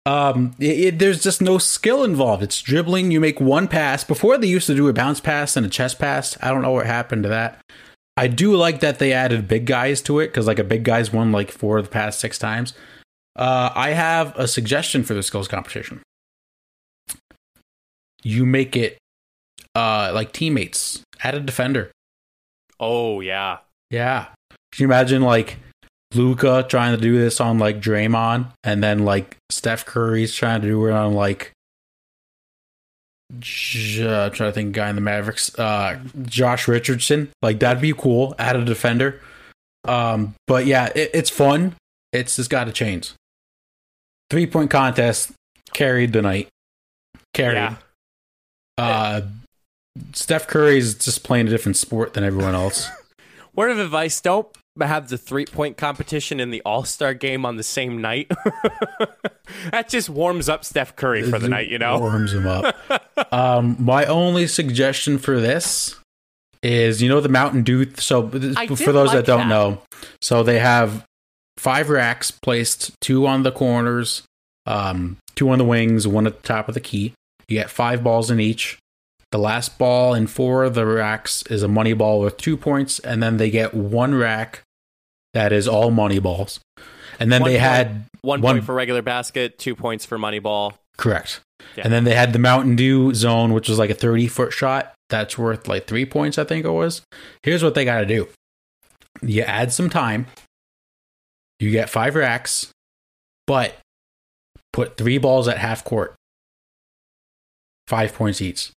Um, 0.09 0.55
it, 0.59 0.79
it- 0.79 0.99
there's 0.99 1.21
just 1.21 1.41
no 1.41 1.57
skill 1.57 2.03
involved. 2.03 2.41
It's 2.43 2.61
dribbling. 2.61 3.11
You 3.11 3.19
make 3.19 3.39
one 3.39 3.67
pass. 3.67 4.03
Before 4.03 4.37
they 4.37 4.47
used 4.47 4.67
to 4.67 4.75
do 4.75 4.87
a 4.87 4.93
bounce 4.93 5.19
pass 5.19 5.55
and 5.57 5.65
a 5.65 5.69
chest 5.69 5.99
pass. 5.99 6.37
I 6.41 6.49
don't 6.49 6.61
know 6.61 6.71
what 6.71 6.85
happened 6.85 7.23
to 7.23 7.29
that. 7.29 7.59
I 8.17 8.27
do 8.27 8.55
like 8.55 8.79
that 8.81 8.99
they 8.99 9.13
added 9.13 9.47
big 9.47 9.65
guys 9.65 10.01
to 10.03 10.19
it 10.19 10.27
because 10.27 10.47
like 10.47 10.59
a 10.59 10.63
big 10.63 10.83
guy's 10.83 11.13
won 11.13 11.31
like 11.31 11.51
four 11.51 11.77
of 11.77 11.85
the 11.85 11.91
past 11.91 12.19
six 12.19 12.37
times. 12.37 12.73
Uh, 13.35 13.69
I 13.73 13.91
have 13.91 14.35
a 14.37 14.47
suggestion 14.47 15.03
for 15.03 15.13
the 15.13 15.23
skills 15.23 15.47
competition. 15.47 16.01
You 18.23 18.45
make 18.45 18.75
it 18.75 18.97
uh 19.75 20.11
like 20.13 20.33
teammates. 20.33 21.01
Add 21.23 21.35
a 21.35 21.39
defender. 21.39 21.91
Oh 22.79 23.21
yeah. 23.21 23.59
Yeah. 23.89 24.25
Can 24.73 24.83
you 24.83 24.85
imagine 24.85 25.21
like 25.21 25.57
Luka 26.13 26.65
trying 26.67 26.95
to 26.95 27.01
do 27.01 27.17
this 27.19 27.39
on 27.39 27.59
like 27.59 27.79
Draymond 27.79 28.51
and 28.63 28.83
then 28.83 29.05
like 29.05 29.37
Steph 29.49 29.85
Curry's 29.85 30.33
trying 30.33 30.61
to 30.61 30.67
do 30.67 30.85
it 30.87 30.91
on 30.91 31.13
like 31.13 31.51
J- 33.37 34.07
uh, 34.07 34.25
I'm 34.25 34.31
trying 34.31 34.49
to 34.49 34.53
think 34.53 34.73
guy 34.73 34.89
in 34.89 34.95
the 34.95 35.01
Mavericks, 35.01 35.57
uh 35.59 35.99
Josh 36.23 36.67
Richardson. 36.67 37.29
Like 37.41 37.59
that'd 37.59 37.81
be 37.81 37.93
cool. 37.93 38.33
Add 38.39 38.55
a 38.55 38.65
defender. 38.65 39.21
Um 39.87 40.33
but 40.47 40.65
yeah, 40.65 40.89
it, 40.95 41.11
it's 41.13 41.29
fun. 41.29 41.75
It's 42.11 42.37
just 42.37 42.49
gotta 42.49 42.71
change. 42.71 43.13
Three 44.31 44.47
point 44.47 44.71
contest 44.71 45.31
carried 45.73 46.13
the 46.13 46.23
night. 46.23 46.47
Carried. 47.35 47.55
Yeah. 47.55 47.75
Uh 48.79 49.21
Steph 50.13 50.47
Curry's 50.47 50.95
just 50.95 51.23
playing 51.23 51.47
a 51.47 51.49
different 51.51 51.77
sport 51.77 52.13
than 52.13 52.23
everyone 52.23 52.55
else. 52.55 52.87
Word 53.55 53.71
of 53.71 53.79
advice: 53.79 54.21
Don't 54.21 54.47
have 54.79 55.09
the 55.09 55.17
three 55.17 55.45
point 55.45 55.77
competition 55.77 56.39
and 56.39 56.53
the 56.53 56.61
All 56.63 56.83
Star 56.83 57.13
game 57.13 57.45
on 57.45 57.57
the 57.57 57.63
same 57.63 58.01
night. 58.01 58.31
that 59.71 59.89
just 59.89 60.09
warms 60.09 60.49
up 60.49 60.63
Steph 60.63 60.95
Curry 60.95 61.23
for 61.23 61.39
the 61.39 61.49
night. 61.49 61.69
You 61.69 61.79
know. 61.79 61.99
warms 61.99 62.33
him 62.33 62.47
up. 62.47 62.75
um, 63.33 63.75
my 63.79 64.05
only 64.05 64.47
suggestion 64.47 65.17
for 65.17 65.39
this 65.39 65.95
is, 66.61 67.01
you 67.01 67.09
know, 67.09 67.21
the 67.21 67.29
Mountain 67.29 67.63
Dew. 67.63 67.91
So 67.95 68.29
I 68.57 68.67
for 68.67 68.91
those 68.91 69.09
like 69.09 69.17
that 69.17 69.25
don't 69.25 69.47
that. 69.47 69.49
know, 69.49 69.81
so 70.21 70.43
they 70.43 70.59
have 70.59 71.05
five 71.57 71.89
racks 71.89 72.31
placed, 72.31 72.91
two 73.01 73.27
on 73.27 73.43
the 73.43 73.51
corners, 73.51 74.23
um, 74.65 75.17
two 75.35 75.49
on 75.49 75.57
the 75.57 75.65
wings, 75.65 76.07
one 76.07 76.27
at 76.27 76.41
the 76.41 76.47
top 76.47 76.67
of 76.67 76.73
the 76.73 76.79
key. 76.79 77.13
You 77.47 77.57
get 77.57 77.69
five 77.69 78.03
balls 78.03 78.29
in 78.29 78.39
each. 78.39 78.77
The 79.31 79.37
last 79.37 79.77
ball 79.77 80.13
in 80.15 80.27
four 80.27 80.63
of 80.63 80.73
the 80.73 80.85
racks 80.85 81.43
is 81.49 81.61
a 81.61 81.67
money 81.67 81.93
ball 81.93 82.19
with 82.19 82.37
two 82.37 82.57
points, 82.57 82.97
and 82.99 83.21
then 83.21 83.37
they 83.37 83.49
get 83.51 83.73
one 83.73 84.15
rack 84.15 84.63
that 85.33 85.51
is 85.53 85.67
all 85.67 85.91
money 85.91 86.17
balls. 86.19 86.59
And 87.19 87.31
then 87.31 87.41
One 87.41 87.51
they 87.51 87.57
point. 87.59 87.69
had 87.69 88.05
One, 88.21 88.41
One- 88.41 88.55
point 88.55 88.65
for 88.65 88.73
regular 88.73 89.01
basket, 89.03 89.59
two 89.59 89.75
points 89.75 90.05
for 90.05 90.17
money 90.17 90.39
ball. 90.39 90.73
Correct. 90.97 91.41
Yeah. 91.75 91.83
And 91.83 91.93
then 91.93 92.03
they 92.05 92.15
had 92.15 92.33
the 92.33 92.39
Mountain 92.39 92.75
Dew 92.75 93.13
zone, 93.13 93.53
which 93.53 93.69
was 93.69 93.77
like 93.77 93.89
a 93.89 93.93
30 93.93 94.27
foot 94.27 94.51
shot. 94.51 94.93
That's 95.09 95.37
worth 95.37 95.67
like 95.67 95.85
three 95.87 96.05
points, 96.05 96.37
I 96.37 96.43
think 96.43 96.65
it 96.65 96.71
was. 96.71 97.01
Here's 97.43 97.63
what 97.63 97.75
they 97.75 97.85
got 97.85 97.99
to 97.99 98.05
do 98.05 98.27
you 99.21 99.41
add 99.43 99.71
some 99.73 99.89
time, 99.89 100.25
you 101.59 101.69
get 101.71 101.89
five 101.89 102.15
racks, 102.15 102.71
but 103.45 103.75
put 104.73 104.97
three 104.97 105.17
balls 105.17 105.47
at 105.47 105.57
half 105.57 105.83
court, 105.83 106.15
five 107.87 108.13
points 108.13 108.41
each. 108.41 108.71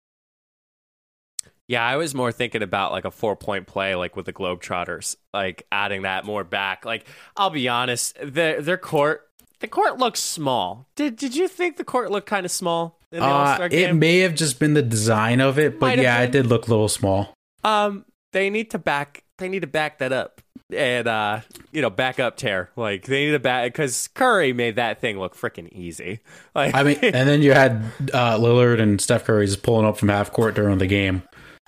Yeah, 1.72 1.86
I 1.86 1.96
was 1.96 2.14
more 2.14 2.30
thinking 2.32 2.62
about 2.62 2.92
like 2.92 3.06
a 3.06 3.10
four 3.10 3.34
point 3.34 3.66
play, 3.66 3.94
like 3.94 4.14
with 4.14 4.26
the 4.26 4.32
Globetrotters, 4.34 5.16
like 5.32 5.66
adding 5.72 6.02
that 6.02 6.26
more 6.26 6.44
back. 6.44 6.84
Like, 6.84 7.06
I'll 7.34 7.48
be 7.48 7.66
honest, 7.66 8.14
their 8.22 8.60
their 8.60 8.76
court, 8.76 9.26
the 9.60 9.68
court 9.68 9.96
looks 9.98 10.20
small. 10.20 10.86
Did 10.96 11.16
Did 11.16 11.34
you 11.34 11.48
think 11.48 11.78
the 11.78 11.84
court 11.84 12.10
looked 12.10 12.28
kind 12.28 12.44
of 12.44 12.52
small 12.52 12.98
in 13.10 13.20
the 13.20 13.24
All 13.24 13.46
Uh, 13.46 13.54
Star 13.54 13.68
it 13.70 13.94
may 13.94 14.18
have 14.18 14.34
just 14.34 14.58
been 14.58 14.74
the 14.74 14.82
design 14.82 15.40
of 15.40 15.58
it, 15.58 15.80
but 15.80 15.86
Might 15.86 15.98
yeah, 16.00 16.20
it 16.20 16.30
did 16.30 16.46
look 16.46 16.66
a 16.66 16.70
little 16.70 16.90
small. 16.90 17.32
um, 17.64 18.04
they 18.32 18.50
need 18.50 18.70
to 18.72 18.78
back. 18.78 19.24
They 19.38 19.48
need 19.48 19.60
to 19.60 19.66
back 19.66 19.96
that 20.00 20.12
up 20.12 20.42
and 20.76 21.06
uh, 21.08 21.40
you 21.70 21.80
know, 21.80 21.88
back 21.88 22.20
up 22.20 22.36
tear. 22.36 22.68
Like 22.76 23.06
they 23.06 23.24
need 23.24 23.32
to 23.32 23.38
back 23.38 23.72
because 23.72 24.08
Curry 24.08 24.52
made 24.52 24.76
that 24.76 25.00
thing 25.00 25.18
look 25.18 25.34
freaking 25.34 25.70
easy. 25.72 26.20
Like, 26.54 26.74
I 26.74 26.82
mean, 26.82 26.98
and 27.02 27.26
then 27.26 27.40
you 27.40 27.52
had 27.52 27.82
uh, 28.12 28.36
Lillard 28.36 28.78
and 28.78 29.00
Steph 29.00 29.24
Curry 29.24 29.46
just 29.46 29.62
pulling 29.62 29.86
up 29.86 29.96
from 29.96 30.10
half 30.10 30.32
court 30.32 30.54
during 30.54 30.76
the 30.76 30.86
game, 30.86 31.22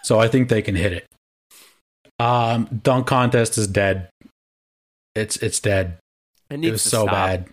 so 0.05 0.21
I 0.21 0.29
think 0.29 0.49
they 0.49 0.63
can 0.63 0.75
hit 0.77 0.93
it. 0.93 1.07
Um, 2.19 2.81
dunk 2.83 3.07
contest 3.07 3.59
is 3.59 3.67
dead. 3.67 4.09
It's 5.15 5.37
it's 5.39 5.61
dead. 5.61 5.99
it 6.51 6.61
It 6.63 6.71
was 6.73 6.83
to 6.85 6.91
so 6.91 7.03
stop. 7.03 7.15
bad. 7.15 7.49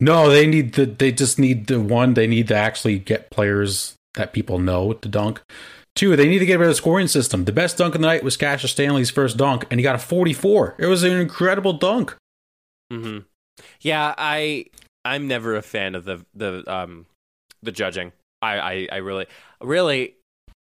No, 0.00 0.28
they 0.28 0.46
need 0.46 0.74
the. 0.74 0.86
They 0.86 1.10
just 1.12 1.38
need 1.38 1.66
the 1.66 1.80
one. 1.80 2.14
They 2.14 2.26
need 2.26 2.48
to 2.48 2.54
actually 2.56 2.98
get 2.98 3.30
players 3.30 3.94
that 4.14 4.32
people 4.32 4.58
know 4.58 4.92
to 4.92 5.08
dunk. 5.08 5.40
Two, 5.94 6.14
they 6.14 6.28
need 6.28 6.40
to 6.40 6.46
get 6.46 6.58
rid 6.58 6.66
of 6.68 6.72
the 6.72 6.74
scoring 6.76 7.08
system. 7.08 7.46
The 7.46 7.52
best 7.52 7.78
dunk 7.78 7.94
of 7.94 8.02
the 8.02 8.06
night 8.06 8.22
was 8.22 8.36
Cassius 8.36 8.72
Stanley's 8.72 9.10
first 9.10 9.38
dunk, 9.38 9.64
and 9.70 9.80
he 9.80 9.82
got 9.84 9.94
a 9.94 9.98
44. 9.98 10.74
It 10.78 10.86
was 10.86 11.02
an 11.02 11.12
incredible 11.12 11.72
dunk. 11.72 12.14
hmm 12.92 13.18
Yeah, 13.80 14.14
I 14.18 14.66
I'm 15.04 15.28
never 15.28 15.56
a 15.56 15.62
fan 15.62 15.94
of 15.94 16.04
the 16.04 16.24
the 16.34 16.62
um 16.72 17.06
the 17.62 17.72
judging. 17.72 18.12
I 18.42 18.58
I, 18.58 18.88
I 18.92 18.96
really 18.96 19.26
really 19.62 20.15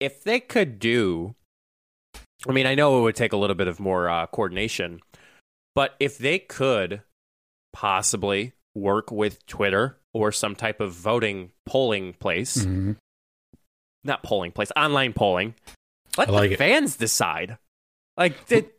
if 0.03 0.22
they 0.24 0.40
could 0.40 0.78
do 0.78 1.34
I 2.48 2.50
mean, 2.53 2.66
I 2.66 2.74
know 2.74 2.98
it 2.98 3.03
would 3.03 3.14
take 3.14 3.32
a 3.32 3.36
little 3.36 3.55
bit 3.55 3.68
of 3.68 3.78
more 3.78 4.09
uh, 4.09 4.26
coordination, 4.26 5.00
but 5.76 5.94
if 6.00 6.18
they 6.18 6.40
could 6.40 7.03
possibly 7.72 8.53
work 8.74 9.12
with 9.12 9.46
Twitter 9.46 9.98
or 10.12 10.32
some 10.32 10.57
type 10.57 10.80
of 10.80 10.92
voting 10.92 11.53
polling 11.66 12.14
place, 12.14 12.57
Mhm. 12.66 12.96
not 14.03 14.24
polling 14.24 14.50
place, 14.50 14.72
online 14.74 15.12
polling. 15.12 15.55
Let 16.18 16.30
like 16.30 16.48
the 16.50 16.55
it. 16.55 16.59
fans 16.59 16.96
decide. 16.96 17.59
Like, 18.16 18.46
did, 18.48 18.70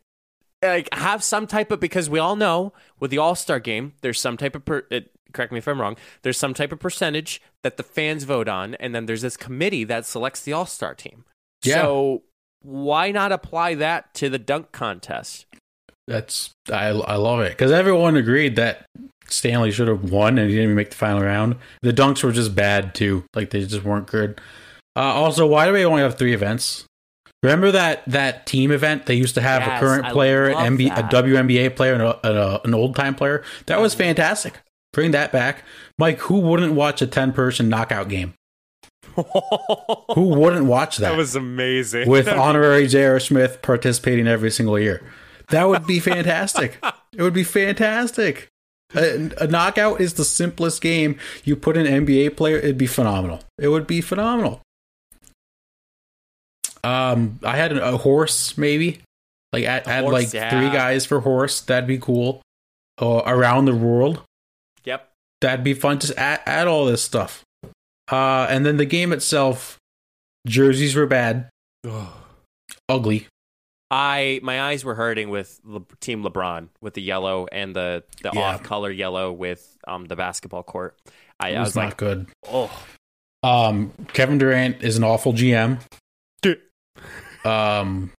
like 0.62 0.92
have 0.92 1.24
some 1.24 1.46
type 1.46 1.70
of 1.70 1.80
because 1.80 2.10
we 2.10 2.18
all 2.18 2.36
know 2.36 2.74
with 3.00 3.10
the 3.10 3.18
All 3.18 3.34
Star 3.34 3.60
game, 3.60 3.94
there's 4.02 4.20
some 4.20 4.36
type 4.36 4.54
of 4.54 4.64
per, 4.66 4.86
it, 4.90 5.10
correct 5.34 5.52
me 5.52 5.58
if 5.58 5.68
I'm 5.68 5.80
wrong. 5.80 5.96
There's 6.22 6.38
some 6.38 6.54
type 6.54 6.72
of 6.72 6.80
percentage 6.80 7.42
that 7.62 7.76
the 7.76 7.82
fans 7.82 8.24
vote 8.24 8.48
on, 8.48 8.74
and 8.76 8.94
then 8.94 9.06
there's 9.06 9.22
this 9.22 9.36
committee 9.36 9.84
that 9.84 10.06
selects 10.06 10.42
the 10.42 10.52
All 10.52 10.66
Star 10.66 10.94
team. 10.94 11.24
Yeah. 11.62 11.82
So 11.82 12.22
why 12.62 13.10
not 13.10 13.32
apply 13.32 13.74
that 13.76 14.14
to 14.14 14.28
the 14.28 14.38
dunk 14.38 14.72
contest? 14.72 15.46
That's 16.06 16.50
I 16.70 16.88
I 16.88 17.16
love 17.16 17.40
it 17.40 17.50
because 17.50 17.72
everyone 17.72 18.16
agreed 18.16 18.56
that 18.56 18.86
Stanley 19.26 19.70
should 19.70 19.88
have 19.88 20.10
won 20.10 20.38
and 20.38 20.48
he 20.48 20.56
didn't 20.56 20.64
even 20.64 20.76
make 20.76 20.90
the 20.90 20.96
final 20.96 21.22
round. 21.22 21.56
The 21.82 21.92
dunks 21.92 22.22
were 22.22 22.32
just 22.32 22.54
bad 22.54 22.94
too, 22.94 23.24
like 23.34 23.50
they 23.50 23.64
just 23.64 23.84
weren't 23.84 24.06
good. 24.06 24.40
Uh, 24.96 25.00
also, 25.00 25.46
why 25.46 25.66
do 25.66 25.72
we 25.72 25.84
only 25.84 26.02
have 26.02 26.16
three 26.16 26.34
events? 26.34 26.84
Remember 27.42 27.70
that 27.72 28.04
that 28.06 28.46
team 28.46 28.70
event 28.70 29.06
they 29.06 29.14
used 29.14 29.34
to 29.34 29.40
have 29.40 29.60
Yes, 29.60 29.76
a 29.76 29.84
current 29.84 30.06
I 30.06 30.12
player, 30.12 30.50
MB, 30.50 30.86
a. 30.86 31.02
WNBA 31.02 31.76
player, 31.76 31.92
and 31.92 32.02
a, 32.02 32.26
a, 32.26 32.60
an 32.64 32.74
old 32.74 32.96
time 32.96 33.14
player. 33.14 33.42
That 33.66 33.80
was 33.80 33.94
fantastic. 33.94 34.60
Bring 34.94 35.10
that 35.10 35.32
back, 35.32 35.64
Mike. 35.98 36.18
Who 36.20 36.38
wouldn't 36.38 36.72
watch 36.72 37.02
a 37.02 37.06
ten 37.06 37.32
person 37.32 37.68
knockout 37.68 38.08
game? 38.08 38.34
Who 40.14 40.24
wouldn't 40.28 40.66
watch 40.66 40.96
that? 40.96 41.10
That 41.10 41.16
was 41.16 41.36
amazing. 41.36 42.08
with 42.08 42.28
honorary 42.28 42.86
J.R. 42.86 43.20
Smith 43.20 43.60
participating 43.60 44.26
every 44.26 44.50
single 44.50 44.78
year. 44.78 45.02
That 45.50 45.68
would 45.68 45.86
be 45.86 46.00
fantastic. 46.00 46.78
it 47.12 47.22
would 47.22 47.34
be 47.34 47.44
fantastic. 47.44 48.48
A, 48.94 49.30
a 49.40 49.46
knockout 49.46 50.00
is 50.00 50.14
the 50.14 50.24
simplest 50.24 50.80
game. 50.80 51.18
You 51.44 51.56
put 51.56 51.76
an 51.76 51.86
NBA 51.86 52.36
player, 52.36 52.56
it'd 52.56 52.78
be 52.78 52.86
phenomenal. 52.86 53.40
It 53.58 53.68
would 53.68 53.86
be 53.86 54.00
phenomenal. 54.00 54.62
Um, 56.82 57.40
I 57.42 57.56
had 57.56 57.76
a, 57.76 57.96
horse, 57.96 58.58
maybe 58.58 59.00
like 59.52 59.64
add, 59.64 59.88
add 59.88 60.04
horse, 60.04 60.12
like 60.12 60.34
yeah. 60.34 60.50
three 60.50 60.70
guys 60.70 61.06
for 61.06 61.20
horse. 61.20 61.60
That'd 61.62 61.88
be 61.88 61.98
cool. 61.98 62.42
Uh, 63.00 63.22
around 63.26 63.64
the 63.64 63.74
world. 63.74 64.22
That'd 65.40 65.64
be 65.64 65.74
fun. 65.74 65.98
to 66.00 66.18
add, 66.18 66.40
add 66.46 66.66
all 66.68 66.84
this 66.86 67.02
stuff. 67.02 67.42
Uh, 68.10 68.46
and 68.50 68.64
then 68.66 68.76
the 68.76 68.84
game 68.84 69.12
itself, 69.12 69.78
jerseys 70.46 70.94
were 70.94 71.06
bad, 71.06 71.48
ugly. 72.88 73.26
I 73.90 74.40
my 74.42 74.60
eyes 74.62 74.84
were 74.84 74.94
hurting 74.94 75.28
with 75.30 75.60
Le- 75.64 75.82
Team 76.00 76.24
LeBron 76.24 76.68
with 76.80 76.94
the 76.94 77.02
yellow 77.02 77.46
and 77.52 77.76
the 77.76 78.02
the 78.22 78.30
Yeah. 78.34 78.40
off 78.40 78.62
color 78.62 78.90
yellow 78.90 79.30
with 79.32 79.76
um 79.86 80.06
the 80.06 80.16
basketball 80.16 80.62
court. 80.62 80.98
I, 81.38 81.50
It 81.50 81.56
I 81.56 81.60
was, 81.60 81.68
was 81.68 81.76
not 81.76 81.84
like, 81.86 81.96
good. 81.96 82.26
oh, 82.50 82.84
Um, 83.42 83.92
Kevin 84.12 84.38
Durant 84.38 84.82
is 84.82 84.96
an 84.96 85.04
awful 85.04 85.32
GM. 85.32 85.78
Um, 87.44 88.10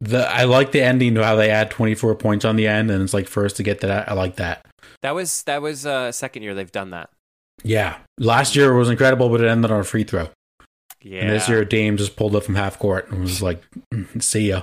The 0.00 0.28
I 0.28 0.44
like 0.44 0.72
the 0.72 0.82
ending 0.82 1.14
to 1.14 1.24
how 1.24 1.36
they 1.36 1.50
add 1.50 1.70
24 1.70 2.14
points 2.16 2.44
on 2.44 2.56
the 2.56 2.66
end, 2.66 2.90
and 2.90 3.02
it's 3.02 3.14
like 3.14 3.28
first 3.28 3.56
to 3.56 3.62
get 3.62 3.80
that. 3.80 4.08
I 4.08 4.14
like 4.14 4.36
that. 4.36 4.66
That 5.02 5.14
was 5.14 5.42
that 5.44 5.62
was 5.62 5.86
uh 5.86 6.12
second 6.12 6.42
year 6.42 6.54
they've 6.54 6.70
done 6.70 6.90
that. 6.90 7.10
Yeah, 7.64 7.98
last 8.18 8.54
year 8.56 8.72
was 8.72 8.88
incredible, 8.88 9.28
but 9.28 9.40
it 9.40 9.48
ended 9.48 9.70
on 9.70 9.80
a 9.80 9.84
free 9.84 10.04
throw. 10.04 10.28
Yeah. 11.02 11.22
And 11.22 11.30
this 11.30 11.48
year, 11.48 11.64
Dame 11.64 11.96
just 11.96 12.16
pulled 12.16 12.34
up 12.34 12.42
from 12.44 12.54
half 12.56 12.78
court 12.78 13.10
and 13.10 13.20
was 13.20 13.40
like, 13.42 13.62
"Mm, 13.92 14.22
"See 14.22 14.48
ya." 14.48 14.62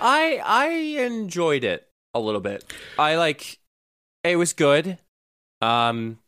I 0.00 0.40
I 0.44 0.68
enjoyed 1.04 1.64
it 1.64 1.88
a 2.14 2.20
little 2.20 2.40
bit. 2.40 2.64
I 2.98 3.16
like 3.16 3.58
it 4.24 4.36
was 4.36 4.52
good. 4.52 4.98
Um 5.62 6.18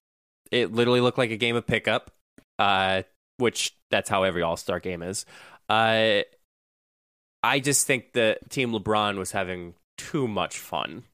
it 0.50 0.72
literally 0.72 1.00
looked 1.00 1.18
like 1.18 1.30
a 1.30 1.36
game 1.36 1.56
of 1.56 1.66
pickup. 1.66 2.10
Uh 2.58 3.02
which 3.36 3.76
that's 3.90 4.08
how 4.08 4.22
every 4.24 4.42
All-Star 4.42 4.80
game 4.80 5.02
is. 5.02 5.26
Uh 5.68 6.22
I 7.42 7.60
just 7.60 7.86
think 7.86 8.12
that 8.12 8.50
Team 8.50 8.72
LeBron 8.72 9.16
was 9.16 9.32
having 9.32 9.74
too 9.96 10.26
much 10.26 10.58
fun 10.58 11.04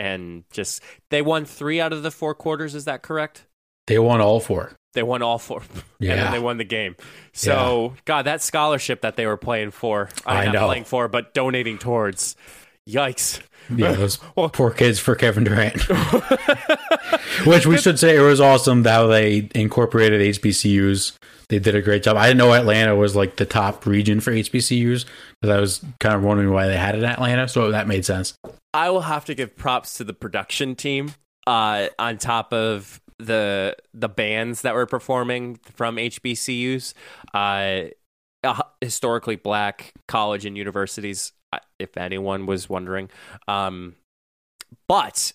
and 0.00 0.44
just 0.50 0.82
they 1.10 1.20
won 1.22 1.44
3 1.44 1.80
out 1.80 1.92
of 1.92 2.02
the 2.02 2.10
4 2.10 2.34
quarters, 2.34 2.74
is 2.74 2.86
that 2.86 3.02
correct? 3.02 3.46
They 3.86 3.98
won 3.98 4.20
all 4.20 4.40
four. 4.40 4.72
They 4.94 5.02
won 5.02 5.20
all 5.22 5.38
four. 5.38 5.60
and 5.72 5.84
Yeah. 6.00 6.16
then 6.16 6.32
they 6.32 6.38
won 6.38 6.56
the 6.58 6.64
game. 6.64 6.96
So, 7.32 7.94
God, 8.04 8.22
that 8.26 8.40
scholarship 8.42 9.02
that 9.02 9.16
they 9.16 9.26
were 9.26 9.36
playing 9.36 9.70
for, 9.72 10.08
I, 10.26 10.42
I 10.42 10.44
not 10.46 10.54
know. 10.54 10.66
playing 10.66 10.84
for, 10.84 11.08
but 11.08 11.34
donating 11.34 11.78
towards. 11.78 12.36
Yikes. 12.88 13.40
Yeah, 13.74 13.92
those 13.92 14.18
Well- 14.36 14.48
poor 14.48 14.70
kids 14.70 14.98
for 14.98 15.14
Kevin 15.14 15.44
Durant. 15.44 15.82
Which 17.46 17.66
we 17.66 17.78
should 17.78 17.98
say 17.98 18.16
it 18.16 18.20
was 18.20 18.40
awesome 18.40 18.84
how 18.84 19.06
they 19.06 19.48
incorporated 19.54 20.20
HBCUs. 20.36 21.12
They 21.48 21.58
did 21.58 21.74
a 21.74 21.82
great 21.82 22.02
job. 22.02 22.16
I 22.16 22.26
didn't 22.28 22.38
know 22.38 22.52
Atlanta 22.54 22.94
was 22.94 23.16
like 23.16 23.36
the 23.36 23.44
top 23.46 23.86
region 23.86 24.20
for 24.20 24.30
HBCUs 24.32 25.04
because 25.40 25.56
I 25.56 25.60
was 25.60 25.84
kind 25.98 26.14
of 26.14 26.22
wondering 26.22 26.50
why 26.50 26.66
they 26.66 26.76
had 26.76 26.94
it 26.94 26.98
in 26.98 27.04
Atlanta. 27.04 27.48
So 27.48 27.70
that 27.70 27.86
made 27.86 28.04
sense. 28.04 28.34
I 28.74 28.90
will 28.90 29.00
have 29.02 29.24
to 29.26 29.34
give 29.34 29.56
props 29.56 29.96
to 29.98 30.04
the 30.04 30.12
production 30.12 30.74
team 30.74 31.14
uh, 31.46 31.88
on 31.98 32.18
top 32.18 32.52
of 32.52 33.00
the 33.18 33.76
the 33.92 34.08
bands 34.08 34.62
that 34.62 34.74
were 34.74 34.86
performing 34.86 35.56
from 35.74 35.96
HBCUs. 35.96 36.94
Uh, 37.34 37.82
uh, 38.42 38.62
historically 38.80 39.36
black 39.36 39.92
college 40.08 40.46
and 40.46 40.56
universities, 40.56 41.32
uh, 41.52 41.58
if 41.78 41.96
anyone 41.96 42.46
was 42.46 42.68
wondering. 42.68 43.10
Um, 43.48 43.96
but 44.88 45.32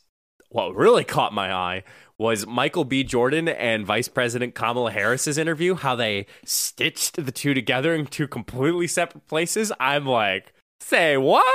what 0.50 0.76
really 0.76 1.04
caught 1.04 1.34
my 1.34 1.54
eye 1.54 1.84
was 2.18 2.48
Michael 2.48 2.86
B. 2.86 3.04
Jordan 3.04 3.48
and 3.48 3.86
Vice 3.86 4.08
President 4.08 4.56
Kamala 4.56 4.92
Harris's 4.92 5.38
interview, 5.38 5.76
how 5.76 5.96
they 5.96 6.26
stitched 6.46 7.24
the 7.24 7.32
two 7.32 7.54
together 7.54 7.94
in 7.94 8.06
two 8.06 8.28
completely 8.28 8.88
separate 8.88 9.28
places. 9.28 9.72
I'm 9.80 10.06
like, 10.06 10.54
say 10.80 11.18
what? 11.18 11.46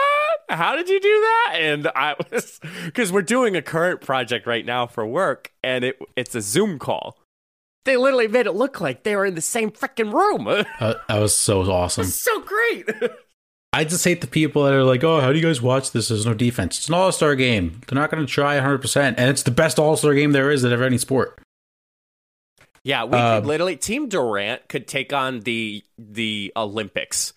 How 0.49 0.75
did 0.77 0.89
you 0.89 1.01
do 1.01 1.09
that? 1.09 1.57
And 1.61 1.87
I 1.95 2.17
was 2.31 2.61
because 2.85 3.13
we're 3.13 3.23
doing 3.23 3.57
a 3.57 3.63
current 3.63 4.01
project 4.01 4.47
right 4.47 4.67
now 4.67 4.87
for 4.87 5.07
work, 5.07 5.53
and 5.63 5.85
it 5.85 5.99
it's 6.17 6.35
a 6.35 6.41
Zoom 6.41 6.79
call. 6.79 7.17
They 7.85 7.97
literally 7.97 8.29
made 8.29 8.47
it 8.47 8.53
look 8.53 8.81
like 8.81 9.05
they 9.05 9.17
were 9.17 9.25
in 9.25 9.37
the 9.37 9.41
same 9.41 9.71
freaking 9.71 10.13
room. 10.13 10.47
Uh, 10.81 10.95
that 11.09 11.19
was 11.19 11.35
so 11.35 11.63
awesome. 11.63 12.05
so 12.05 12.41
great. 12.41 12.89
I 13.73 13.85
just 13.85 14.05
hate 14.05 14.21
the 14.21 14.27
people 14.27 14.65
that 14.65 14.73
are 14.75 14.83
like, 14.83 15.05
oh, 15.05 15.21
how 15.21 15.33
do 15.33 15.39
you 15.39 15.45
guys 15.45 15.63
watch 15.63 15.93
this? 15.93 16.09
There's 16.09 16.27
no 16.27 16.35
defense. 16.35 16.79
It's 16.79 16.89
an 16.89 16.95
all 16.95 17.13
star 17.13 17.37
game. 17.37 17.81
They're 17.87 17.99
not 17.99 18.11
going 18.11 18.25
to 18.25 18.31
try 18.33 18.59
100%. 18.59 19.15
And 19.17 19.31
it's 19.31 19.45
the 19.45 19.53
best 19.53 19.79
all 19.79 19.97
star 19.97 20.13
game 20.15 20.33
there 20.33 20.51
is 20.51 20.65
at 20.65 20.73
any 20.83 20.99
sport. 20.99 21.41
Yeah, 22.83 23.05
we 23.05 23.17
Um, 23.19 23.43
could 23.43 23.47
literally 23.49 23.77
Team 23.77 24.09
Durant 24.09 24.69
could 24.69 24.89
take 24.89 25.13
on 25.13 25.41
the 25.41 25.85
the 25.99 26.53
Olympics 26.57 27.33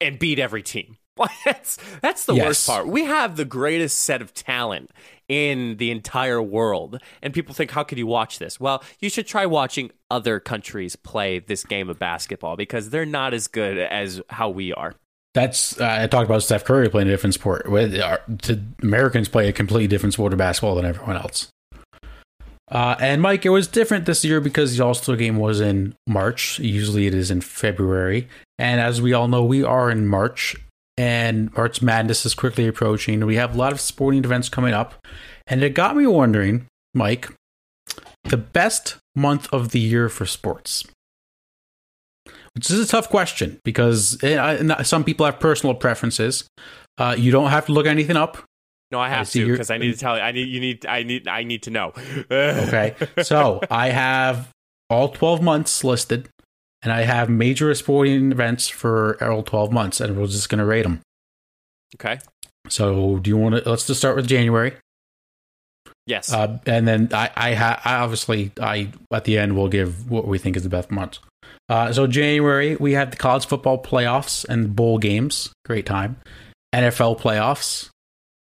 and 0.00 0.18
beat 0.18 0.38
every 0.38 0.62
team. 0.62 0.96
that's 1.44 1.78
that's 2.00 2.24
the 2.24 2.34
Yes. 2.34 2.46
worst 2.46 2.66
part. 2.66 2.86
We 2.88 3.04
have 3.04 3.36
the 3.36 3.44
greatest 3.44 3.98
set 3.98 4.22
of 4.22 4.32
talent 4.34 4.90
in 5.28 5.76
the 5.78 5.90
entire 5.90 6.40
world, 6.42 7.00
and 7.22 7.34
people 7.34 7.54
think, 7.54 7.72
"How 7.72 7.82
could 7.84 7.98
you 7.98 8.06
watch 8.06 8.38
this?" 8.38 8.58
Well, 8.60 8.82
you 9.00 9.08
should 9.10 9.26
try 9.26 9.46
watching 9.46 9.90
other 10.10 10.38
countries 10.40 10.96
play 10.96 11.38
this 11.40 11.64
game 11.64 11.88
of 11.88 11.98
basketball 11.98 12.56
because 12.56 12.90
they're 12.90 13.04
not 13.06 13.34
as 13.34 13.48
good 13.48 13.78
as 13.78 14.20
how 14.30 14.48
we 14.48 14.72
are. 14.72 14.94
That's 15.34 15.80
uh, 15.80 15.98
I 16.02 16.06
talked 16.06 16.26
about 16.26 16.42
Steph 16.42 16.64
Curry 16.64 16.88
playing 16.88 17.08
a 17.08 17.10
different 17.10 17.34
sport. 17.34 17.68
With 17.68 17.94
to 17.94 18.60
Americans 18.82 19.28
play 19.28 19.48
a 19.48 19.52
completely 19.52 19.88
different 19.88 20.12
sport 20.12 20.32
of 20.32 20.38
basketball 20.38 20.76
than 20.76 20.86
everyone 20.86 21.16
else. 21.16 21.48
Uh, 22.70 22.96
and 22.98 23.20
Mike, 23.20 23.44
it 23.44 23.50
was 23.50 23.66
different 23.66 24.06
this 24.06 24.24
year 24.24 24.40
because 24.40 24.76
the 24.76 24.84
All 24.84 24.94
Star 24.94 25.16
game 25.16 25.36
was 25.36 25.60
in 25.60 25.94
March. 26.06 26.58
Usually, 26.60 27.06
it 27.06 27.14
is 27.14 27.30
in 27.30 27.40
February, 27.40 28.28
and 28.58 28.80
as 28.80 29.02
we 29.02 29.12
all 29.12 29.28
know, 29.28 29.44
we 29.44 29.62
are 29.62 29.90
in 29.90 30.06
March, 30.06 30.56
and 30.96 31.54
March 31.54 31.82
Madness 31.82 32.24
is 32.24 32.34
quickly 32.34 32.66
approaching. 32.66 33.24
We 33.26 33.36
have 33.36 33.54
a 33.54 33.58
lot 33.58 33.72
of 33.72 33.80
sporting 33.80 34.24
events 34.24 34.48
coming 34.48 34.72
up, 34.72 35.06
and 35.46 35.62
it 35.62 35.74
got 35.74 35.96
me 35.96 36.06
wondering, 36.06 36.66
Mike, 36.94 37.28
the 38.24 38.38
best 38.38 38.96
month 39.14 39.52
of 39.52 39.72
the 39.72 39.80
year 39.80 40.08
for 40.08 40.24
sports. 40.24 40.84
Which 42.54 42.70
is 42.70 42.78
a 42.78 42.86
tough 42.86 43.08
question 43.10 43.58
because 43.64 44.22
eh, 44.22 44.38
I- 44.40 44.82
some 44.82 45.02
people 45.04 45.26
have 45.26 45.40
personal 45.40 45.74
preferences. 45.74 46.44
Uh, 46.98 47.14
you 47.18 47.32
don't 47.32 47.50
have 47.50 47.66
to 47.66 47.72
look 47.72 47.86
anything 47.86 48.16
up. 48.16 48.38
No, 48.92 49.00
I 49.00 49.06
I 49.06 49.08
have 49.08 49.26
see 49.28 49.40
to 49.44 49.50
because 49.50 49.70
I 49.70 49.78
need 49.78 49.92
to 49.92 49.98
tell 49.98 50.16
you. 50.16 50.22
I 50.22 50.30
need 50.30 50.48
you 50.48 50.60
need 50.60 50.86
I 50.86 51.02
need 51.02 51.26
I 51.26 51.42
need 51.42 51.62
to 51.64 51.70
know. 51.70 51.92
Okay. 52.30 52.94
so 53.22 53.60
I 53.70 53.88
have 53.88 54.50
all 54.88 55.08
12 55.08 55.42
months 55.42 55.82
listed, 55.82 56.28
and 56.82 56.92
I 56.92 57.00
have 57.02 57.28
major 57.28 57.74
sporting 57.74 58.30
events 58.30 58.68
for 58.68 59.20
all 59.24 59.42
12 59.42 59.72
months, 59.72 60.00
and 60.00 60.16
we're 60.16 60.26
just 60.28 60.48
going 60.48 60.58
to 60.60 60.64
rate 60.64 60.82
them. 60.82 61.00
okay. 61.96 62.20
So 62.68 63.18
do 63.18 63.30
you 63.30 63.36
want 63.36 63.56
to? 63.56 63.68
Let's 63.68 63.86
just 63.86 63.98
start 63.98 64.14
with 64.14 64.28
January, 64.28 64.74
Yes. 66.06 66.32
uh, 66.32 66.58
and 66.66 66.86
then 66.86 67.08
I, 67.12 67.30
I, 67.34 67.54
ha- 67.54 67.80
I 67.84 67.94
obviously 67.96 68.52
I 68.60 68.90
at 69.12 69.24
the 69.24 69.38
end 69.38 69.56
we'll 69.56 69.68
give 69.68 70.08
what 70.10 70.28
we 70.28 70.38
think 70.38 70.56
is 70.56 70.62
the 70.62 70.68
best 70.68 70.90
month. 70.90 71.18
Uh, 71.68 71.92
so 71.92 72.06
January 72.06 72.76
we 72.76 72.92
have 72.92 73.10
the 73.10 73.16
college 73.16 73.46
football 73.46 73.82
playoffs 73.82 74.44
and 74.48 74.74
bowl 74.76 74.98
games, 74.98 75.52
great 75.64 75.86
time. 75.86 76.16
NFL 76.74 77.20
playoffs, 77.20 77.88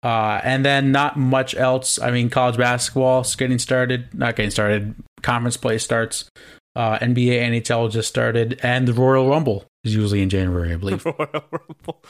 uh, 0.02 0.40
and 0.42 0.64
then 0.64 0.92
not 0.92 1.18
much 1.18 1.54
else. 1.54 2.00
I 2.00 2.10
mean, 2.10 2.30
college 2.30 2.56
basketball 2.56 3.22
is 3.22 3.34
getting 3.36 3.58
started, 3.58 4.14
not 4.14 4.36
getting 4.36 4.50
started. 4.50 4.94
Conference 5.22 5.56
play 5.56 5.78
starts. 5.78 6.28
Uh, 6.74 6.98
NBA, 6.98 7.42
NHL 7.50 7.90
just 7.90 8.08
started, 8.08 8.58
and 8.62 8.88
the 8.88 8.94
Royal 8.94 9.28
Rumble 9.28 9.66
is 9.84 9.94
usually 9.94 10.22
in 10.22 10.30
January, 10.30 10.72
I 10.72 10.76
believe. 10.76 11.04
Royal 11.06 11.44
Rumble. 11.50 12.02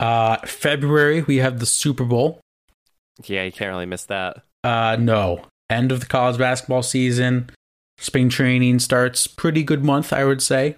Uh, 0.00 0.38
February 0.38 1.22
we 1.22 1.36
have 1.38 1.60
the 1.60 1.66
Super 1.66 2.04
Bowl. 2.04 2.40
Yeah, 3.24 3.44
you 3.44 3.52
can't 3.52 3.70
really 3.70 3.86
miss 3.86 4.04
that. 4.06 4.42
Uh, 4.62 4.96
no. 4.98 5.42
End 5.70 5.92
of 5.92 6.00
the 6.00 6.06
college 6.06 6.38
basketball 6.38 6.82
season. 6.82 7.50
Spring 7.98 8.28
training 8.28 8.78
starts. 8.80 9.26
Pretty 9.26 9.62
good 9.62 9.84
month, 9.84 10.12
I 10.12 10.24
would 10.24 10.42
say. 10.42 10.76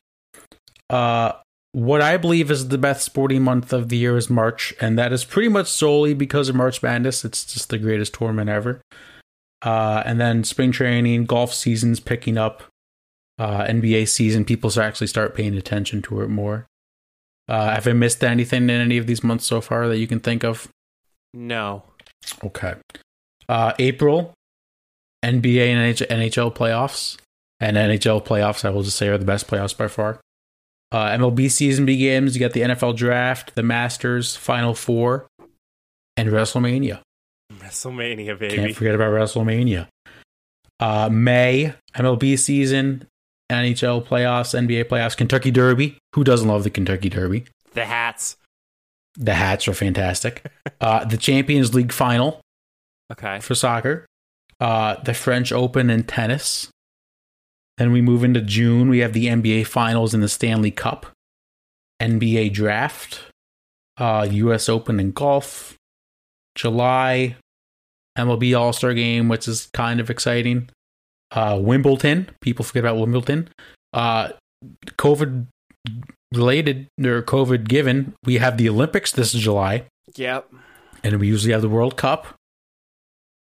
Uh, 0.91 1.33
what 1.73 2.01
I 2.01 2.17
believe 2.17 2.51
is 2.51 2.69
the 2.69 2.79
best 2.79 3.05
sporting 3.05 3.43
month 3.43 3.73
of 3.73 3.89
the 3.89 3.97
year 3.97 4.17
is 4.17 4.31
March, 4.31 4.73
and 4.81 4.99
that 4.99 5.13
is 5.13 5.25
pretty 5.25 5.49
much 5.49 5.69
solely 5.69 6.15
because 6.15 6.49
of 6.49 6.57
March 6.57 6.83
Madness. 6.83 7.25
It's 7.25 7.45
just 7.45 7.69
the 7.69 7.79
greatest 7.79 8.15
tournament 8.15 8.49
ever. 8.49 8.81
Uh, 9.63 10.03
and 10.07 10.21
then 10.21 10.45
spring 10.45 10.73
training, 10.73 11.25
golf 11.25 11.53
season's 11.53 12.01
picking 12.01 12.39
up. 12.39 12.63
Uh, 13.39 13.65
NBA 13.65 14.09
season, 14.09 14.45
people 14.45 14.71
actually 14.81 15.09
start 15.09 15.35
paying 15.35 15.55
attention 15.55 16.01
to 16.03 16.23
it 16.23 16.29
more. 16.29 16.67
Uh, 17.49 17.75
have 17.75 17.87
I 17.87 17.93
missed 17.93 18.25
anything 18.25 18.65
in 18.65 18.71
any 18.71 18.97
of 18.97 19.07
these 19.07 19.23
months 19.23 19.45
so 19.45 19.61
far 19.61 19.89
that 19.89 19.99
you 19.99 20.07
can 20.07 20.21
think 20.21 20.45
of? 20.45 20.69
No. 21.35 21.83
Okay. 22.43 22.75
Uh, 23.49 23.73
April, 23.79 24.33
NBA 25.27 25.69
and 25.69 25.95
NH- 25.95 26.09
NHL 26.09 26.55
playoffs. 26.55 27.17
And 27.59 27.77
NHL 27.77 28.25
playoffs, 28.25 28.65
I 28.65 28.71
will 28.71 28.83
just 28.83 28.99
say, 28.99 29.09
are 29.09 29.19
the 29.19 29.25
best 29.25 29.47
playoffs 29.47 29.77
by 29.77 29.89
far. 29.89 30.21
Uh, 30.93 31.09
MLB 31.09 31.51
season 31.51 31.87
begins. 31.87 32.35
You 32.35 32.41
got 32.41 32.53
the 32.53 32.61
NFL 32.61 32.97
draft, 32.97 33.55
the 33.55 33.63
Masters, 33.63 34.37
Final 34.37 34.75
Four, 34.75 35.27
and 36.17 36.29
WrestleMania. 36.29 37.01
WrestleMania, 37.55 38.39
baby. 38.39 38.55
Can't 38.57 38.77
forget 38.77 38.95
about 38.95 39.13
WrestleMania. 39.13 39.89
Uh, 40.79 41.09
May, 41.11 41.75
MLB 41.95 42.39
season, 42.39 43.07
NHL 43.51 44.05
playoffs, 44.07 44.55
NBA 44.55 44.85
playoffs, 44.85 45.17
Kentucky 45.17 45.51
Derby. 45.51 45.97
Who 46.15 46.25
doesn't 46.25 46.47
love 46.49 46.63
the 46.63 46.71
Kentucky 46.71 47.09
Derby? 47.09 47.47
the 47.77 47.85
hats. 47.85 48.37
The 49.15 49.35
hats 49.35 49.69
are 49.69 49.75
fantastic. 49.75 50.45
Uh, 50.81 51.05
the 51.05 51.17
Champions 51.17 51.75
League 51.75 51.93
final. 51.93 52.41
Okay. 53.13 53.39
for 53.41 53.55
soccer, 53.55 54.05
uh, 54.61 54.97
the 55.03 55.15
French 55.15 55.53
Open 55.53 55.91
in 55.91 56.05
tennis. 56.05 56.69
Then 57.79 57.93
we 57.93 58.01
move 58.01 58.25
into 58.25 58.41
June. 58.41 58.89
We 58.89 58.99
have 59.01 59.13
the 59.13 59.27
NBA 59.27 59.67
Finals 59.67 60.15
and 60.15 60.23
the 60.23 60.29
Stanley 60.29 60.71
Cup, 60.71 61.07
NBA 62.01 62.53
Draft, 62.55 63.21
uh, 63.99 64.27
U.S. 64.31 64.69
Open 64.69 64.99
in 64.99 65.13
golf. 65.13 65.75
July, 66.55 67.37
MLB 68.17 68.59
All 68.59 68.73
Star 68.73 68.95
Game, 68.95 69.29
which 69.29 69.47
is 69.47 69.69
kind 69.75 70.01
of 70.01 70.09
exciting. 70.09 70.71
Uh, 71.33 71.59
Wimbledon. 71.61 72.31
People 72.41 72.65
forget 72.65 72.85
about 72.85 72.97
Wimbledon. 72.99 73.49
Uh, 73.93 74.31
COVID 74.97 75.47
related 76.33 76.89
or 77.05 77.23
COVID 77.23 77.69
given, 77.69 78.15
we 78.25 78.39
have 78.39 78.57
the 78.57 78.69
Olympics 78.69 79.13
this 79.13 79.33
July, 79.33 79.85
Yep. 80.17 80.51
and 81.05 81.21
we 81.21 81.29
usually 81.29 81.53
have 81.53 81.63
the 81.63 81.69
World 81.69 81.97
Cup. 81.97 82.36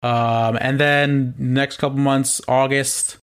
Um, 0.06 0.56
and 0.60 0.78
then 0.78 1.34
next 1.36 1.78
couple 1.78 1.98
months, 1.98 2.40
August, 2.46 3.18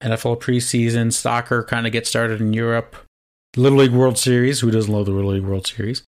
NFL 0.00 0.40
preseason, 0.40 1.12
soccer 1.12 1.64
kind 1.64 1.88
of 1.88 1.92
gets 1.92 2.08
started 2.08 2.40
in 2.40 2.52
Europe. 2.52 2.94
Little 3.56 3.78
League 3.78 3.90
World 3.90 4.16
Series. 4.16 4.60
Who 4.60 4.70
doesn't 4.70 4.92
love 4.92 5.06
the 5.06 5.10
Little 5.10 5.32
League 5.32 5.42
World 5.42 5.66
Series? 5.66 6.04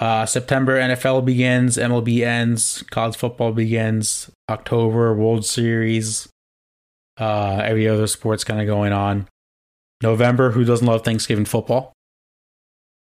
Uh, 0.00 0.26
September, 0.26 0.76
NFL 0.76 1.24
begins, 1.24 1.76
MLB 1.76 2.26
ends, 2.26 2.82
college 2.90 3.14
football 3.14 3.52
begins, 3.52 4.28
October, 4.50 5.14
World 5.14 5.46
Series, 5.46 6.28
uh, 7.20 7.60
every 7.62 7.86
other 7.86 8.08
sports 8.08 8.42
kind 8.42 8.60
of 8.60 8.66
going 8.66 8.92
on. 8.92 9.28
November, 10.02 10.50
who 10.50 10.64
doesn't 10.64 10.88
love 10.88 11.04
Thanksgiving 11.04 11.44
football? 11.44 11.92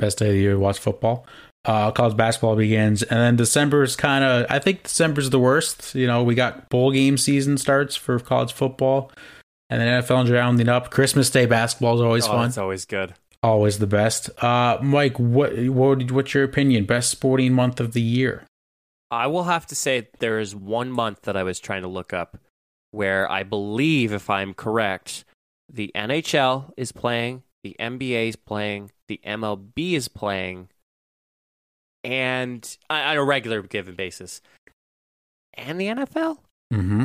Best 0.00 0.18
day 0.18 0.26
of 0.26 0.32
the 0.32 0.40
year 0.40 0.54
to 0.54 0.58
watch 0.58 0.80
football. 0.80 1.24
Uh, 1.64 1.92
college 1.92 2.16
basketball 2.16 2.56
begins, 2.56 3.04
and 3.04 3.20
then 3.20 3.36
December 3.36 3.84
is 3.84 3.94
kind 3.94 4.24
of. 4.24 4.46
I 4.50 4.58
think 4.58 4.82
December's 4.82 5.30
the 5.30 5.38
worst. 5.38 5.94
You 5.94 6.08
know, 6.08 6.24
we 6.24 6.34
got 6.34 6.68
bowl 6.70 6.90
game 6.90 7.16
season 7.16 7.56
starts 7.56 7.94
for 7.94 8.18
college 8.18 8.52
football, 8.52 9.12
and 9.70 9.80
then 9.80 10.02
NFL 10.02 10.24
is 10.24 10.30
rounding 10.30 10.68
up. 10.68 10.90
Christmas 10.90 11.30
Day 11.30 11.46
basketball 11.46 11.94
is 11.94 12.00
always 12.00 12.26
oh, 12.26 12.32
fun, 12.32 12.48
It's 12.48 12.58
always 12.58 12.84
good. 12.84 13.14
always 13.44 13.78
the 13.78 13.86
best. 13.86 14.30
Uh, 14.42 14.78
Mike, 14.82 15.18
what 15.20 15.56
what 15.68 16.10
what's 16.10 16.34
your 16.34 16.42
opinion? 16.42 16.84
Best 16.84 17.10
sporting 17.10 17.52
month 17.52 17.78
of 17.78 17.92
the 17.92 18.02
year? 18.02 18.44
I 19.12 19.28
will 19.28 19.44
have 19.44 19.66
to 19.66 19.76
say 19.76 20.08
there 20.18 20.40
is 20.40 20.56
one 20.56 20.90
month 20.90 21.22
that 21.22 21.36
I 21.36 21.42
was 21.42 21.60
trying 21.60 21.82
to 21.82 21.88
look 21.88 22.12
up 22.12 22.38
where 22.92 23.30
I 23.30 23.42
believe, 23.42 24.12
if 24.12 24.28
I'm 24.30 24.54
correct, 24.54 25.24
the 25.70 25.92
NHL 25.94 26.72
is 26.76 26.92
playing, 26.92 27.42
the 27.62 27.76
NBA 27.78 28.28
is 28.28 28.36
playing, 28.36 28.90
the 29.08 29.20
MLB 29.26 29.92
is 29.92 30.08
playing, 30.08 30.68
and 32.04 32.76
on 32.90 33.16
a 33.16 33.24
regular 33.24 33.62
given 33.62 33.94
basis, 33.94 34.40
and 35.54 35.80
the 35.80 35.86
NFL. 35.86 36.38
Mm-hmm. 36.72 37.04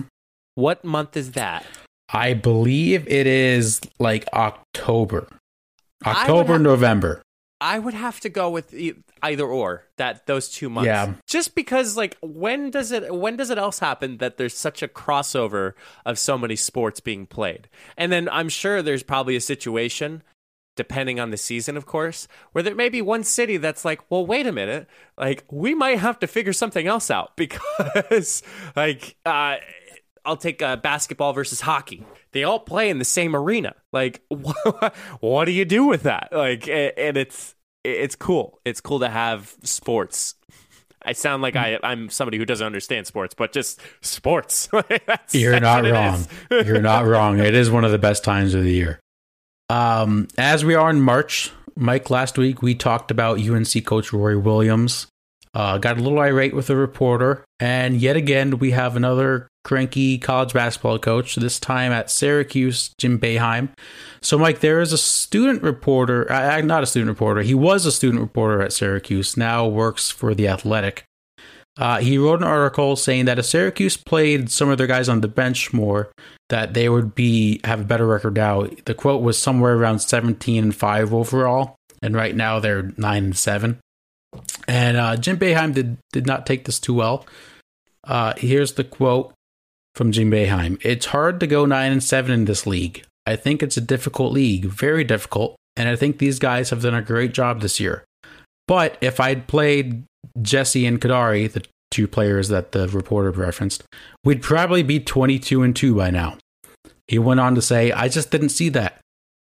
What 0.55 0.83
month 0.83 1.15
is 1.17 1.33
that? 1.33 1.65
I 2.09 2.33
believe 2.33 3.07
it 3.07 3.27
is 3.27 3.81
like 3.99 4.25
October, 4.33 5.27
I 6.03 6.09
would 6.09 6.17
October, 6.17 6.59
November. 6.59 7.21
I 7.59 7.79
would 7.79 7.95
have 7.95 8.19
to 8.21 8.29
go 8.29 8.49
with 8.49 8.73
either 9.23 9.45
or 9.45 9.83
that 9.97 10.25
those 10.27 10.49
two 10.49 10.69
months. 10.69 10.87
Yeah. 10.87 11.13
Just 11.27 11.55
because 11.55 11.97
like 11.97 12.17
when 12.21 12.69
does 12.69 12.91
it 12.91 13.13
when 13.13 13.35
does 13.35 13.49
it 13.49 13.57
else 13.57 13.79
happen 13.79 14.17
that 14.17 14.37
there's 14.37 14.55
such 14.55 14.83
a 14.83 14.87
crossover 14.87 15.73
of 16.05 16.19
so 16.19 16.37
many 16.37 16.55
sports 16.55 16.99
being 16.99 17.25
played? 17.25 17.67
And 17.97 18.11
then 18.11 18.29
I'm 18.29 18.49
sure 18.49 18.81
there's 18.81 19.03
probably 19.03 19.35
a 19.35 19.41
situation 19.41 20.21
depending 20.77 21.19
on 21.19 21.31
the 21.31 21.37
season 21.37 21.75
of 21.75 21.85
course 21.85 22.27
where 22.53 22.63
there 22.63 22.75
may 22.75 22.87
be 22.87 23.01
one 23.01 23.23
city 23.23 23.57
that's 23.57 23.83
like, 23.83 24.01
"Well, 24.09 24.25
wait 24.25 24.47
a 24.47 24.51
minute. 24.51 24.87
Like 25.17 25.43
we 25.51 25.75
might 25.75 25.99
have 25.99 26.19
to 26.19 26.27
figure 26.27 26.53
something 26.53 26.87
else 26.87 27.11
out 27.11 27.35
because 27.35 28.43
like 28.75 29.17
uh 29.25 29.57
I'll 30.27 30.37
take 30.37 30.61
uh, 30.61 30.75
basketball 30.75 31.31
versus 31.31 31.61
hockey. 31.61 32.03
They 32.33 32.43
all 32.43 32.59
play 32.59 32.89
in 32.89 32.99
the 32.99 33.05
same 33.05 33.33
arena. 33.33 33.75
Like, 33.93 34.21
what 35.21 35.45
do 35.45 35.51
you 35.51 35.63
do 35.63 35.85
with 35.85 36.03
that? 36.03 36.29
Like, 36.33 36.67
and 36.67 37.15
it's 37.15 37.55
it's 37.85 38.15
cool. 38.15 38.59
It's 38.65 38.81
cool 38.81 38.99
to 38.99 39.09
have 39.09 39.55
sports. 39.63 40.35
I 41.03 41.13
sound 41.13 41.41
like 41.41 41.55
I, 41.55 41.79
I'm 41.83 42.09
somebody 42.09 42.37
who 42.37 42.43
doesn't 42.43 42.65
understand 42.65 43.07
sports, 43.07 43.33
but 43.33 43.53
just 43.53 43.79
sports. 44.01 44.67
You're 45.31 45.59
not 45.61 45.85
wrong. 45.85 46.25
You're 46.51 46.81
not 46.81 47.05
wrong. 47.05 47.39
It 47.39 47.55
is 47.55 47.71
one 47.71 47.85
of 47.85 47.91
the 47.91 47.97
best 47.97 48.25
times 48.25 48.53
of 48.53 48.63
the 48.63 48.73
year. 48.73 48.99
Um, 49.69 50.27
as 50.37 50.63
we 50.63 50.75
are 50.75 50.89
in 50.89 51.01
March, 51.01 51.51
Mike, 51.75 52.09
last 52.09 52.37
week 52.37 52.61
we 52.61 52.73
talked 52.75 53.11
about 53.11 53.39
UNC 53.39 53.85
coach 53.85 54.13
Roy 54.13 54.37
Williams. 54.37 55.07
Uh, 55.53 55.77
got 55.77 55.97
a 55.97 56.01
little 56.01 56.19
irate 56.19 56.53
with 56.53 56.69
a 56.69 56.75
reporter, 56.75 57.43
and 57.59 57.97
yet 57.97 58.15
again 58.15 58.59
we 58.59 58.71
have 58.71 58.95
another 58.95 59.47
cranky 59.63 60.17
college 60.17 60.53
basketball 60.53 60.99
coach. 60.99 61.35
This 61.35 61.59
time 61.59 61.91
at 61.91 62.11
Syracuse, 62.11 62.91
Jim 62.97 63.19
Boeheim. 63.19 63.69
So, 64.21 64.37
Mike, 64.37 64.59
there 64.59 64.79
is 64.79 64.93
a 64.93 64.97
student 64.97 65.63
reporter, 65.63 66.31
uh, 66.31 66.61
not 66.61 66.83
a 66.83 66.85
student 66.85 67.09
reporter. 67.09 67.41
He 67.41 67.55
was 67.55 67.85
a 67.85 67.91
student 67.91 68.21
reporter 68.21 68.61
at 68.61 68.71
Syracuse. 68.71 69.35
Now 69.35 69.67
works 69.67 70.09
for 70.09 70.35
the 70.35 70.47
Athletic. 70.47 71.06
Uh, 71.77 71.99
he 71.99 72.17
wrote 72.17 72.41
an 72.41 72.47
article 72.47 72.95
saying 72.95 73.25
that 73.25 73.37
if 73.37 73.45
Syracuse 73.45 73.97
played 73.97 74.49
some 74.49 74.69
of 74.69 74.77
their 74.77 74.87
guys 74.87 75.09
on 75.09 75.21
the 75.21 75.27
bench 75.27 75.73
more, 75.73 76.11
that 76.49 76.73
they 76.73 76.89
would 76.89 77.13
be 77.13 77.59
have 77.63 77.81
a 77.81 77.85
better 77.85 78.07
record 78.07 78.35
now. 78.35 78.67
The 78.85 78.93
quote 78.93 79.21
was 79.21 79.37
somewhere 79.37 79.75
around 79.75 79.99
17 79.99 80.63
and 80.63 80.75
5 80.75 81.13
overall, 81.13 81.75
and 82.01 82.15
right 82.15 82.35
now 82.35 82.59
they're 82.59 82.93
9 82.97 83.23
and 83.23 83.37
7. 83.37 83.79
And 84.67 84.97
uh, 84.97 85.17
Jim 85.17 85.37
Boeheim 85.37 85.73
did, 85.73 85.97
did 86.11 86.25
not 86.25 86.45
take 86.45 86.65
this 86.65 86.79
too 86.79 86.93
well. 86.93 87.25
Uh, 88.03 88.33
here's 88.37 88.73
the 88.73 88.83
quote 88.83 89.33
from 89.95 90.11
Jim 90.11 90.31
Boeheim 90.31 90.79
It's 90.83 91.07
hard 91.07 91.39
to 91.41 91.47
go 91.47 91.65
9 91.65 91.91
and 91.91 92.03
7 92.03 92.31
in 92.31 92.45
this 92.45 92.65
league. 92.65 93.05
I 93.25 93.35
think 93.35 93.61
it's 93.61 93.77
a 93.77 93.81
difficult 93.81 94.31
league, 94.31 94.65
very 94.65 95.03
difficult, 95.03 95.57
and 95.75 95.89
I 95.89 95.95
think 95.95 96.17
these 96.17 96.39
guys 96.39 96.69
have 96.69 96.81
done 96.81 96.95
a 96.95 97.01
great 97.01 97.33
job 97.33 97.61
this 97.61 97.79
year. 97.79 98.05
But 98.67 98.97
if 99.01 99.19
I'd 99.19 99.47
played 99.47 100.03
Jesse 100.41 100.85
and 100.85 100.99
Kadary, 101.01 101.51
the 101.51 101.63
two 101.91 102.07
players 102.07 102.49
that 102.49 102.71
the 102.73 102.87
reporter 102.89 103.31
referenced, 103.31 103.83
we'd 104.23 104.41
probably 104.41 104.83
be 104.83 104.99
22 104.99 105.63
and 105.63 105.75
2 105.75 105.95
by 105.95 106.09
now. 106.09 106.37
He 107.07 107.17
went 107.19 107.39
on 107.39 107.55
to 107.55 107.61
say, 107.61 107.91
I 107.91 108.09
just 108.09 108.29
didn't 108.31 108.49
see 108.49 108.69
that. 108.69 108.99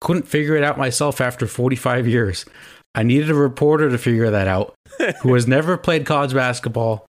Couldn't 0.01 0.27
figure 0.27 0.55
it 0.55 0.63
out 0.63 0.77
myself 0.77 1.21
after 1.21 1.47
45 1.47 2.07
years. 2.07 2.45
I 2.93 3.03
needed 3.03 3.29
a 3.29 3.35
reporter 3.35 3.89
to 3.89 3.97
figure 3.97 4.29
that 4.29 4.47
out 4.47 4.73
who 5.21 5.33
has 5.33 5.47
never 5.47 5.77
played 5.77 6.05
college 6.05 6.33
basketball 6.33 7.05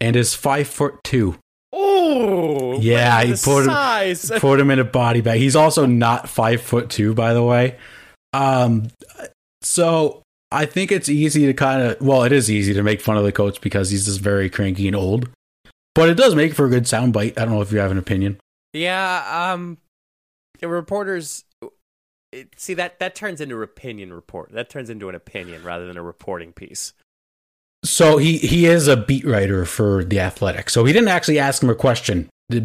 and 0.00 0.16
is 0.16 0.34
5 0.34 0.66
foot 0.66 0.94
2. 1.04 1.36
Oh, 1.72 2.78
Yeah, 2.80 3.22
he 3.22 3.34
put 3.34 3.64
him- 3.64 3.70
Put 4.40 4.60
him 4.60 4.70
in 4.70 4.78
a 4.80 4.84
body 4.84 5.20
bag. 5.20 5.38
He's 5.38 5.56
also 5.56 5.86
not 5.86 6.28
5 6.28 6.60
foot 6.60 6.90
2 6.90 7.14
by 7.14 7.32
the 7.34 7.42
way. 7.42 7.78
Um 8.32 8.88
so 9.62 10.22
I 10.54 10.66
think 10.66 10.92
it's 10.92 11.08
easy 11.08 11.46
to 11.46 11.54
kind 11.54 11.82
of 11.82 12.00
well, 12.00 12.22
it 12.22 12.32
is 12.32 12.50
easy 12.50 12.72
to 12.74 12.82
make 12.82 13.00
fun 13.00 13.16
of 13.16 13.24
the 13.24 13.32
coach 13.32 13.60
because 13.60 13.90
he's 13.90 14.06
just 14.06 14.20
very 14.20 14.48
cranky 14.48 14.86
and 14.86 14.96
old. 14.96 15.28
But 15.94 16.08
it 16.08 16.14
does 16.14 16.34
make 16.34 16.54
for 16.54 16.66
a 16.66 16.70
good 16.70 16.84
soundbite. 16.84 17.38
I 17.38 17.44
don't 17.44 17.50
know 17.50 17.60
if 17.60 17.72
you 17.72 17.78
have 17.78 17.90
an 17.90 17.98
opinion. 17.98 18.38
Yeah, 18.72 19.52
um, 19.52 19.78
the 20.60 20.68
reporters. 20.68 21.44
It, 22.32 22.48
see 22.56 22.74
that 22.74 22.98
that 22.98 23.14
turns 23.14 23.40
into 23.40 23.56
an 23.56 23.62
opinion 23.62 24.12
report. 24.12 24.52
That 24.52 24.70
turns 24.70 24.90
into 24.90 25.08
an 25.08 25.14
opinion 25.14 25.62
rather 25.62 25.86
than 25.86 25.96
a 25.96 26.02
reporting 26.02 26.52
piece. 26.52 26.92
So 27.84 28.18
he 28.18 28.38
he 28.38 28.66
is 28.66 28.88
a 28.88 28.96
beat 28.96 29.24
writer 29.24 29.64
for 29.64 30.04
the 30.04 30.20
Athletic. 30.20 30.70
So 30.70 30.84
he 30.84 30.92
didn't 30.92 31.08
actually 31.08 31.38
ask 31.38 31.62
him 31.62 31.70
a 31.70 31.74
question. 31.74 32.28
J- 32.50 32.60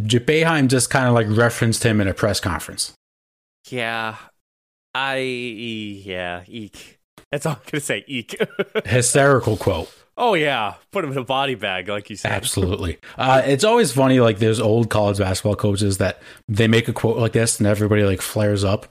just 0.68 0.90
kind 0.90 1.08
of 1.08 1.14
like 1.14 1.28
referenced 1.30 1.84
him 1.84 2.02
in 2.02 2.08
a 2.08 2.14
press 2.14 2.40
conference. 2.40 2.94
Yeah, 3.70 4.16
I 4.96 5.18
yeah 5.18 6.44
eek. 6.48 6.99
That's 7.32 7.46
all 7.46 7.54
I'm 7.54 7.60
gonna 7.72 7.82
say. 7.82 8.04
Eek. 8.08 8.36
Hysterical 8.86 9.58
quote. 9.58 9.92
oh 10.18 10.34
yeah, 10.34 10.76
put 10.92 11.04
him 11.06 11.12
in 11.12 11.18
a 11.18 11.24
body 11.24 11.56
bag, 11.56 11.88
like 11.88 12.10
you 12.10 12.16
said. 12.16 12.32
Absolutely. 12.32 12.98
Uh, 13.18 13.42
it's 13.46 13.64
always 13.64 13.92
funny, 13.92 14.20
like 14.20 14.40
there's 14.40 14.60
old 14.60 14.90
college 14.90 15.18
basketball 15.20 15.56
coaches 15.56 15.98
that 16.00 16.22
they 16.48 16.68
make 16.68 16.88
a 16.88 16.94
quote 16.94 17.18
like 17.18 17.34
this 17.34 17.60
and 17.60 17.68
everybody 17.68 18.04
like 18.04 18.22
flares 18.22 18.64
up. 18.64 18.88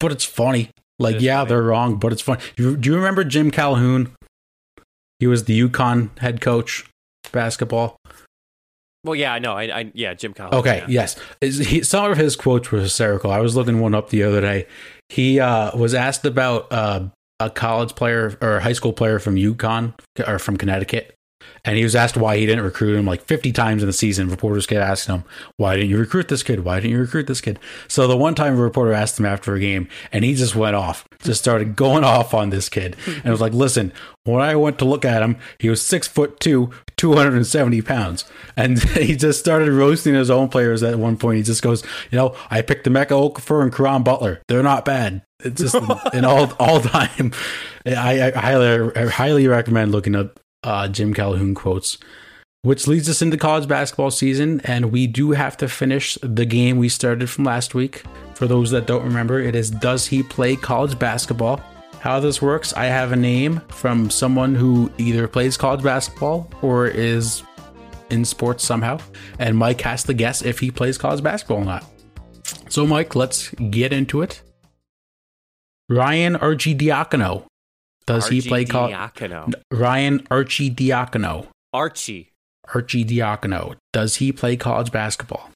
But 0.00 0.12
it's 0.12 0.24
funny. 0.24 0.70
Like, 0.98 1.16
It 1.16 1.22
yeah, 1.22 1.38
funny. 1.38 1.48
they're 1.50 1.62
wrong, 1.62 1.96
but 1.96 2.12
it's 2.12 2.22
funny. 2.22 2.40
You, 2.56 2.76
do 2.76 2.90
you 2.90 2.96
remember 2.96 3.24
Jim 3.24 3.50
Calhoun? 3.50 4.12
He 5.20 5.26
was 5.28 5.44
the 5.44 5.58
UConn 5.68 6.16
head 6.18 6.40
coach 6.40 6.84
basketball. 7.32 7.96
Well, 9.04 9.14
yeah, 9.14 9.32
I 9.32 9.38
know. 9.38 9.54
I, 9.54 9.62
I 9.80 9.90
yeah, 9.94 10.14
Jim 10.14 10.32
Calhoun. 10.34 10.58
Okay, 10.60 10.78
yeah. 10.80 10.86
yes. 10.88 11.16
Is 11.40 11.58
he, 11.58 11.82
some 11.82 12.10
of 12.10 12.18
his 12.18 12.36
quotes 12.36 12.70
were 12.70 12.80
hysterical. 12.80 13.30
I 13.30 13.38
was 13.40 13.56
looking 13.56 13.80
one 13.80 13.94
up 13.94 14.10
the 14.10 14.22
other 14.24 14.40
day. 14.40 14.66
He 15.08 15.40
uh, 15.40 15.76
was 15.76 15.94
asked 15.94 16.24
about 16.24 16.72
uh, 16.72 17.08
a 17.46 17.50
college 17.50 17.94
player 17.94 18.36
or 18.40 18.60
high 18.60 18.72
school 18.72 18.92
player 18.92 19.18
from 19.18 19.36
UConn 19.36 19.94
or 20.26 20.38
from 20.38 20.56
Connecticut. 20.56 21.16
And 21.64 21.76
he 21.76 21.84
was 21.84 21.94
asked 21.94 22.16
why 22.16 22.36
he 22.36 22.46
didn't 22.46 22.64
recruit 22.64 22.96
him 22.96 23.06
like 23.06 23.22
50 23.22 23.52
times 23.52 23.82
in 23.82 23.86
the 23.86 23.92
season. 23.92 24.28
Reporters 24.28 24.66
kept 24.66 24.80
asking 24.80 25.16
him, 25.16 25.24
Why 25.56 25.76
didn't 25.76 25.90
you 25.90 25.98
recruit 25.98 26.28
this 26.28 26.42
kid? 26.42 26.64
Why 26.64 26.80
didn't 26.80 26.92
you 26.92 26.98
recruit 26.98 27.26
this 27.26 27.40
kid? 27.40 27.58
So 27.88 28.06
the 28.06 28.16
one 28.16 28.34
time 28.34 28.58
a 28.58 28.62
reporter 28.62 28.92
asked 28.92 29.18
him 29.18 29.26
after 29.26 29.54
a 29.54 29.60
game, 29.60 29.88
and 30.10 30.24
he 30.24 30.34
just 30.34 30.56
went 30.56 30.76
off, 30.76 31.06
just 31.22 31.40
started 31.40 31.76
going 31.76 32.04
off 32.04 32.34
on 32.34 32.50
this 32.50 32.68
kid. 32.68 32.96
And 33.06 33.26
was 33.26 33.40
like, 33.40 33.52
Listen, 33.52 33.92
when 34.24 34.40
I 34.40 34.56
went 34.56 34.78
to 34.80 34.84
look 34.84 35.04
at 35.04 35.22
him, 35.22 35.36
he 35.58 35.68
was 35.68 35.84
six 35.84 36.08
foot 36.08 36.40
two, 36.40 36.70
270 36.96 37.82
pounds. 37.82 38.24
And 38.56 38.82
he 38.82 39.16
just 39.16 39.38
started 39.38 39.70
roasting 39.70 40.14
his 40.14 40.30
own 40.30 40.48
players 40.48 40.82
at 40.82 40.98
one 40.98 41.16
point. 41.16 41.38
He 41.38 41.42
just 41.42 41.62
goes, 41.62 41.84
You 42.10 42.18
know, 42.18 42.36
I 42.50 42.62
picked 42.62 42.86
Emeka 42.86 43.08
Okafor 43.08 43.62
and 43.62 43.72
Caron 43.72 44.02
Butler. 44.02 44.42
They're 44.48 44.62
not 44.62 44.84
bad. 44.84 45.22
It's 45.44 45.60
just 45.60 45.74
an 45.74 46.24
all 46.24 46.52
all 46.60 46.80
time. 46.80 47.32
I, 47.86 48.22
I 48.22 48.30
highly 48.30 48.96
I 48.96 49.06
highly 49.06 49.46
recommend 49.46 49.92
looking 49.92 50.14
up 50.14 50.40
uh, 50.62 50.88
Jim 50.88 51.14
Calhoun 51.14 51.54
quotes, 51.54 51.98
which 52.62 52.86
leads 52.86 53.08
us 53.08 53.22
into 53.22 53.36
college 53.36 53.68
basketball 53.68 54.10
season, 54.10 54.60
and 54.64 54.92
we 54.92 55.06
do 55.06 55.32
have 55.32 55.56
to 55.58 55.68
finish 55.68 56.16
the 56.22 56.44
game 56.44 56.78
we 56.78 56.88
started 56.88 57.28
from 57.28 57.44
last 57.44 57.74
week. 57.74 58.04
For 58.34 58.46
those 58.46 58.70
that 58.70 58.86
don't 58.86 59.04
remember, 59.04 59.40
it 59.40 59.54
is 59.54 59.70
Does 59.70 60.06
he 60.06 60.22
play 60.22 60.56
college 60.56 60.98
basketball? 60.98 61.60
how 62.02 62.18
this 62.18 62.42
works, 62.42 62.72
I 62.72 62.86
have 62.86 63.12
a 63.12 63.16
name 63.16 63.60
from 63.68 64.10
someone 64.10 64.56
who 64.56 64.90
either 64.98 65.28
plays 65.28 65.56
college 65.56 65.84
basketball 65.84 66.50
or 66.60 66.88
is 66.88 67.44
in 68.10 68.24
sports 68.24 68.64
somehow, 68.64 68.98
and 69.38 69.56
Mike 69.56 69.80
has 69.82 70.02
to 70.04 70.12
guess 70.12 70.42
if 70.42 70.58
he 70.58 70.72
plays 70.72 70.98
college 70.98 71.22
basketball 71.22 71.58
or 71.58 71.64
not. 71.64 71.84
So, 72.68 72.84
Mike, 72.86 73.14
let's 73.14 73.50
get 73.50 73.92
into 73.92 74.20
it. 74.20 74.42
Ryan 75.92 76.36
Arcidiacono. 76.36 77.44
Does 78.06 78.28
he 78.28 78.40
play 78.40 78.64
college? 78.64 78.94
Arcidiacono. 78.94 79.52
Ryan 79.70 80.20
Arcidiacono. 80.30 81.46
Archie. 81.72 82.30
Arcidiacono. 82.68 83.76
Does 83.92 84.16
he 84.16 84.32
play 84.32 84.56
college 84.56 84.90
basketball? 84.90 85.50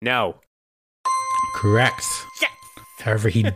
No. 0.00 0.36
Correct. 1.54 2.02
Yes. 2.40 2.50
However, 3.00 3.28
he 3.28 3.46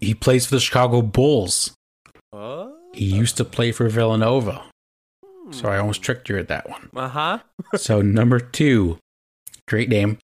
he 0.00 0.14
plays 0.14 0.46
for 0.46 0.56
the 0.56 0.60
Chicago 0.60 1.02
Bulls. 1.02 1.72
Oh. 2.32 2.76
He 2.92 3.04
used 3.04 3.36
to 3.36 3.44
play 3.44 3.70
for 3.72 3.88
Villanova. 3.88 4.64
So 5.50 5.68
I 5.68 5.78
almost 5.78 6.02
tricked 6.02 6.28
you 6.28 6.38
at 6.38 6.48
that 6.48 6.68
one. 6.68 6.90
Uh 6.96 7.08
huh. 7.08 7.38
So 7.76 8.02
number 8.02 8.40
two, 8.40 8.98
great 9.68 9.88
name, 9.88 10.18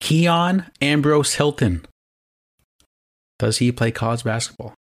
Keon 0.00 0.66
Ambrose 0.80 1.34
Hylton. 1.34 1.86
Does 3.42 3.58
he 3.58 3.72
play 3.72 3.90
college 3.90 4.22
basketball? 4.22 4.72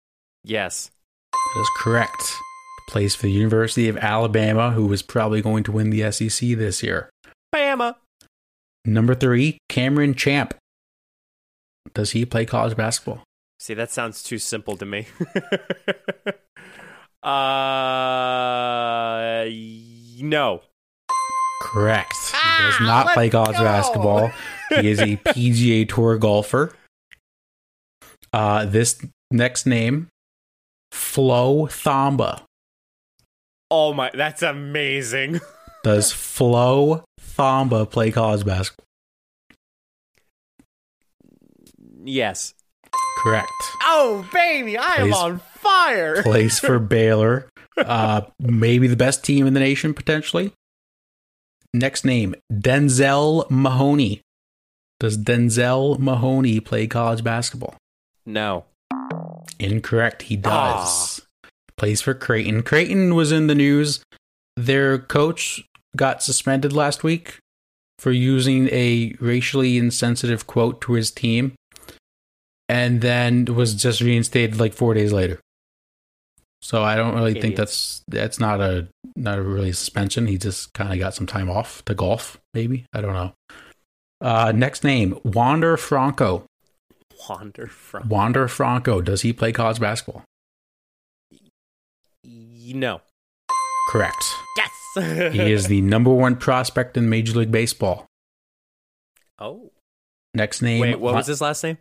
Yes. 0.45 0.91
That 1.33 1.61
is 1.63 1.69
correct. 1.79 2.23
Plays 2.91 3.15
for 3.15 3.23
the 3.23 3.33
University 3.33 3.89
of 3.89 3.97
Alabama, 3.97 4.73
who 4.73 4.93
is 4.93 5.01
probably 5.01 5.41
going 5.41 5.65
to 5.65 5.73
win 5.73 5.89
the 5.89 6.13
SEC 6.13 6.47
this 6.59 6.83
year. 6.83 7.09
Bama. 7.55 7.95
Number 8.85 9.15
three, 9.15 9.57
Cameron 9.71 10.15
Champ. 10.15 10.53
Does 11.95 12.11
he 12.11 12.27
play 12.27 12.45
college 12.45 12.77
basketball? 12.77 13.23
See, 13.59 13.73
that 13.73 13.91
sounds 13.91 14.23
too 14.23 14.37
simple 14.37 14.77
to 14.77 14.85
me. 14.85 15.07
uh, 17.23 19.45
no. 20.23 20.61
Correct. 21.63 22.13
He 22.13 22.63
does 22.65 22.75
Ah, 22.81 22.83
not 22.83 23.15
play 23.15 23.31
college 23.31 23.57
go. 23.57 23.65
basketball. 23.65 24.31
He 24.69 24.91
is 24.91 25.01
a 25.01 25.17
PGA 25.17 25.89
Tour 25.89 26.19
golfer. 26.19 26.75
Uh, 28.33 28.65
this 28.65 29.05
next 29.31 29.67
name, 29.67 30.09
Flo 30.93 31.67
Thamba. 31.67 32.43
Oh 33.71 33.93
my, 33.93 34.11
that's 34.15 34.43
amazing. 34.43 35.41
Does 35.85 36.13
Flo 36.13 37.05
Thamba 37.21 37.91
play 37.91 38.11
college 38.11 38.45
basketball? 38.45 38.85
yes. 42.05 42.55
Correct. 43.23 43.51
Oh 43.83 44.27
baby, 44.33 44.79
I 44.79 44.97
am 44.97 45.13
on 45.13 45.41
fire. 45.57 46.23
Plays 46.23 46.59
for 46.59 46.79
Baylor. 46.79 47.49
Uh, 47.77 48.23
maybe 48.39 48.87
the 48.87 48.97
best 48.97 49.23
team 49.25 49.47
in 49.47 49.53
the 49.55 49.61
nation, 49.61 49.93
potentially. 49.95 50.53
Next 51.75 52.05
name, 52.05 52.35
Denzel 52.53 53.49
Mahoney. 53.51 54.23
Does 54.99 55.17
Denzel 55.19 55.99
Mahoney 55.99 56.61
play 56.61 56.87
college 56.87 57.23
basketball? 57.23 57.75
No. 58.33 58.65
Incorrect. 59.59 60.23
He 60.23 60.37
does. 60.37 61.23
Plays 61.77 62.01
for 62.01 62.15
Creighton. 62.15 62.63
Creighton 62.63 63.15
was 63.15 63.33
in 63.33 63.47
the 63.47 63.55
news. 63.55 64.03
Their 64.57 64.99
coach 64.99 65.63
got 65.97 66.23
suspended 66.23 66.73
last 66.73 67.03
week 67.03 67.39
for 67.99 68.13
using 68.13 68.69
a 68.69 69.15
racially 69.21 69.77
insensitive 69.77 70.47
quote 70.47 70.81
to 70.83 70.93
his 70.93 71.11
team 71.11 71.53
and 72.69 73.01
then 73.01 73.45
was 73.47 73.75
just 73.75 74.01
reinstated 74.01 74.59
like 74.59 74.73
4 74.73 74.95
days 74.95 75.13
later. 75.13 75.41
So 76.63 76.83
I 76.85 76.95
don't 76.95 77.15
really 77.15 77.41
think 77.41 77.57
that's 77.57 78.03
that's 78.07 78.39
not 78.39 78.61
a 78.61 78.87
not 79.17 79.39
a 79.39 79.43
really 79.43 79.73
suspension. 79.73 80.27
He 80.27 80.37
just 80.37 80.73
kind 80.75 80.93
of 80.93 80.99
got 80.99 81.15
some 81.15 81.27
time 81.27 81.49
off 81.49 81.83
to 81.87 81.95
golf, 81.95 82.39
maybe. 82.53 82.85
I 82.93 83.01
don't 83.01 83.15
know. 83.15 83.33
Uh, 84.21 84.53
next 84.55 84.85
name, 84.85 85.19
Wander 85.25 85.79
Franco. 85.79 86.45
Wander 87.29 87.67
from. 87.67 88.09
Wander 88.09 88.49
Franco. 88.49 89.01
Does 89.01 89.23
he 89.23 89.33
play 89.33 89.53
college 89.53 89.81
basketball? 89.81 90.25
No. 92.25 93.01
Correct. 93.89 94.25
Yes. 94.57 95.33
He 95.35 95.53
is 95.53 95.67
the 95.67 95.81
number 95.81 96.11
one 96.13 96.37
prospect 96.37 96.97
in 96.97 97.09
Major 97.09 97.39
League 97.39 97.51
Baseball. 97.53 98.07
oh. 99.39 99.71
Next 100.33 100.63
name, 100.63 100.81
Wait, 100.81 100.91
what 101.01 101.13
Wa- 101.13 101.19
was 101.19 101.27
his 101.27 101.41
last 101.41 101.65
name? 101.65 101.77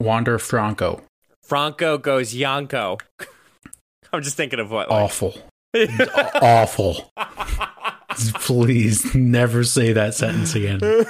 Wander 0.00 0.38
Franco. 0.38 1.02
Franco 1.42 1.98
goes 1.98 2.34
Yanko. 2.34 2.96
I'm 4.12 4.22
just 4.22 4.38
thinking 4.38 4.58
of 4.58 4.70
what. 4.70 4.88
Like, 4.88 5.02
Awful. 5.02 5.34
Awful. 6.40 7.12
Please 8.40 9.14
never 9.14 9.64
say 9.64 9.92
that 9.92 10.14
sentence 10.14 10.54
again. 10.54 10.80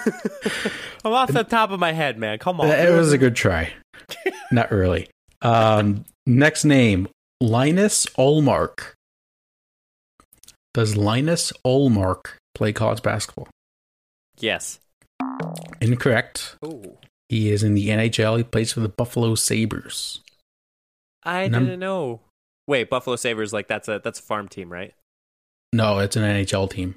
I'm 1.05 1.13
off 1.13 1.33
the 1.33 1.45
top 1.45 1.71
of 1.71 1.81
my 1.81 1.93
head, 1.93 2.19
man. 2.19 2.39
Come 2.39 2.61
on. 2.61 2.69
It 2.69 2.91
was 2.91 3.13
a 3.13 3.19
good 3.19 3.37
try. 3.37 3.73
Not 4.53 4.71
really. 4.71 5.09
Um, 5.43 6.05
next 6.27 6.65
name, 6.65 7.09
Linus 7.41 8.07
Ullmark. 8.19 8.93
Does 10.73 10.97
Linus 10.97 11.53
Ullmark 11.65 12.37
play 12.55 12.73
college 12.73 13.03
basketball? 13.03 13.49
Yes. 14.39 14.81
Incorrect. 15.81 16.57
Ooh. 16.65 16.97
He 17.29 17.51
is 17.51 17.63
in 17.63 17.75
the 17.75 17.89
NHL. 17.89 18.39
He 18.39 18.45
plays 18.45 18.73
for 18.73 18.81
the 18.81 18.89
Buffalo 18.89 19.35
Sabres. 19.35 20.21
I 21.23 21.49
didn't 21.49 21.79
know. 21.79 22.21
Wait, 22.67 22.91
Buffalo 22.91 23.17
Sabres 23.17 23.53
like 23.53 23.69
that's 23.69 23.89
a 23.89 24.01
that's 24.03 24.19
a 24.19 24.23
farm 24.23 24.49
team, 24.49 24.71
right? 24.71 24.95
No, 25.73 25.99
it's 25.99 26.17
an 26.17 26.23
NHL 26.23 26.71
team, 26.71 26.95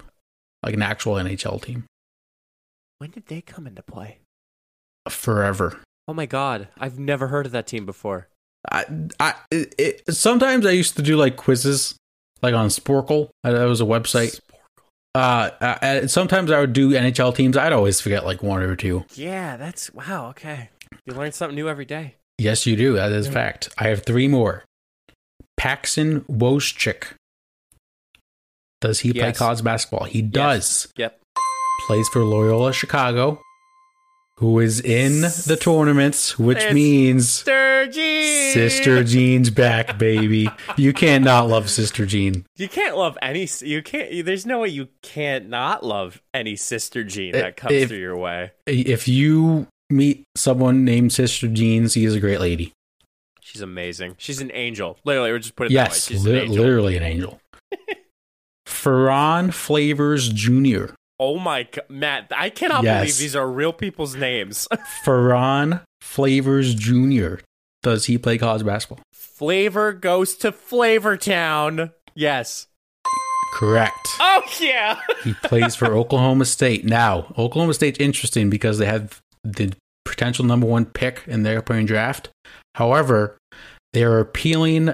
like 0.64 0.74
an 0.74 0.82
actual 0.82 1.16
NHL 1.16 1.62
team. 1.62 1.86
When 3.00 3.12
did 3.12 3.28
they 3.28 3.42
come 3.42 3.68
into 3.68 3.82
play? 3.84 4.20
Forever. 5.10 5.80
Oh 6.08 6.14
my 6.14 6.26
god, 6.26 6.70
I've 6.78 6.98
never 6.98 7.28
heard 7.28 7.46
of 7.46 7.52
that 7.52 7.68
team 7.68 7.86
before. 7.86 8.28
I, 8.70 8.86
I, 9.20 9.36
it, 9.52 9.76
it, 9.78 10.14
sometimes 10.16 10.66
I 10.66 10.72
used 10.72 10.96
to 10.98 11.02
do 11.02 11.16
like 11.16 11.36
quizzes, 11.38 11.96
like 12.42 12.54
on 12.54 12.68
Sporcle. 12.70 13.30
Uh, 13.44 13.52
That 13.52 13.66
was 13.66 13.82
a 13.82 13.86
website. 13.86 14.40
Uh, 15.16 15.50
uh, 15.62 15.78
and 15.82 16.12
sometimes 16.12 16.52
I 16.52 16.60
would 16.60 16.74
do 16.74 16.92
NHL 16.92 17.36
teams. 17.36 17.58
I'd 17.58 17.74
always 17.74 18.02
forget 18.02 18.26
like 18.26 18.44
one 18.44 18.62
or 18.62 18.76
two. 18.76 19.06
Yeah, 19.16 19.58
that's 19.58 19.94
wow. 19.94 20.30
Okay, 20.30 20.70
you 21.06 21.14
learn 21.14 21.32
something 21.32 21.56
new 21.56 21.70
every 21.70 21.86
day. 21.86 22.16
Yes, 22.38 22.66
you 22.66 22.76
do. 22.76 22.94
That 22.94 23.12
is 23.12 23.28
a 23.28 23.32
fact. 23.32 23.70
I 23.78 23.88
have 23.88 24.04
three 24.06 24.28
more. 24.28 24.64
Paxson 25.56 26.22
Wojcik. 26.22 27.14
Does 28.80 29.00
he 29.00 29.12
play 29.12 29.32
college 29.34 29.64
basketball? 29.64 30.04
He 30.06 30.22
does. 30.22 30.88
Yep. 30.98 31.20
Plays 31.88 32.10
for 32.10 32.22
Loyola 32.26 32.74
Chicago, 32.74 33.42
who 34.40 34.60
is 34.60 34.82
in 34.82 35.22
the 35.22 35.58
tournaments, 35.60 36.38
which 36.38 36.58
It's 36.58 36.74
means 36.74 37.30
Sister 37.30 37.88
Jean. 37.90 38.54
Sister 38.54 39.04
Jean's 39.06 39.50
back, 39.50 39.98
baby. 39.98 40.50
You 40.76 40.92
can't 40.92 41.24
not 41.24 41.48
love 41.48 41.70
Sister 41.70 42.06
Jean. 42.06 42.46
You 42.58 42.68
can't 42.68 42.98
love 42.98 43.18
any. 43.22 43.48
You 43.62 43.82
can't. 43.82 44.26
There's 44.26 44.46
no 44.46 44.60
way 44.60 44.68
you 44.68 44.90
can't 45.02 45.48
not 45.48 45.86
love 45.86 46.22
any 46.34 46.58
Sister 46.58 47.06
Jean 47.06 47.32
that 47.32 47.56
comes 47.56 47.74
if- 47.76 47.88
through 47.90 48.00
your 48.00 48.18
way. 48.18 48.52
If 48.66 49.08
you 49.08 49.68
meet 49.90 50.26
someone 50.36 50.84
named 50.84 51.14
Sister 51.14 51.48
Jean, 51.48 51.88
she 51.88 52.04
is 52.04 52.14
a 52.16 52.20
great 52.20 52.42
lady. 52.42 52.74
She's 53.40 53.62
amazing. 53.62 54.16
She's 54.18 54.42
an 54.42 54.52
angel. 54.54 54.98
Literally, 55.06 55.32
we're 55.32 55.40
just 55.40 55.56
put 55.56 55.68
it 55.68 55.72
Yes, 55.72 56.08
that 56.08 56.14
way. 56.14 56.18
She's 56.18 56.26
an 56.26 56.34
li- 56.34 56.48
literally 56.60 56.98
an 56.98 57.04
angel. 57.04 57.40
Ferron 58.66 59.52
Flavors 59.52 60.28
Jr. 60.28 60.88
Oh 61.20 61.40
my 61.40 61.64
god, 61.64 61.86
Matt! 61.90 62.32
I 62.36 62.50
cannot 62.50 62.84
Yes. 62.84 63.02
believe 63.02 63.18
these 63.18 63.36
are 63.36 63.50
real 63.50 63.74
people's 63.74 64.16
names. 64.16 64.68
Ferron 65.04 65.82
Flavors 66.02 66.76
Jr. 66.76 67.36
Does 67.84 68.06
he 68.06 68.18
play 68.18 68.38
college 68.38 68.66
basketball? 68.66 69.04
Flavor 69.14 69.94
goes 69.94 70.36
to 70.38 70.52
Flavortown. 70.52 71.92
Yes. 72.16 72.68
Correct. 73.54 73.96
Oh 74.20 74.44
yeah. 74.60 75.00
He 75.24 75.34
plays 75.34 75.76
for 75.76 75.88
Oklahoma 75.96 76.46
State. 76.46 76.86
Now, 76.86 77.34
Oklahoma 77.38 77.74
State's 77.74 78.00
interesting 78.00 78.50
because 78.50 78.78
they 78.78 78.86
have 78.86 79.20
the 79.44 79.74
potential 80.06 80.46
number 80.46 80.66
one 80.68 80.86
pick 80.86 81.24
in 81.28 81.44
their 81.44 81.58
upcoming 81.60 81.86
draft. 81.86 82.30
However, 82.76 83.38
they 83.94 84.04
are 84.04 84.20
appealing 84.20 84.94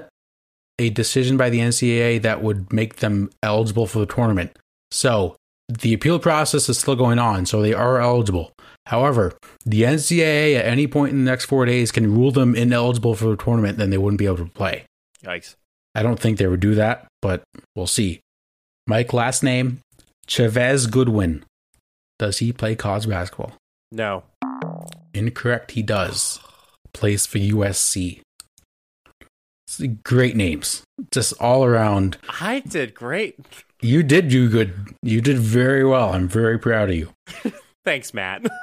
a 0.78 0.90
decision 0.90 1.36
by 1.36 1.50
the 1.50 1.60
NCAA 1.60 2.22
that 2.22 2.42
would 2.42 2.72
make 2.72 2.96
them 2.96 3.30
eligible 3.42 3.86
for 3.86 3.98
the 4.00 4.06
tournament. 4.06 4.56
So 4.90 5.36
the 5.80 5.94
appeal 5.94 6.18
process 6.18 6.68
is 6.68 6.78
still 6.78 6.96
going 6.96 7.18
on, 7.18 7.46
so 7.46 7.62
they 7.62 7.74
are 7.74 8.00
eligible. 8.00 8.52
However, 8.86 9.32
the 9.64 9.82
NCAA 9.82 10.56
at 10.56 10.66
any 10.66 10.86
point 10.86 11.12
in 11.12 11.24
the 11.24 11.30
next 11.30 11.46
four 11.46 11.64
days 11.64 11.90
can 11.90 12.14
rule 12.14 12.30
them 12.30 12.54
ineligible 12.54 13.14
for 13.14 13.26
the 13.26 13.36
tournament, 13.36 13.78
then 13.78 13.90
they 13.90 13.98
wouldn't 13.98 14.18
be 14.18 14.26
able 14.26 14.38
to 14.38 14.46
play. 14.46 14.84
Yikes. 15.24 15.56
I 15.94 16.02
don't 16.02 16.20
think 16.20 16.38
they 16.38 16.46
would 16.46 16.60
do 16.60 16.74
that, 16.74 17.06
but 17.22 17.42
we'll 17.74 17.86
see. 17.86 18.20
Mike, 18.86 19.12
last 19.12 19.42
name 19.42 19.80
Chavez 20.26 20.86
Goodwin. 20.86 21.44
Does 22.18 22.38
he 22.38 22.52
play 22.52 22.74
college 22.74 23.08
basketball? 23.08 23.54
No. 23.90 24.24
Incorrect. 25.12 25.72
He 25.72 25.82
does. 25.82 26.40
Plays 26.92 27.26
for 27.26 27.38
USC. 27.38 28.20
great 30.04 30.36
names, 30.36 30.82
just 31.10 31.32
all 31.40 31.64
around. 31.64 32.18
I 32.40 32.60
did 32.60 32.94
great. 32.94 33.36
You 33.84 34.02
did 34.02 34.30
do 34.30 34.48
good. 34.48 34.72
You 35.02 35.20
did 35.20 35.36
very 35.36 35.84
well. 35.84 36.14
I'm 36.14 36.26
very 36.26 36.58
proud 36.58 36.88
of 36.88 36.96
you. 36.96 37.12
Thanks, 37.84 38.14
Matt. 38.14 38.46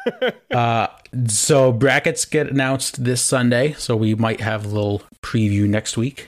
Uh, 0.51 0.87
so 1.27 1.71
brackets 1.71 2.25
get 2.25 2.49
announced 2.49 3.05
this 3.05 3.21
Sunday, 3.21 3.71
so 3.73 3.95
we 3.95 4.15
might 4.15 4.41
have 4.41 4.65
a 4.65 4.67
little 4.67 5.01
preview 5.23 5.65
next 5.65 5.95
week. 5.95 6.27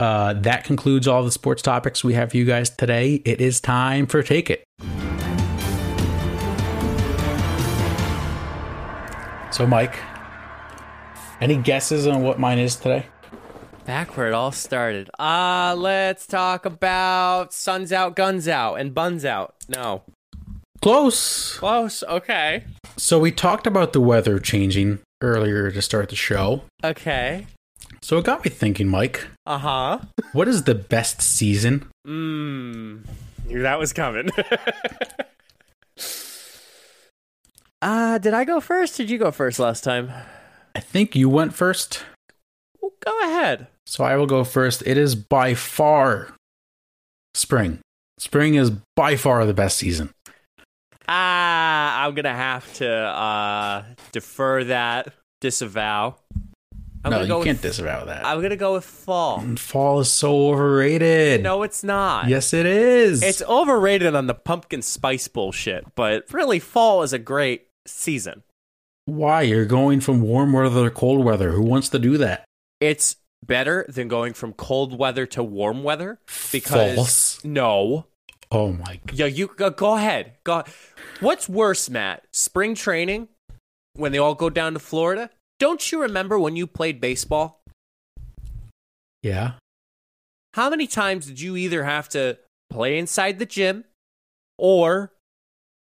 Uh, 0.00 0.32
that 0.32 0.64
concludes 0.64 1.06
all 1.06 1.22
the 1.22 1.30
sports 1.30 1.62
topics 1.62 2.02
we 2.02 2.14
have 2.14 2.32
for 2.32 2.36
you 2.36 2.44
guys 2.44 2.70
today. 2.70 3.22
It 3.24 3.40
is 3.40 3.60
time 3.60 4.06
for 4.06 4.24
Take 4.24 4.50
It. 4.50 4.64
So, 9.52 9.64
Mike, 9.64 9.96
any 11.40 11.56
guesses 11.56 12.08
on 12.08 12.22
what 12.22 12.40
mine 12.40 12.58
is 12.58 12.74
today? 12.74 13.06
Back 13.90 14.16
where 14.16 14.28
it 14.28 14.34
all 14.34 14.52
started. 14.52 15.10
Uh, 15.18 15.74
let's 15.76 16.24
talk 16.24 16.64
about 16.64 17.52
Suns 17.52 17.92
Out, 17.92 18.14
Guns 18.14 18.46
Out, 18.46 18.76
and 18.76 18.94
Buns 18.94 19.24
Out. 19.24 19.56
No. 19.68 20.04
Close. 20.80 21.56
Close. 21.58 22.04
Okay. 22.04 22.62
So, 22.96 23.18
we 23.18 23.32
talked 23.32 23.66
about 23.66 23.92
the 23.92 24.00
weather 24.00 24.38
changing 24.38 25.00
earlier 25.20 25.72
to 25.72 25.82
start 25.82 26.08
the 26.08 26.14
show. 26.14 26.62
Okay. 26.84 27.48
So, 28.00 28.18
it 28.18 28.24
got 28.26 28.44
me 28.44 28.50
thinking, 28.52 28.86
Mike, 28.86 29.26
Uh 29.44 29.58
huh. 29.58 29.98
what 30.32 30.46
is 30.46 30.62
the 30.62 30.76
best 30.76 31.20
season? 31.20 31.88
Mmm. 32.06 33.04
Knew 33.48 33.62
that 33.62 33.80
was 33.80 33.92
coming. 33.92 34.30
uh, 37.82 38.18
did 38.18 38.34
I 38.34 38.44
go 38.44 38.60
first? 38.60 38.96
Did 38.96 39.10
you 39.10 39.18
go 39.18 39.32
first 39.32 39.58
last 39.58 39.82
time? 39.82 40.12
I 40.76 40.78
think 40.80 41.16
you 41.16 41.28
went 41.28 41.54
first. 41.54 42.04
Well, 42.80 42.92
go 43.04 43.20
ahead. 43.24 43.66
So 43.90 44.04
I 44.04 44.14
will 44.14 44.26
go 44.26 44.44
first. 44.44 44.84
It 44.86 44.96
is 44.96 45.16
by 45.16 45.54
far 45.54 46.28
spring. 47.34 47.80
Spring 48.18 48.54
is 48.54 48.70
by 48.94 49.16
far 49.16 49.44
the 49.44 49.52
best 49.52 49.78
season. 49.78 50.10
Ah, 51.08 52.04
I'm 52.04 52.14
gonna 52.14 52.32
have 52.32 52.72
to 52.74 52.88
uh 52.88 53.82
defer 54.12 54.62
that, 54.62 55.12
disavow. 55.40 56.14
I'm 57.02 57.10
no, 57.10 57.22
you 57.22 57.26
go 57.26 57.42
can't 57.42 57.56
with, 57.56 57.62
disavow 57.62 58.04
that. 58.04 58.24
I'm 58.24 58.40
gonna 58.40 58.54
go 58.54 58.74
with 58.74 58.84
fall. 58.84 59.40
Fall 59.56 59.98
is 59.98 60.12
so 60.12 60.50
overrated. 60.50 61.42
No, 61.42 61.64
it's 61.64 61.82
not. 61.82 62.28
Yes, 62.28 62.54
it 62.54 62.66
is. 62.66 63.24
It's 63.24 63.42
overrated 63.42 64.14
on 64.14 64.28
the 64.28 64.34
pumpkin 64.34 64.82
spice 64.82 65.26
bullshit, 65.26 65.84
but 65.96 66.32
really, 66.32 66.60
fall 66.60 67.02
is 67.02 67.12
a 67.12 67.18
great 67.18 67.66
season. 67.88 68.44
Why? 69.06 69.42
You're 69.42 69.64
going 69.64 69.98
from 69.98 70.20
warm 70.20 70.52
weather 70.52 70.84
to 70.84 70.94
cold 70.94 71.24
weather. 71.24 71.50
Who 71.50 71.62
wants 71.62 71.88
to 71.88 71.98
do 71.98 72.18
that? 72.18 72.44
It's 72.78 73.16
better 73.44 73.86
than 73.88 74.08
going 74.08 74.32
from 74.34 74.52
cold 74.52 74.98
weather 74.98 75.26
to 75.26 75.42
warm 75.42 75.82
weather 75.82 76.18
because 76.52 76.94
False. 76.96 77.44
no, 77.44 78.06
Oh 78.50 78.72
my 78.72 79.00
god. 79.06 79.18
yeah, 79.18 79.26
you 79.26 79.46
go, 79.46 79.70
go 79.70 79.94
ahead. 79.96 80.32
Go. 80.44 80.64
What's 81.20 81.48
worse, 81.48 81.88
Matt? 81.88 82.24
Spring 82.32 82.74
training 82.74 83.28
when 83.94 84.12
they 84.12 84.18
all 84.18 84.34
go 84.34 84.50
down 84.50 84.72
to 84.74 84.80
Florida. 84.80 85.30
Don't 85.58 85.92
you 85.92 86.00
remember 86.02 86.38
when 86.38 86.56
you 86.56 86.66
played 86.66 87.00
baseball? 87.00 87.62
Yeah. 89.22 89.52
How 90.54 90.68
many 90.70 90.86
times 90.86 91.26
did 91.26 91.40
you 91.40 91.56
either 91.56 91.84
have 91.84 92.08
to 92.10 92.38
play 92.70 92.98
inside 92.98 93.38
the 93.38 93.46
gym 93.46 93.84
or 94.58 95.12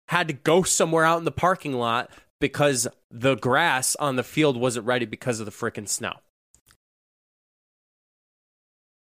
had 0.08 0.28
to 0.28 0.34
go 0.34 0.64
somewhere 0.64 1.03
out 1.06 1.20
in 1.20 1.26
the 1.26 1.32
parking 1.32 1.74
lot 1.74 2.10
because 2.41 2.88
the 3.12 3.36
grass 3.36 3.95
on 3.97 4.16
the 4.16 4.24
field 4.24 4.58
wasn't 4.58 4.86
ready 4.86 5.06
because 5.06 5.39
of 5.39 5.45
the 5.45 5.51
freaking 5.51 5.88
snow? 5.88 6.14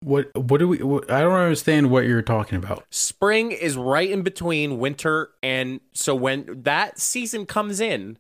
What 0.01 0.33
what 0.35 0.59
do 0.59 0.67
we 0.67 0.77
what, 0.77 1.11
I 1.11 1.21
don't 1.21 1.33
understand 1.33 1.91
what 1.91 2.05
you're 2.05 2.21
talking 2.21 2.57
about. 2.57 2.85
Spring 2.89 3.51
is 3.51 3.75
right 3.75 4.09
in 4.09 4.21
between 4.21 4.79
winter 4.79 5.31
and 5.43 5.81
so 5.93 6.15
when 6.15 6.63
that 6.63 6.99
season 6.99 7.45
comes 7.45 7.81
in, 7.81 8.17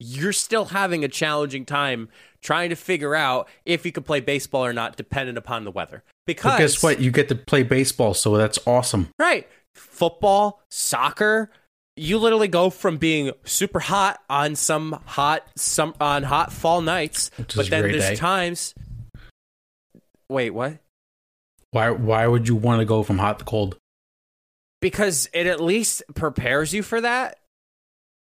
you're 0.00 0.32
still 0.32 0.66
having 0.66 1.04
a 1.04 1.08
challenging 1.08 1.64
time 1.64 2.08
trying 2.42 2.70
to 2.70 2.76
figure 2.76 3.14
out 3.14 3.48
if 3.64 3.86
you 3.86 3.92
could 3.92 4.04
play 4.04 4.20
baseball 4.20 4.64
or 4.64 4.72
not 4.72 4.96
dependent 4.96 5.38
upon 5.38 5.64
the 5.64 5.70
weather. 5.70 6.02
Because 6.26 6.52
But 6.52 6.58
guess 6.58 6.82
what? 6.82 7.00
You 7.00 7.12
get 7.12 7.28
to 7.28 7.36
play 7.36 7.62
baseball, 7.62 8.12
so 8.12 8.36
that's 8.36 8.58
awesome. 8.66 9.08
Right. 9.18 9.48
Football, 9.76 10.62
soccer, 10.70 11.50
you 11.96 12.18
literally 12.18 12.48
go 12.48 12.68
from 12.68 12.96
being 12.96 13.30
super 13.44 13.80
hot 13.80 14.20
on 14.28 14.56
some 14.56 15.00
hot 15.06 15.46
some 15.54 15.94
on 16.00 16.24
hot 16.24 16.52
fall 16.52 16.80
nights, 16.80 17.30
but 17.36 17.70
then 17.70 17.82
there's 17.82 18.02
day. 18.02 18.16
times 18.16 18.74
Wait, 20.28 20.50
what? 20.50 20.78
Why 21.76 21.90
why 21.90 22.26
would 22.26 22.48
you 22.48 22.56
want 22.56 22.80
to 22.80 22.86
go 22.86 23.02
from 23.02 23.18
hot 23.18 23.38
to 23.38 23.44
cold? 23.44 23.76
Because 24.80 25.28
it 25.34 25.46
at 25.46 25.60
least 25.60 26.02
prepares 26.14 26.72
you 26.72 26.82
for 26.82 27.02
that. 27.02 27.38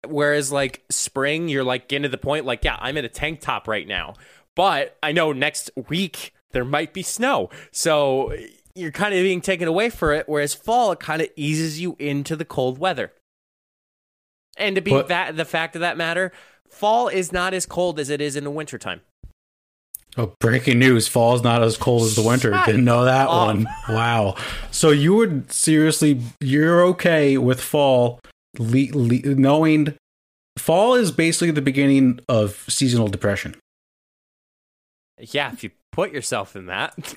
Whereas 0.07 0.53
like 0.53 0.85
spring, 0.91 1.49
you're 1.49 1.65
like 1.65 1.89
getting 1.89 2.03
to 2.03 2.11
the 2.11 2.19
point 2.19 2.45
like, 2.45 2.65
yeah, 2.65 2.77
I'm 2.79 2.99
in 2.99 3.07
a 3.07 3.09
tank 3.09 3.41
top 3.41 3.67
right 3.67 3.89
now. 3.89 4.13
But 4.57 4.99
I 5.03 5.13
know 5.13 5.33
next 5.33 5.71
week 5.89 6.35
there 6.51 6.67
might 6.67 6.93
be 6.93 7.03
snow. 7.03 7.49
So 7.73 8.35
you're 8.75 8.93
kind 8.93 9.15
of 9.15 9.23
being 9.23 9.41
taken 9.41 9.69
away 9.69 9.89
for 9.89 10.13
it. 10.13 10.29
Whereas 10.29 10.53
fall, 10.53 10.93
it 10.93 11.01
kind 11.01 11.23
of 11.23 11.29
eases 11.35 11.81
you 11.81 11.97
into 11.99 12.37
the 12.37 12.45
cold 12.45 12.79
weather. 12.79 13.11
And 14.59 14.77
to 14.77 14.83
be 14.83 14.91
But- 14.91 15.09
that 15.09 15.39
the 15.39 15.47
fact 15.47 15.77
of 15.77 15.81
that 15.81 15.97
matter, 15.97 16.31
fall 16.69 17.09
is 17.09 17.33
not 17.33 17.55
as 17.55 17.65
cold 17.65 17.99
as 17.99 18.11
it 18.11 18.21
is 18.21 18.37
in 18.37 18.45
the 18.45 18.51
wintertime. 18.51 19.01
Oh, 20.17 20.35
breaking 20.41 20.79
news. 20.81 21.07
Fall 21.09 21.35
is 21.37 21.43
not 21.43 21.63
as 21.63 21.77
cold 21.77 22.03
as 22.03 22.17
the 22.17 22.23
winter. 22.23 22.53
Shut 22.53 22.67
Didn't 22.67 22.85
know 22.85 23.05
that 23.05 23.29
up. 23.29 23.47
one. 23.47 23.67
Wow. 23.89 24.35
So 24.71 24.91
you 24.91 25.15
would 25.15 25.53
seriously, 25.53 26.21
you're 26.41 26.83
okay 26.87 27.39
with 27.39 27.61
fall, 27.61 28.21
le- 28.59 28.93
le- 28.93 29.35
knowing 29.37 29.95
fall 30.59 30.95
is 30.95 31.13
basically 31.13 31.53
the 31.53 31.63
beginning 31.63 32.19
of 32.29 32.65
seasonal 32.69 33.07
depression. 33.09 33.55
Yeah, 35.19 35.53
if 35.53 35.63
you 35.63 35.71
put 35.93 36.13
yourself 36.13 36.57
in 36.57 36.67
that. 36.67 37.15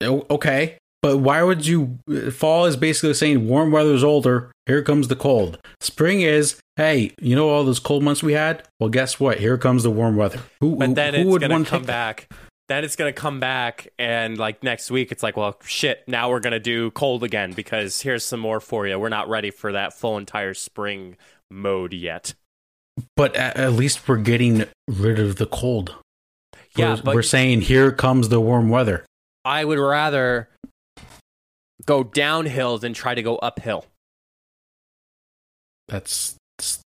Oh, 0.00 0.26
okay. 0.30 0.78
But 1.02 1.18
why 1.18 1.42
would 1.42 1.66
you? 1.66 1.98
Fall 2.30 2.66
is 2.66 2.76
basically 2.76 3.14
saying 3.14 3.48
warm 3.48 3.72
weather's 3.72 4.04
older. 4.04 4.52
Here 4.66 4.82
comes 4.82 5.08
the 5.08 5.16
cold. 5.16 5.58
Spring 5.80 6.20
is, 6.22 6.60
hey, 6.76 7.12
you 7.20 7.34
know 7.34 7.48
all 7.48 7.64
those 7.64 7.80
cold 7.80 8.04
months 8.04 8.22
we 8.22 8.34
had? 8.34 8.62
Well, 8.78 8.88
guess 8.88 9.18
what? 9.18 9.38
Here 9.40 9.58
comes 9.58 9.82
the 9.82 9.90
warm 9.90 10.14
weather. 10.16 10.40
Who, 10.60 10.76
But 10.76 10.94
then 10.94 11.14
who 11.14 11.20
it's 11.22 11.28
would 11.30 11.40
gonna 11.40 11.54
want 11.54 11.66
to 11.66 11.70
come 11.70 11.80
take 11.80 11.86
that? 11.88 12.16
back. 12.28 12.32
Then 12.68 12.84
it's 12.84 12.94
gonna 12.94 13.12
come 13.12 13.40
back, 13.40 13.88
and 13.98 14.38
like 14.38 14.62
next 14.62 14.90
week, 14.92 15.10
it's 15.10 15.24
like, 15.24 15.36
well, 15.36 15.58
shit. 15.64 16.04
Now 16.06 16.30
we're 16.30 16.38
gonna 16.40 16.60
do 16.60 16.92
cold 16.92 17.24
again 17.24 17.52
because 17.52 18.00
here's 18.00 18.24
some 18.24 18.38
more 18.38 18.60
for 18.60 18.86
you. 18.86 18.96
We're 18.98 19.08
not 19.08 19.28
ready 19.28 19.50
for 19.50 19.72
that 19.72 19.92
full 19.94 20.16
entire 20.18 20.54
spring 20.54 21.16
mode 21.50 21.92
yet. 21.92 22.34
But 23.16 23.34
at, 23.34 23.56
at 23.56 23.72
least 23.72 24.06
we're 24.08 24.18
getting 24.18 24.66
rid 24.88 25.18
of 25.18 25.36
the 25.36 25.46
cold. 25.46 25.96
Yeah, 26.76 26.94
we're, 26.94 27.02
but 27.02 27.14
we're 27.16 27.22
saying 27.22 27.62
here 27.62 27.90
comes 27.90 28.28
the 28.28 28.40
warm 28.40 28.68
weather. 28.68 29.04
I 29.44 29.64
would 29.64 29.80
rather 29.80 30.48
go 31.86 32.04
downhill 32.04 32.78
than 32.78 32.92
try 32.92 33.14
to 33.14 33.22
go 33.22 33.36
uphill. 33.36 33.86
That's 35.88 36.36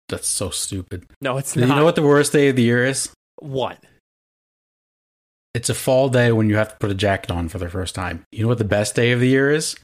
that's 0.08 0.28
so 0.28 0.50
stupid. 0.50 1.06
No, 1.20 1.36
it's 1.38 1.56
not. 1.56 1.68
You 1.68 1.74
know 1.74 1.84
what 1.84 1.96
the 1.96 2.02
worst 2.02 2.32
day 2.32 2.48
of 2.48 2.56
the 2.56 2.62
year 2.62 2.84
is? 2.84 3.10
What? 3.40 3.78
It's 5.54 5.68
a 5.68 5.74
fall 5.74 6.08
day 6.08 6.32
when 6.32 6.48
you 6.48 6.56
have 6.56 6.70
to 6.70 6.76
put 6.76 6.90
a 6.90 6.94
jacket 6.94 7.30
on 7.30 7.48
for 7.48 7.58
the 7.58 7.68
first 7.68 7.94
time. 7.94 8.24
You 8.30 8.42
know 8.42 8.48
what 8.48 8.58
the 8.58 8.64
best 8.64 8.94
day 8.94 9.12
of 9.12 9.20
the 9.20 9.28
year 9.28 9.50
is? 9.50 9.76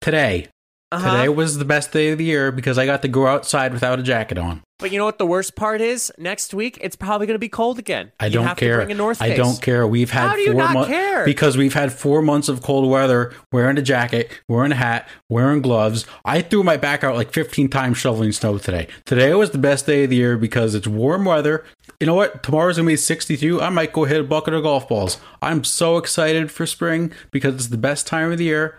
Today. 0.00 0.48
Uh-huh. 0.92 1.16
Today 1.16 1.28
was 1.30 1.58
the 1.58 1.64
best 1.64 1.90
day 1.92 2.10
of 2.10 2.18
the 2.18 2.24
year 2.24 2.52
because 2.52 2.76
I 2.78 2.84
got 2.86 3.02
to 3.02 3.08
go 3.08 3.26
outside 3.26 3.72
without 3.72 3.98
a 3.98 4.02
jacket 4.02 4.36
on. 4.38 4.62
But 4.78 4.90
you 4.90 4.98
know 4.98 5.04
what 5.04 5.18
the 5.18 5.26
worst 5.26 5.54
part 5.54 5.80
is? 5.80 6.12
Next 6.18 6.52
week, 6.52 6.76
it's 6.80 6.96
probably 6.96 7.26
going 7.28 7.36
to 7.36 7.38
be 7.38 7.48
cold 7.48 7.78
again. 7.78 8.10
I 8.18 8.26
You 8.26 8.32
don't 8.32 8.46
have 8.46 8.56
care. 8.56 8.80
To 8.80 8.84
bring 8.86 8.90
a 8.90 8.98
North 8.98 9.22
I 9.22 9.34
don't 9.34 9.62
care. 9.62 9.86
We've 9.86 10.10
had 10.10 10.28
How 10.28 10.34
do 10.34 10.40
you 10.42 10.52
four 10.52 10.60
not 10.60 10.74
months 10.74 10.88
care? 10.90 11.24
because 11.24 11.56
we've 11.56 11.72
had 11.72 11.92
four 11.92 12.20
months 12.20 12.48
of 12.48 12.62
cold 12.62 12.90
weather, 12.90 13.32
wearing 13.52 13.78
a 13.78 13.82
jacket, 13.82 14.32
wearing 14.48 14.72
a 14.72 14.74
hat, 14.74 15.08
wearing 15.28 15.62
gloves. 15.62 16.04
I 16.24 16.42
threw 16.42 16.64
my 16.64 16.76
back 16.76 17.04
out 17.04 17.14
like 17.14 17.32
15 17.32 17.68
times 17.68 17.96
shoveling 17.96 18.32
snow 18.32 18.58
today. 18.58 18.88
Today 19.06 19.32
was 19.34 19.50
the 19.52 19.58
best 19.58 19.86
day 19.86 20.02
of 20.04 20.10
the 20.10 20.16
year 20.16 20.36
because 20.36 20.74
it's 20.74 20.88
warm 20.88 21.24
weather. 21.24 21.64
You 22.00 22.06
know 22.08 22.14
what? 22.16 22.42
Tomorrow's 22.42 22.76
gonna 22.76 22.88
be 22.88 22.96
62. 22.96 23.62
I 23.62 23.68
might 23.68 23.92
go 23.92 24.02
hit 24.04 24.20
a 24.20 24.24
bucket 24.24 24.52
of 24.52 24.64
golf 24.64 24.88
balls. 24.88 25.18
I'm 25.40 25.62
so 25.62 25.96
excited 25.96 26.50
for 26.50 26.66
spring 26.66 27.12
because 27.30 27.54
it's 27.54 27.68
the 27.68 27.78
best 27.78 28.08
time 28.08 28.32
of 28.32 28.38
the 28.38 28.44
year. 28.44 28.78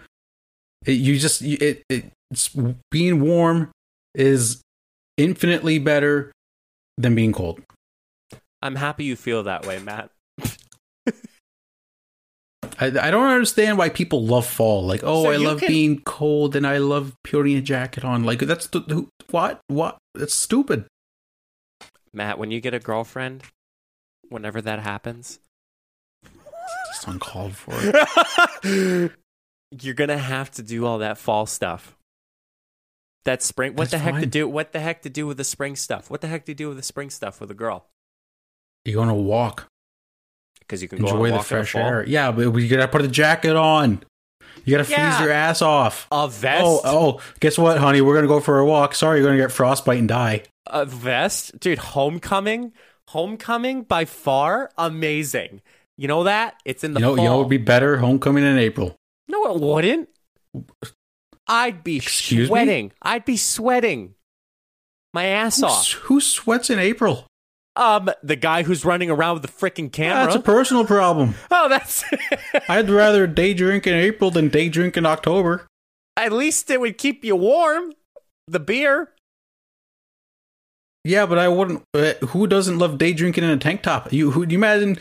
It, 0.86 0.94
you 0.94 1.18
just 1.20 1.42
it, 1.42 1.84
it 1.90 2.06
it's 2.32 2.50
being 2.92 3.22
warm 3.22 3.72
is 4.16 4.62
infinitely 5.18 5.80
better 5.80 6.32
than 6.98 7.16
being 7.16 7.32
cold. 7.34 7.62
I'm 8.62 8.76
happy 8.76 9.04
you 9.06 9.16
feel 9.16 9.44
that 9.44 9.66
way, 9.66 9.80
Matt. 9.80 10.10
I, 12.80 12.88
I 12.88 13.12
don't 13.12 13.28
understand 13.30 13.78
why 13.78 13.90
people 13.90 14.26
love 14.26 14.48
fall. 14.48 14.84
Like, 14.84 15.02
oh, 15.04 15.24
So 15.24 15.32
I 15.32 15.36
love 15.36 15.60
can- 15.60 15.68
being 15.68 16.02
cold 16.02 16.56
and 16.56 16.66
I 16.66 16.78
love 16.78 17.14
putting 17.24 17.56
a 17.58 17.62
jacket 17.62 18.04
on. 18.06 18.24
Like, 18.24 18.40
that's 18.40 18.68
the, 18.68 18.80
who, 18.82 19.10
what? 19.32 19.60
What? 19.68 19.98
That's 20.16 20.34
stupid. 20.34 20.86
Matt, 22.14 22.38
when 22.40 22.52
you 22.52 22.62
get 22.62 22.74
a 22.74 22.80
girlfriend, 22.80 23.44
whenever 24.30 24.62
that 24.62 24.80
happens, 24.80 25.40
That's 26.24 27.06
uncalled 27.08 27.56
for. 27.56 27.74
You're 29.82 29.94
gonna 29.94 30.18
have 30.18 30.52
to 30.52 30.64
do 30.64 30.86
all 30.86 31.00
that 31.00 31.18
fall 31.18 31.46
stuff. 31.46 31.96
That 33.26 33.42
spring. 33.42 33.72
What 33.76 33.90
That's 33.90 34.04
the 34.04 34.12
heck 34.12 34.22
to 34.22 34.26
do? 34.28 34.48
What 34.48 34.74
the 34.74 34.80
heck 34.80 35.02
to 35.04 35.10
do 35.10 35.26
with 35.28 35.38
the 35.38 35.44
spring 35.44 35.76
stuff? 35.76 36.10
What 36.10 36.22
the 36.22 36.28
heck 36.28 36.46
to 36.46 36.54
do 36.54 36.68
with 36.68 36.78
the 36.78 36.84
spring 36.84 37.10
stuff 37.10 37.40
with 37.40 37.50
a 37.52 37.54
girl? 37.54 37.86
You're 38.86 38.96
gonna 38.96 39.16
walk, 39.16 39.68
Because 40.60 40.82
you 40.82 40.88
can 40.90 41.00
go 41.00 41.08
enjoy 41.08 41.28
the 41.30 41.36
walk 41.38 41.46
fresh 41.46 41.76
air. 41.76 42.06
Yeah, 42.06 42.32
but 42.32 42.42
you 42.54 42.68
gotta 42.68 42.88
put 42.88 43.02
a 43.02 43.08
jacket 43.08 43.56
on. 43.56 44.04
You 44.66 44.78
gotta 44.78 44.90
Yeah. 44.90 45.12
freeze 45.18 45.26
your 45.26 45.34
ass 45.34 45.62
off. 45.62 46.08
A 46.12 46.28
vest. 46.28 46.64
Oh, 46.66 46.82
oh, 46.84 47.22
guess 47.40 47.58
what, 47.58 47.78
honey? 47.78 48.02
We're 48.02 48.16
gonna 48.16 48.28
go 48.28 48.40
for 48.42 48.60
a 48.60 48.66
walk. 48.66 48.94
Sorry, 48.96 49.20
you're 49.20 49.28
gonna 49.28 49.42
get 49.42 49.52
frostbite 49.52 50.00
and 50.00 50.08
die. 50.08 50.44
A 50.68 50.86
vest, 50.86 51.60
dude. 51.60 51.78
Homecoming. 51.80 52.74
Homecoming 53.10 53.84
by 53.84 54.06
far 54.06 54.70
amazing. 54.78 55.62
You 55.98 56.08
know 56.08 56.24
that 56.24 56.56
it's 56.66 56.84
in 56.84 56.94
the 56.94 57.00
You 57.00 57.06
know, 57.06 57.16
fall. 57.16 57.24
you 57.24 57.30
know, 57.30 57.38
what 57.38 57.44
would 57.46 57.50
be 57.50 57.58
better 57.58 57.98
homecoming 57.98 58.44
in 58.44 58.58
April. 58.58 58.96
No, 59.34 59.54
it 59.56 59.60
wouldn't. 59.60 60.10
I'd 61.48 61.84
be 61.84 61.98
Excuse 61.98 62.42
me? 62.42 62.46
sweating. 62.48 62.92
I'd 63.02 63.26
be 63.26 63.36
sweating 63.36 64.14
my 65.14 65.26
ass 65.26 65.60
Who, 65.60 65.66
off. 65.66 65.92
who 65.94 66.22
sweats 66.22 66.70
in 66.70 66.78
April? 66.80 67.26
Um, 67.76 68.12
the 68.22 68.36
guy 68.36 68.62
who's 68.62 68.86
running 68.86 69.10
around 69.10 69.34
with 69.34 69.42
the 69.42 69.48
freaking 69.48 69.92
camera. 69.92 70.26
That's 70.26 70.36
a 70.36 70.40
personal 70.40 70.86
problem. 70.86 71.34
oh, 71.50 71.68
that's. 71.68 72.04
I'd 72.70 72.90
rather 72.92 73.26
day 73.26 73.56
drink 73.56 73.88
in 73.88 73.96
April 73.96 74.30
than 74.30 74.50
day 74.50 74.70
drink 74.70 74.96
in 74.96 75.06
October. 75.08 75.66
At 76.16 76.32
least 76.32 76.70
it 76.70 76.80
would 76.80 77.00
keep 77.00 77.26
you 77.26 77.36
warm. 77.36 77.94
The 78.48 78.60
beer. 78.60 79.10
Yeah, 81.04 81.26
but 81.26 81.40
I 81.40 81.48
wouldn't. 81.48 81.82
Uh, 81.96 82.14
who 82.28 82.46
doesn't 82.46 82.78
love 82.78 83.00
day 83.00 83.14
drinking 83.14 83.44
in 83.44 83.50
a 83.50 83.58
tank 83.58 83.82
top? 83.82 84.14
You, 84.14 84.32
who? 84.32 84.42
You 84.48 84.58
imagine? 84.58 84.98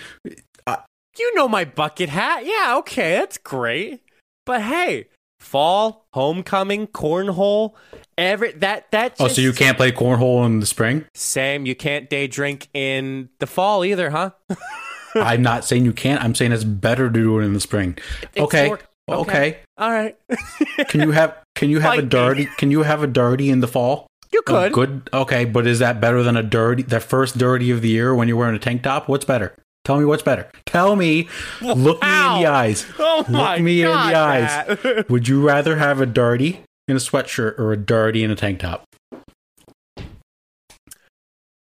You 1.18 1.34
know 1.34 1.46
my 1.46 1.66
bucket 1.66 2.08
hat. 2.08 2.46
Yeah, 2.46 2.76
okay, 2.78 3.12
that's 3.18 3.36
great. 3.36 4.00
But 4.46 4.62
hey, 4.62 5.06
fall, 5.40 6.06
homecoming, 6.12 6.86
cornhole, 6.88 7.74
every 8.18 8.52
that 8.52 8.90
that. 8.92 9.16
Oh, 9.20 9.28
so 9.28 9.40
you 9.40 9.52
can't 9.52 9.76
play 9.76 9.92
cornhole 9.92 10.44
in 10.46 10.60
the 10.60 10.66
spring? 10.66 11.04
Same. 11.14 11.66
You 11.66 11.74
can't 11.74 12.08
day 12.10 12.26
drink 12.26 12.68
in 12.74 13.28
the 13.38 13.46
fall 13.46 13.84
either, 13.84 14.10
huh? 14.10 14.30
I'm 15.14 15.42
not 15.42 15.64
saying 15.64 15.84
you 15.84 15.92
can't. 15.92 16.22
I'm 16.24 16.34
saying 16.34 16.52
it's 16.52 16.64
better 16.64 17.08
to 17.08 17.12
do 17.12 17.38
it 17.38 17.44
in 17.44 17.52
the 17.52 17.60
spring. 17.60 17.98
Okay. 18.36 18.68
more- 18.68 18.80
Okay. 19.08 19.58
All 19.78 19.90
right. 19.90 20.16
Can 20.88 21.00
you 21.00 21.10
have? 21.10 21.36
Can 21.56 21.68
you 21.70 21.80
have 21.80 21.92
a 21.94 21.96
Like 21.96 22.04
me. 22.04 22.08
dirty? 22.08 22.46
Can 22.56 22.70
you 22.70 22.82
have 22.84 23.02
a 23.02 23.06
dirty 23.06 23.50
in 23.50 23.60
the 23.60 23.66
fall? 23.68 24.06
you 24.32 24.38
A 24.40 24.42
could. 24.44 24.72
good. 24.72 25.10
Okay, 25.12 25.44
but 25.44 25.66
is 25.66 25.80
that 25.80 26.00
better 26.00 26.22
than 26.22 26.36
a 26.36 26.42
dirty? 26.42 26.82
The 26.84 27.00
first 27.00 27.36
dirty 27.36 27.70
of 27.72 27.82
the 27.82 27.88
year 27.88 28.14
when 28.14 28.28
you're 28.28 28.36
wearing 28.38 28.54
a 28.54 28.58
tank 28.60 28.82
top? 28.84 29.08
What's 29.08 29.24
better? 29.26 29.54
Tell 29.84 29.98
me 29.98 30.04
what's 30.04 30.22
better. 30.22 30.48
Tell 30.64 30.94
me. 30.96 31.28
Look 31.60 32.00
me 32.02 32.08
in 32.08 32.40
the 32.42 32.46
eyes. 32.46 32.86
Oh 32.98 33.18
Look 33.18 33.28
my 33.30 33.58
me 33.58 33.82
in 33.82 33.88
the 33.88 33.92
God, 33.94 34.14
eyes. 34.14 35.04
Would 35.08 35.26
you 35.28 35.44
rather 35.46 35.76
have 35.76 36.00
a 36.00 36.06
dirty 36.06 36.60
in 36.88 36.96
a 36.96 37.00
sweatshirt 37.00 37.58
or 37.58 37.72
a 37.72 37.76
dirty 37.76 38.22
in 38.22 38.30
a 38.30 38.36
tank 38.36 38.60
top? 38.60 38.84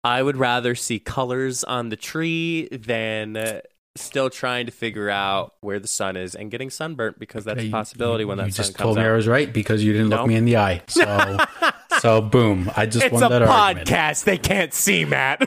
I 0.03 0.23
would 0.23 0.37
rather 0.37 0.75
see 0.75 0.97
colors 0.99 1.63
on 1.63 1.89
the 1.89 1.95
tree 1.97 2.67
than 2.71 3.35
uh, 3.35 3.59
still 3.95 4.29
trying 4.29 4.65
to 4.65 4.71
figure 4.71 5.09
out 5.09 5.55
where 5.61 5.77
the 5.79 5.89
sun 5.89 6.15
is 6.15 6.35
and 6.35 6.49
getting 6.49 6.69
sunburnt 6.69 7.19
because 7.19 7.43
that's 7.43 7.57
Okay, 7.57 7.63
a 7.63 7.67
you- 7.67 7.71
possibility 7.71 8.23
when 8.25 8.37
you 8.39 8.45
that 8.45 8.53
sun 8.53 8.63
just 8.65 8.77
comes 8.77 8.85
told 8.85 8.97
me 8.97 9.03
I 9.03 9.09
out. 9.09 9.15
was 9.17 9.27
right 9.27 9.51
because 9.51 9.83
you 9.83 9.91
didn't 9.91 10.09
No. 10.09 10.17
look 10.17 10.27
me 10.27 10.35
in 10.35 10.45
the 10.45 10.55
eye. 10.57 10.81
So, 10.87 11.37
so 11.99 12.21
boom! 12.21 12.71
I 12.77 12.85
just 12.85 13.05
It's 13.05 13.13
won 13.13 13.23
a 13.23 13.29
that 13.29 13.41
argument. 13.43 13.89
podcast. 13.89 14.23
They 14.23 14.37
can't 14.37 14.73
see 14.73 15.03
Matt. 15.05 15.43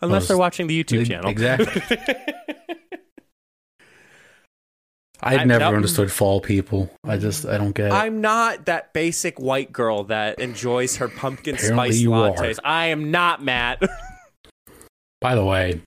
Unless 0.00 0.28
they're 0.28 0.36
watching 0.38 0.66
the 0.66 0.82
YouTube 0.84 1.06
channel. 1.06 1.30
exactly. 1.30 1.82
I've 5.22 5.40
I- 5.40 5.44
never 5.44 5.64
understood 5.64 6.12
fall 6.12 6.40
people. 6.40 6.90
I 7.04 7.16
just 7.16 7.46
I 7.46 7.56
don't 7.58 7.72
get 7.74 7.86
it. 7.86 7.92
I'm 7.92 8.20
not 8.20 8.66
that 8.66 8.92
basic 8.92 9.40
white 9.40 9.72
girl 9.72 10.04
that 10.04 10.38
enjoys 10.38 10.96
her 10.96 11.08
pumpkin 11.08 11.54
Apparently 11.56 11.90
spice 11.92 12.00
you 12.00 12.12
are. 12.12 12.30
lattes. 12.32 12.58
I 12.62 12.86
am 12.86 13.10
not 13.10 13.42
Matt. 13.42 13.82
By 15.22 15.34
the 15.34 15.44
way, 15.44 15.80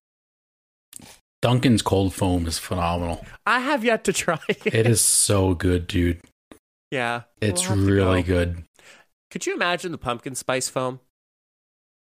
Dunkin's 1.43 1.84
cold 1.84 2.14
foam 2.14 2.47
is 2.47 2.57
phenomenal. 2.57 3.24
I 3.45 3.60
have 3.60 3.86
yet 3.86 4.03
to 4.05 4.14
try 4.14 4.39
it. 4.49 4.66
It 4.66 4.88
is 4.88 4.99
so 5.01 5.53
good, 5.53 5.86
dude. 5.88 6.20
Yeah. 6.91 7.22
It's 7.39 7.70
we'll 7.70 7.78
really 7.86 8.24
go. 8.24 8.34
good. 8.34 8.64
Could 9.30 9.45
you 9.45 9.53
imagine 9.53 9.91
the 9.91 9.99
pumpkin 9.99 10.34
spice 10.34 10.68
foam? 10.70 10.99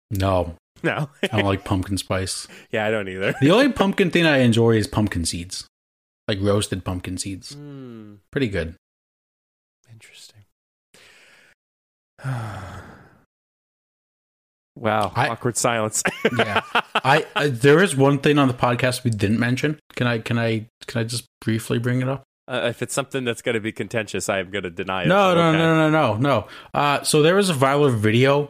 No, 0.10 0.56
No. 0.84 1.10
I 1.24 1.28
don't 1.28 1.46
like 1.46 1.66
pumpkin 1.66 1.98
spice. 1.98 2.48
yeah, 2.72 2.86
I 2.86 2.92
don't 2.92 3.08
either. 3.10 3.34
The 3.42 3.52
only 3.52 3.72
pumpkin 3.72 4.12
thing 4.12 4.26
I 4.26 4.38
enjoy 4.40 4.72
is 4.78 4.88
pumpkin 4.88 5.26
seeds, 5.26 5.68
like 6.28 6.40
roasted 6.42 6.86
pumpkin 6.86 7.18
seeds. 7.18 7.54
Hmm. 7.54 8.16
Pretty 8.32 8.48
good. 8.48 8.76
Interesting. 9.92 10.44
wow. 14.76 15.12
I- 15.16 15.30
awkward 15.30 15.58
silence. 15.58 16.04
Yeah. 16.38 16.62
I, 16.96 17.26
I 17.36 17.48
there 17.48 17.82
is 17.84 17.96
one 17.96 18.20
thing 18.20 18.38
on 18.38 18.48
the 18.48 18.54
podcast 18.54 19.04
we 19.04 19.12
didn't 19.12 19.40
mention. 19.40 19.80
Can 19.96 20.08
I 20.08 20.20
can 20.20 20.38
I 20.38 20.68
can 20.88 21.02
I 21.02 21.04
just 21.04 21.26
briefly 21.42 21.80
bring 21.80 22.02
it 22.02 22.08
up? 22.10 22.24
Uh, 22.48 22.68
if 22.68 22.82
it's 22.82 22.94
something 22.96 23.24
that's 23.26 23.42
going 23.44 23.54
to 23.54 23.60
be 23.60 23.72
contentious, 23.72 24.28
I 24.28 24.40
am 24.40 24.50
going 24.50 24.64
to 24.64 24.72
deny 24.72 25.04
it. 25.04 25.08
No, 25.08 25.36
no, 25.36 25.50
okay. 25.50 25.58
no, 25.60 25.76
no, 25.76 25.90
no, 25.90 26.18
no. 26.18 26.48
Uh, 26.74 27.04
so 27.04 27.22
there 27.22 27.36
was 27.36 27.50
a 27.52 27.54
viral 27.54 27.96
video. 27.96 28.50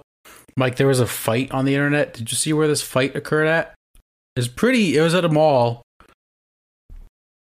Like 0.59 0.75
there 0.75 0.87
was 0.87 0.99
a 0.99 1.07
fight 1.07 1.51
on 1.51 1.65
the 1.65 1.73
internet. 1.73 2.13
Did 2.13 2.29
you 2.31 2.35
see 2.35 2.53
where 2.53 2.67
this 2.67 2.81
fight 2.81 3.15
occurred 3.15 3.47
at? 3.47 3.73
It's 4.35 4.47
pretty. 4.47 4.97
It 4.97 5.01
was 5.01 5.15
at 5.15 5.25
a 5.25 5.29
mall. 5.29 5.81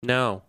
No. 0.02 0.42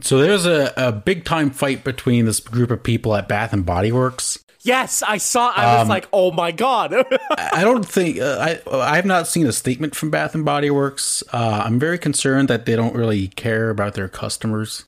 So 0.00 0.18
there's 0.18 0.44
a, 0.46 0.72
a 0.76 0.92
big 0.92 1.24
time 1.24 1.50
fight 1.50 1.84
between 1.84 2.26
this 2.26 2.40
group 2.40 2.70
of 2.70 2.82
people 2.82 3.14
at 3.14 3.28
Bath 3.28 3.52
and 3.52 3.64
Body 3.64 3.92
Works. 3.92 4.38
Yes, 4.62 5.02
I 5.02 5.18
saw. 5.18 5.50
I 5.54 5.74
was 5.74 5.82
Um, 5.82 5.88
like, 5.88 6.08
"Oh 6.12 6.30
my 6.32 6.50
god!" 6.50 6.94
I 7.30 7.50
I 7.52 7.64
don't 7.64 7.86
think 7.86 8.18
uh, 8.18 8.38
I 8.40 8.76
I 8.76 8.96
have 8.96 9.04
not 9.04 9.28
seen 9.28 9.46
a 9.46 9.52
statement 9.52 9.94
from 9.94 10.10
Bath 10.10 10.34
and 10.34 10.44
Body 10.44 10.70
Works. 10.70 11.22
Uh, 11.32 11.62
I'm 11.66 11.78
very 11.78 11.98
concerned 11.98 12.48
that 12.48 12.64
they 12.64 12.74
don't 12.74 12.94
really 12.94 13.28
care 13.28 13.68
about 13.68 13.92
their 13.94 14.08
customers. 14.08 14.84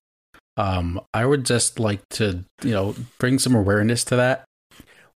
Um, 0.57 0.99
I 1.13 1.27
would 1.27 1.45
just 1.45 1.79
like 1.79 2.01
to 2.13 2.45
you 2.63 2.71
know 2.71 2.95
bring 3.19 3.39
some 3.39 3.55
awareness 3.55 4.03
to 4.05 4.17
that. 4.17 4.45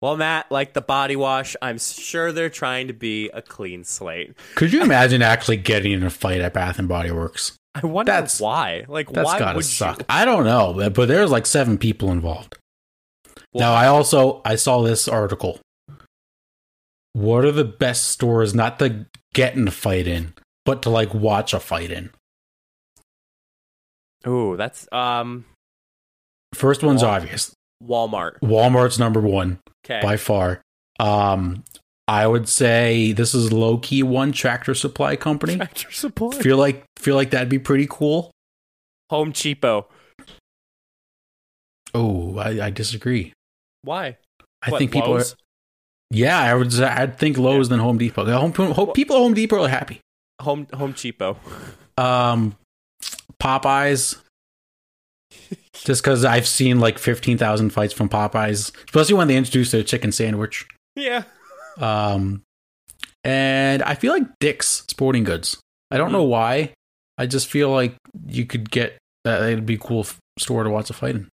Well, 0.00 0.16
Matt, 0.16 0.50
like 0.50 0.72
the 0.74 0.80
body 0.80 1.16
wash, 1.16 1.56
I'm 1.60 1.78
sure 1.78 2.32
they're 2.32 2.50
trying 2.50 2.86
to 2.88 2.92
be 2.92 3.28
a 3.30 3.42
clean 3.42 3.84
slate. 3.84 4.34
Could 4.54 4.72
you 4.72 4.82
imagine 4.82 5.22
actually 5.22 5.56
getting 5.56 5.92
in 5.92 6.02
a 6.02 6.10
fight 6.10 6.40
at 6.40 6.52
Bath 6.54 6.78
and 6.78 6.88
Body 6.88 7.10
Works? 7.10 7.56
I 7.74 7.86
wonder 7.86 8.12
That's- 8.12 8.40
why. 8.40 8.84
Like, 8.88 9.10
That's 9.12 9.26
why 9.26 9.38
gotta 9.38 9.56
would 9.56 9.64
suck. 9.64 9.98
you? 10.00 10.04
I 10.08 10.24
don't 10.24 10.44
know, 10.44 10.72
but, 10.76 10.94
but 10.94 11.08
there's 11.08 11.30
like 11.30 11.46
seven 11.46 11.78
people 11.78 12.10
involved. 12.10 12.56
Well, 13.52 13.60
now 13.70 13.72
I 13.74 13.86
also 13.86 14.42
I 14.44 14.56
saw 14.56 14.82
this 14.82 15.08
article. 15.08 15.58
What 17.12 17.44
are 17.44 17.52
the 17.52 17.64
best 17.64 18.08
stores 18.08 18.54
not 18.54 18.78
to 18.80 19.06
get 19.32 19.54
in 19.56 19.66
a 19.66 19.70
fight 19.70 20.06
in, 20.06 20.34
but 20.64 20.82
to 20.82 20.90
like 20.90 21.14
watch 21.14 21.52
a 21.54 21.60
fight 21.60 21.90
in? 21.90 22.10
Ooh, 24.26 24.56
that's 24.56 24.86
um 24.92 25.44
First 26.54 26.82
one's 26.82 27.02
Wal- 27.02 27.12
obvious. 27.12 27.52
Walmart. 27.82 28.40
Walmart's 28.40 28.98
number 28.98 29.20
one 29.20 29.58
Okay. 29.90 30.00
by 30.02 30.16
far. 30.16 30.60
Um, 31.00 31.64
I 32.06 32.26
would 32.26 32.48
say 32.48 33.12
this 33.12 33.34
is 33.34 33.52
low 33.52 33.78
key 33.78 34.02
one 34.02 34.32
Tractor 34.32 34.74
Supply 34.74 35.16
Company. 35.16 35.56
Tractor 35.56 35.90
Supply. 35.92 36.30
feel 36.40 36.56
like 36.58 36.84
feel 36.98 37.16
like 37.16 37.30
that'd 37.30 37.48
be 37.48 37.58
pretty 37.58 37.86
cool. 37.88 38.30
Home 39.10 39.32
Cheapo. 39.32 39.86
Oh, 41.94 42.36
I, 42.38 42.66
I 42.66 42.70
disagree. 42.70 43.32
Why? 43.82 44.18
I 44.62 44.70
What, 44.70 44.78
think 44.78 44.92
people 44.92 45.12
Lowe's? 45.12 45.32
are. 45.32 45.36
Yeah, 46.10 46.38
I 46.38 46.54
would. 46.54 46.78
I'd 46.80 47.18
think 47.18 47.38
Lowe's 47.38 47.68
than 47.68 47.80
Home 47.80 47.96
Depot. 47.98 48.24
Home, 48.26 48.52
home, 48.52 48.92
people 48.92 49.16
at 49.16 49.20
Home 49.20 49.34
Depot 49.34 49.62
are 49.64 49.68
happy. 49.68 50.00
Home 50.40 50.66
Home 50.74 50.94
Cheapo. 50.94 51.36
Um, 51.96 52.56
Popeyes. 53.40 54.16
Just 55.72 56.02
because 56.02 56.24
I've 56.24 56.46
seen 56.48 56.80
like 56.80 56.98
fifteen 56.98 57.38
thousand 57.38 57.70
fights 57.70 57.92
from 57.92 58.08
Popeyes, 58.08 58.72
especially 58.86 59.14
when 59.14 59.28
they 59.28 59.36
introduced 59.36 59.72
their 59.72 59.82
chicken 59.82 60.12
sandwich. 60.12 60.66
yeah. 60.96 61.24
Um, 61.78 62.42
and 63.24 63.82
I 63.82 63.94
feel 63.94 64.12
like 64.12 64.26
Dick's 64.40 64.84
Sporting 64.88 65.24
Goods. 65.24 65.58
I 65.90 65.96
don't 65.96 66.12
know 66.12 66.24
why. 66.24 66.72
I 67.16 67.26
just 67.26 67.46
feel 67.48 67.70
like 67.70 67.96
you 68.26 68.44
could 68.46 68.70
get 68.70 68.98
that. 69.24 69.42
It'd 69.42 69.66
be 69.66 69.74
a 69.74 69.78
cool 69.78 70.06
store 70.38 70.64
to 70.64 70.70
watch 70.70 70.90
a 70.90 70.92
fight 70.92 71.14
in. 71.16 71.28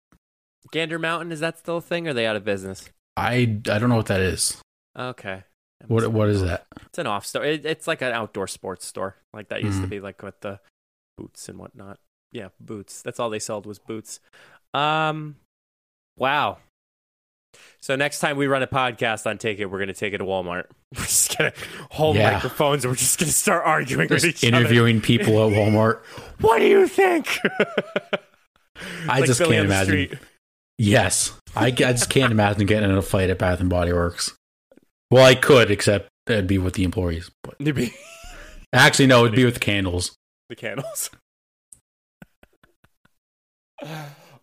Gander 0.72 0.98
Mountain 0.98 1.32
is 1.32 1.40
that 1.40 1.58
still 1.58 1.76
a 1.78 1.80
thing? 1.82 2.06
Or 2.06 2.10
are 2.10 2.14
they 2.14 2.26
out 2.26 2.36
of 2.36 2.44
business? 2.44 2.88
I 3.16 3.34
I 3.68 3.78
don't 3.78 3.88
know 3.88 3.96
what 3.96 4.06
that 4.06 4.20
is. 4.20 4.60
Okay. 4.98 5.44
What 5.86 6.10
what 6.12 6.28
is 6.28 6.42
that? 6.42 6.64
It's 6.86 6.98
an 6.98 7.06
off 7.06 7.26
store. 7.26 7.44
It, 7.44 7.64
it's 7.66 7.86
like 7.86 8.02
an 8.02 8.12
outdoor 8.12 8.46
sports 8.46 8.86
store. 8.86 9.16
Like 9.32 9.48
that 9.50 9.62
used 9.62 9.80
to 9.80 9.86
Mhm. 9.86 9.90
be 9.90 10.00
like 10.00 10.22
with 10.22 10.40
the 10.40 10.60
boots 11.18 11.48
and 11.48 11.58
whatnot. 11.58 11.98
Yeah, 12.32 12.48
boots. 12.60 13.02
That's 13.02 13.20
all 13.20 13.30
they 13.30 13.38
sold 13.38 13.66
was 13.66 13.78
boots. 13.78 14.18
Um, 14.74 15.36
wow. 16.16 16.58
So 17.80 17.94
next 17.96 18.20
time 18.20 18.36
we 18.38 18.46
run 18.46 18.62
a 18.62 18.66
podcast 18.66 19.26
on 19.26 19.36
Take 19.38 19.58
It, 19.58 19.66
we're 19.66 19.78
going 19.78 19.88
to 19.88 19.94
take 19.94 20.14
it 20.14 20.18
to 20.18 20.24
Walmart. 20.24 20.64
We're 20.96 21.02
just 21.04 21.36
going 21.36 21.52
to 21.52 21.58
hold 21.90 22.16
Yeah. 22.16 22.32
microphones 22.32 22.84
and 22.84 22.90
we're 22.92 22.96
just 22.96 23.18
going 23.18 23.28
to 23.28 23.32
start 23.34 23.64
arguing 23.66 24.08
Just 24.08 24.24
with 24.26 24.42
each 24.42 24.44
other. 24.50 24.58
interviewing 24.60 25.00
people 25.00 25.46
at 25.46 25.52
Walmart. 25.56 26.02
What 26.40 26.58
do 26.58 26.66
you 26.66 26.86
think? 26.86 27.38
I 29.08 29.20
Like 29.20 29.24
just 29.26 29.38
Billy 29.38 29.54
can't 29.56 29.66
imagine. 29.66 30.18
Yes, 30.78 31.32
I, 31.54 31.66
I 31.66 31.70
just 31.70 32.10
can't 32.10 32.30
imagine 32.32 32.66
getting 32.66 32.90
in 32.90 32.96
a 32.96 33.02
fight 33.02 33.30
at 33.30 33.38
Bath 33.38 33.60
and 33.60 33.70
Body 33.70 33.92
Works. 33.92 34.34
Well, 35.10 35.24
I 35.24 35.34
could, 35.34 35.70
except 35.70 36.08
it'd 36.26 36.46
be 36.46 36.58
with 36.58 36.74
the 36.74 36.84
employees. 36.84 37.30
But 37.42 37.54
actually, 38.72 39.06
no, 39.06 39.24
it'd 39.24 39.36
be 39.36 39.44
with 39.44 39.54
the 39.54 39.60
candles. 39.60 40.14
the 40.48 40.56
candles. 40.56 41.10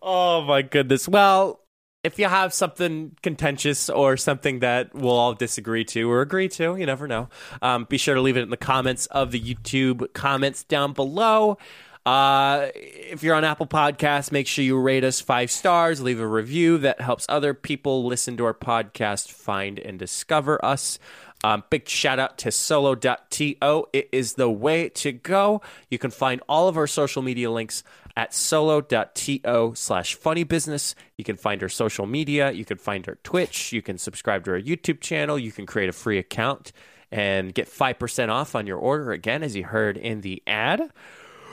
Oh 0.02 0.42
my 0.42 0.62
goodness. 0.62 1.08
Well, 1.08 1.60
if 2.02 2.18
you 2.18 2.26
have 2.26 2.54
something 2.54 3.16
contentious 3.22 3.90
or 3.90 4.16
something 4.16 4.60
that 4.60 4.94
we'll 4.94 5.12
all 5.16 5.34
disagree 5.34 5.84
to 5.84 6.10
or 6.10 6.22
agree 6.22 6.48
to, 6.48 6.76
you 6.76 6.86
never 6.86 7.06
know. 7.06 7.28
Um, 7.60 7.84
be 7.88 7.98
sure 7.98 8.14
to 8.14 8.20
leave 8.20 8.36
it 8.36 8.42
in 8.42 8.50
the 8.50 8.56
comments 8.56 9.06
of 9.06 9.30
the 9.30 9.40
YouTube 9.40 10.12
comments 10.14 10.64
down 10.64 10.92
below. 10.92 11.58
Uh, 12.06 12.68
if 12.74 13.22
you're 13.22 13.34
on 13.34 13.44
Apple 13.44 13.66
Podcasts, 13.66 14.32
make 14.32 14.46
sure 14.46 14.64
you 14.64 14.80
rate 14.80 15.04
us 15.04 15.20
five 15.20 15.50
stars, 15.50 16.00
leave 16.00 16.18
a 16.18 16.26
review 16.26 16.78
that 16.78 17.02
helps 17.02 17.26
other 17.28 17.52
people 17.52 18.06
listen 18.06 18.38
to 18.38 18.44
our 18.46 18.54
podcast 18.54 19.30
find 19.30 19.78
and 19.78 19.98
discover 19.98 20.64
us. 20.64 20.98
Um, 21.44 21.64
big 21.68 21.88
shout 21.88 22.18
out 22.18 22.38
to 22.38 22.50
solo.to. 22.50 23.86
It 23.92 24.08
is 24.12 24.34
the 24.34 24.50
way 24.50 24.88
to 24.90 25.12
go. 25.12 25.60
You 25.90 25.98
can 25.98 26.10
find 26.10 26.42
all 26.48 26.68
of 26.68 26.76
our 26.76 26.86
social 26.86 27.22
media 27.22 27.50
links 27.50 27.82
at 28.20 28.34
solo.to 28.34 29.72
slash 29.74 30.14
funny 30.14 30.44
business. 30.44 30.94
You 31.16 31.24
can 31.24 31.36
find 31.36 31.62
our 31.62 31.70
social 31.70 32.04
media. 32.04 32.50
You 32.50 32.66
can 32.66 32.76
find 32.76 33.08
our 33.08 33.14
Twitch. 33.24 33.72
You 33.72 33.80
can 33.80 33.96
subscribe 33.96 34.44
to 34.44 34.50
our 34.50 34.60
YouTube 34.60 35.00
channel. 35.00 35.38
You 35.38 35.50
can 35.50 35.64
create 35.64 35.88
a 35.88 35.92
free 35.92 36.18
account 36.18 36.72
and 37.10 37.54
get 37.54 37.66
5% 37.66 38.28
off 38.28 38.54
on 38.54 38.66
your 38.66 38.76
order 38.76 39.10
again, 39.12 39.42
as 39.42 39.56
you 39.56 39.64
heard 39.64 39.96
in 39.96 40.20
the 40.20 40.42
ad. 40.46 40.90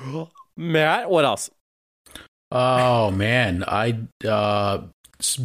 Matt, 0.57 1.09
what 1.09 1.23
else? 1.23 1.49
Oh 2.51 3.11
man, 3.11 3.63
I 3.65 3.99
uh, 4.27 4.87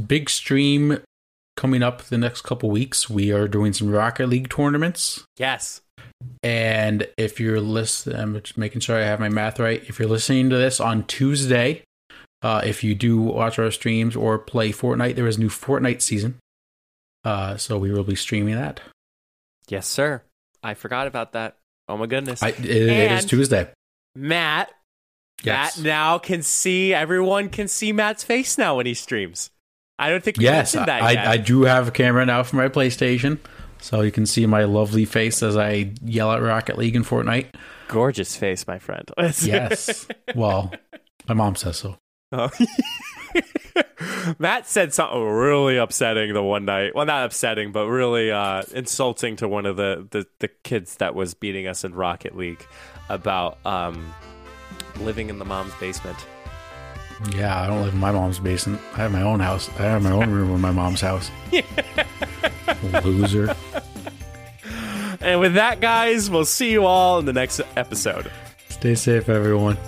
big 0.07 0.29
stream 0.29 0.99
coming 1.57 1.85
up 1.85 2.03
the 2.03 2.19
next 2.19 2.43
couple 2.43 2.69
weeks. 2.69 3.09
We 3.09 3.31
are 3.31 3.47
doing 3.47 3.73
some 3.73 3.91
Rocket 3.91 4.29
League 4.29 4.49
tournaments. 4.49 5.25
Yes. 5.37 5.82
And 6.43 7.09
if 7.17 7.39
you're 7.41 7.61
listening, 7.61 8.17
I'm 8.17 8.35
just 8.41 8.59
making 8.59 8.81
sure 8.81 8.97
I 8.99 9.05
have 9.05 9.21
my 9.21 9.29
math 9.29 9.59
right. 9.61 9.83
If 9.89 9.99
you're 9.99 10.09
listening 10.09 10.51
to 10.51 10.57
this 10.57 10.81
on 10.81 11.05
Tuesday, 11.05 11.83
uh, 12.43 12.63
if 12.65 12.83
you 12.83 12.95
do 12.95 13.21
watch 13.21 13.59
our 13.59 13.71
streams 13.71 14.17
or 14.17 14.39
play 14.39 14.73
Fortnite, 14.73 15.15
there 15.15 15.27
is 15.27 15.37
a 15.37 15.41
new 15.41 15.49
Fortnite 15.49 16.03
season. 16.03 16.39
Uh, 17.25 17.57
so 17.57 17.79
we 17.79 17.93
will 17.93 18.03
be 18.05 18.17
streaming 18.17 18.57
that. 18.57 18.81
Yes, 19.69 19.87
sir. 19.87 20.23
I 20.63 20.75
forgot 20.75 21.07
about 21.07 21.33
that. 21.33 21.57
Oh 21.89 21.97
my 21.97 22.07
goodness. 22.07 22.43
I, 22.43 22.49
it, 22.49 22.65
it 22.65 23.13
is 23.13 23.25
Tuesday. 23.25 23.69
Matt, 24.17 24.71
Yes. 25.43 25.77
Matt 25.79 25.85
now 25.85 26.19
can 26.19 26.43
see 26.43 26.95
everyone 26.95 27.49
can 27.49 27.67
see 27.67 27.93
Matt's 27.93 28.23
face 28.23 28.59
now 28.59 28.77
when 28.77 28.87
he 28.87 28.95
streams. 28.95 29.51
I 29.99 30.09
don't 30.11 30.23
think 30.23 30.39
Yes, 30.39 30.75
mentioned 30.75 30.89
that 30.89 31.03
I, 31.03 31.13
yet. 31.13 31.27
I 31.27 31.37
do 31.37 31.63
have 31.63 31.89
a 31.89 31.91
camera 31.91 32.25
now 32.27 32.43
for 32.43 32.57
my 32.57 32.69
PlayStation, 32.69 33.39
so 33.83 34.01
you 34.01 34.13
can 34.13 34.27
see 34.27 34.47
my 34.47 34.63
lovely 34.63 35.05
face 35.05 35.43
as 35.43 35.57
I 35.57 35.93
yell 36.03 36.31
at 36.31 36.41
Rocket 36.41 36.79
League 36.79 36.95
and 36.95 37.05
Fortnite. 37.05 37.49
Gorgeous 37.89 38.37
face, 38.37 38.67
my 38.67 38.79
friend. 38.79 39.11
Yes. 39.43 40.07
well, 40.37 40.73
my 41.29 41.35
mom 41.35 41.57
says 41.57 41.79
so. 41.79 41.99
Oh. 42.31 42.49
Matt 44.39 44.69
said 44.69 44.95
something 44.95 45.21
really 45.21 45.79
upsetting 45.79 46.33
the 46.33 46.43
one 46.43 46.65
night. 46.65 46.95
Well, 46.95 47.07
not 47.07 47.25
upsetting, 47.25 47.73
but 47.73 47.89
really 47.89 48.31
uh, 48.31 48.63
insulting 48.73 49.35
to 49.37 49.49
one 49.49 49.67
of 49.67 49.77
the, 49.77 50.07
the, 50.11 50.27
the 50.39 50.49
kids 50.49 50.97
that 50.97 51.17
was 51.17 51.35
beating 51.35 51.67
us 51.67 51.83
in 51.83 51.93
Rocket 51.93 52.37
League 52.37 52.65
about 53.09 53.59
um, 53.67 54.15
living 55.01 55.29
in 55.29 55.41
the 55.41 55.45
mom's 55.45 55.75
basement. 55.75 56.19
Yeah, 57.31 57.61
I 57.61 57.67
don't 57.67 57.83
live 57.83 57.95
in 57.95 58.01
my 58.01 58.11
mom's 58.13 58.39
basement. 58.39 58.81
I 58.95 58.97
have 58.99 59.13
my 59.13 59.23
own 59.23 59.41
house. 59.41 59.69
I 59.79 59.83
have 59.83 60.03
my 60.03 60.11
own 60.11 60.31
room 60.31 60.51
in 60.55 60.61
my 60.61 60.73
mom's 60.73 61.01
house. 61.01 61.31
Loser. 63.05 63.55
And 65.21 65.41
with 65.41 65.55
that, 65.55 65.81
guys, 65.81 66.29
we'll 66.29 66.45
see 66.45 66.73
you 66.73 66.85
all 66.85 67.21
in 67.21 67.27
the 67.27 67.33
next 67.33 67.61
episode. 67.77 68.31
Stay 68.69 68.97
safe, 68.97 69.29
everyone. 69.29 69.79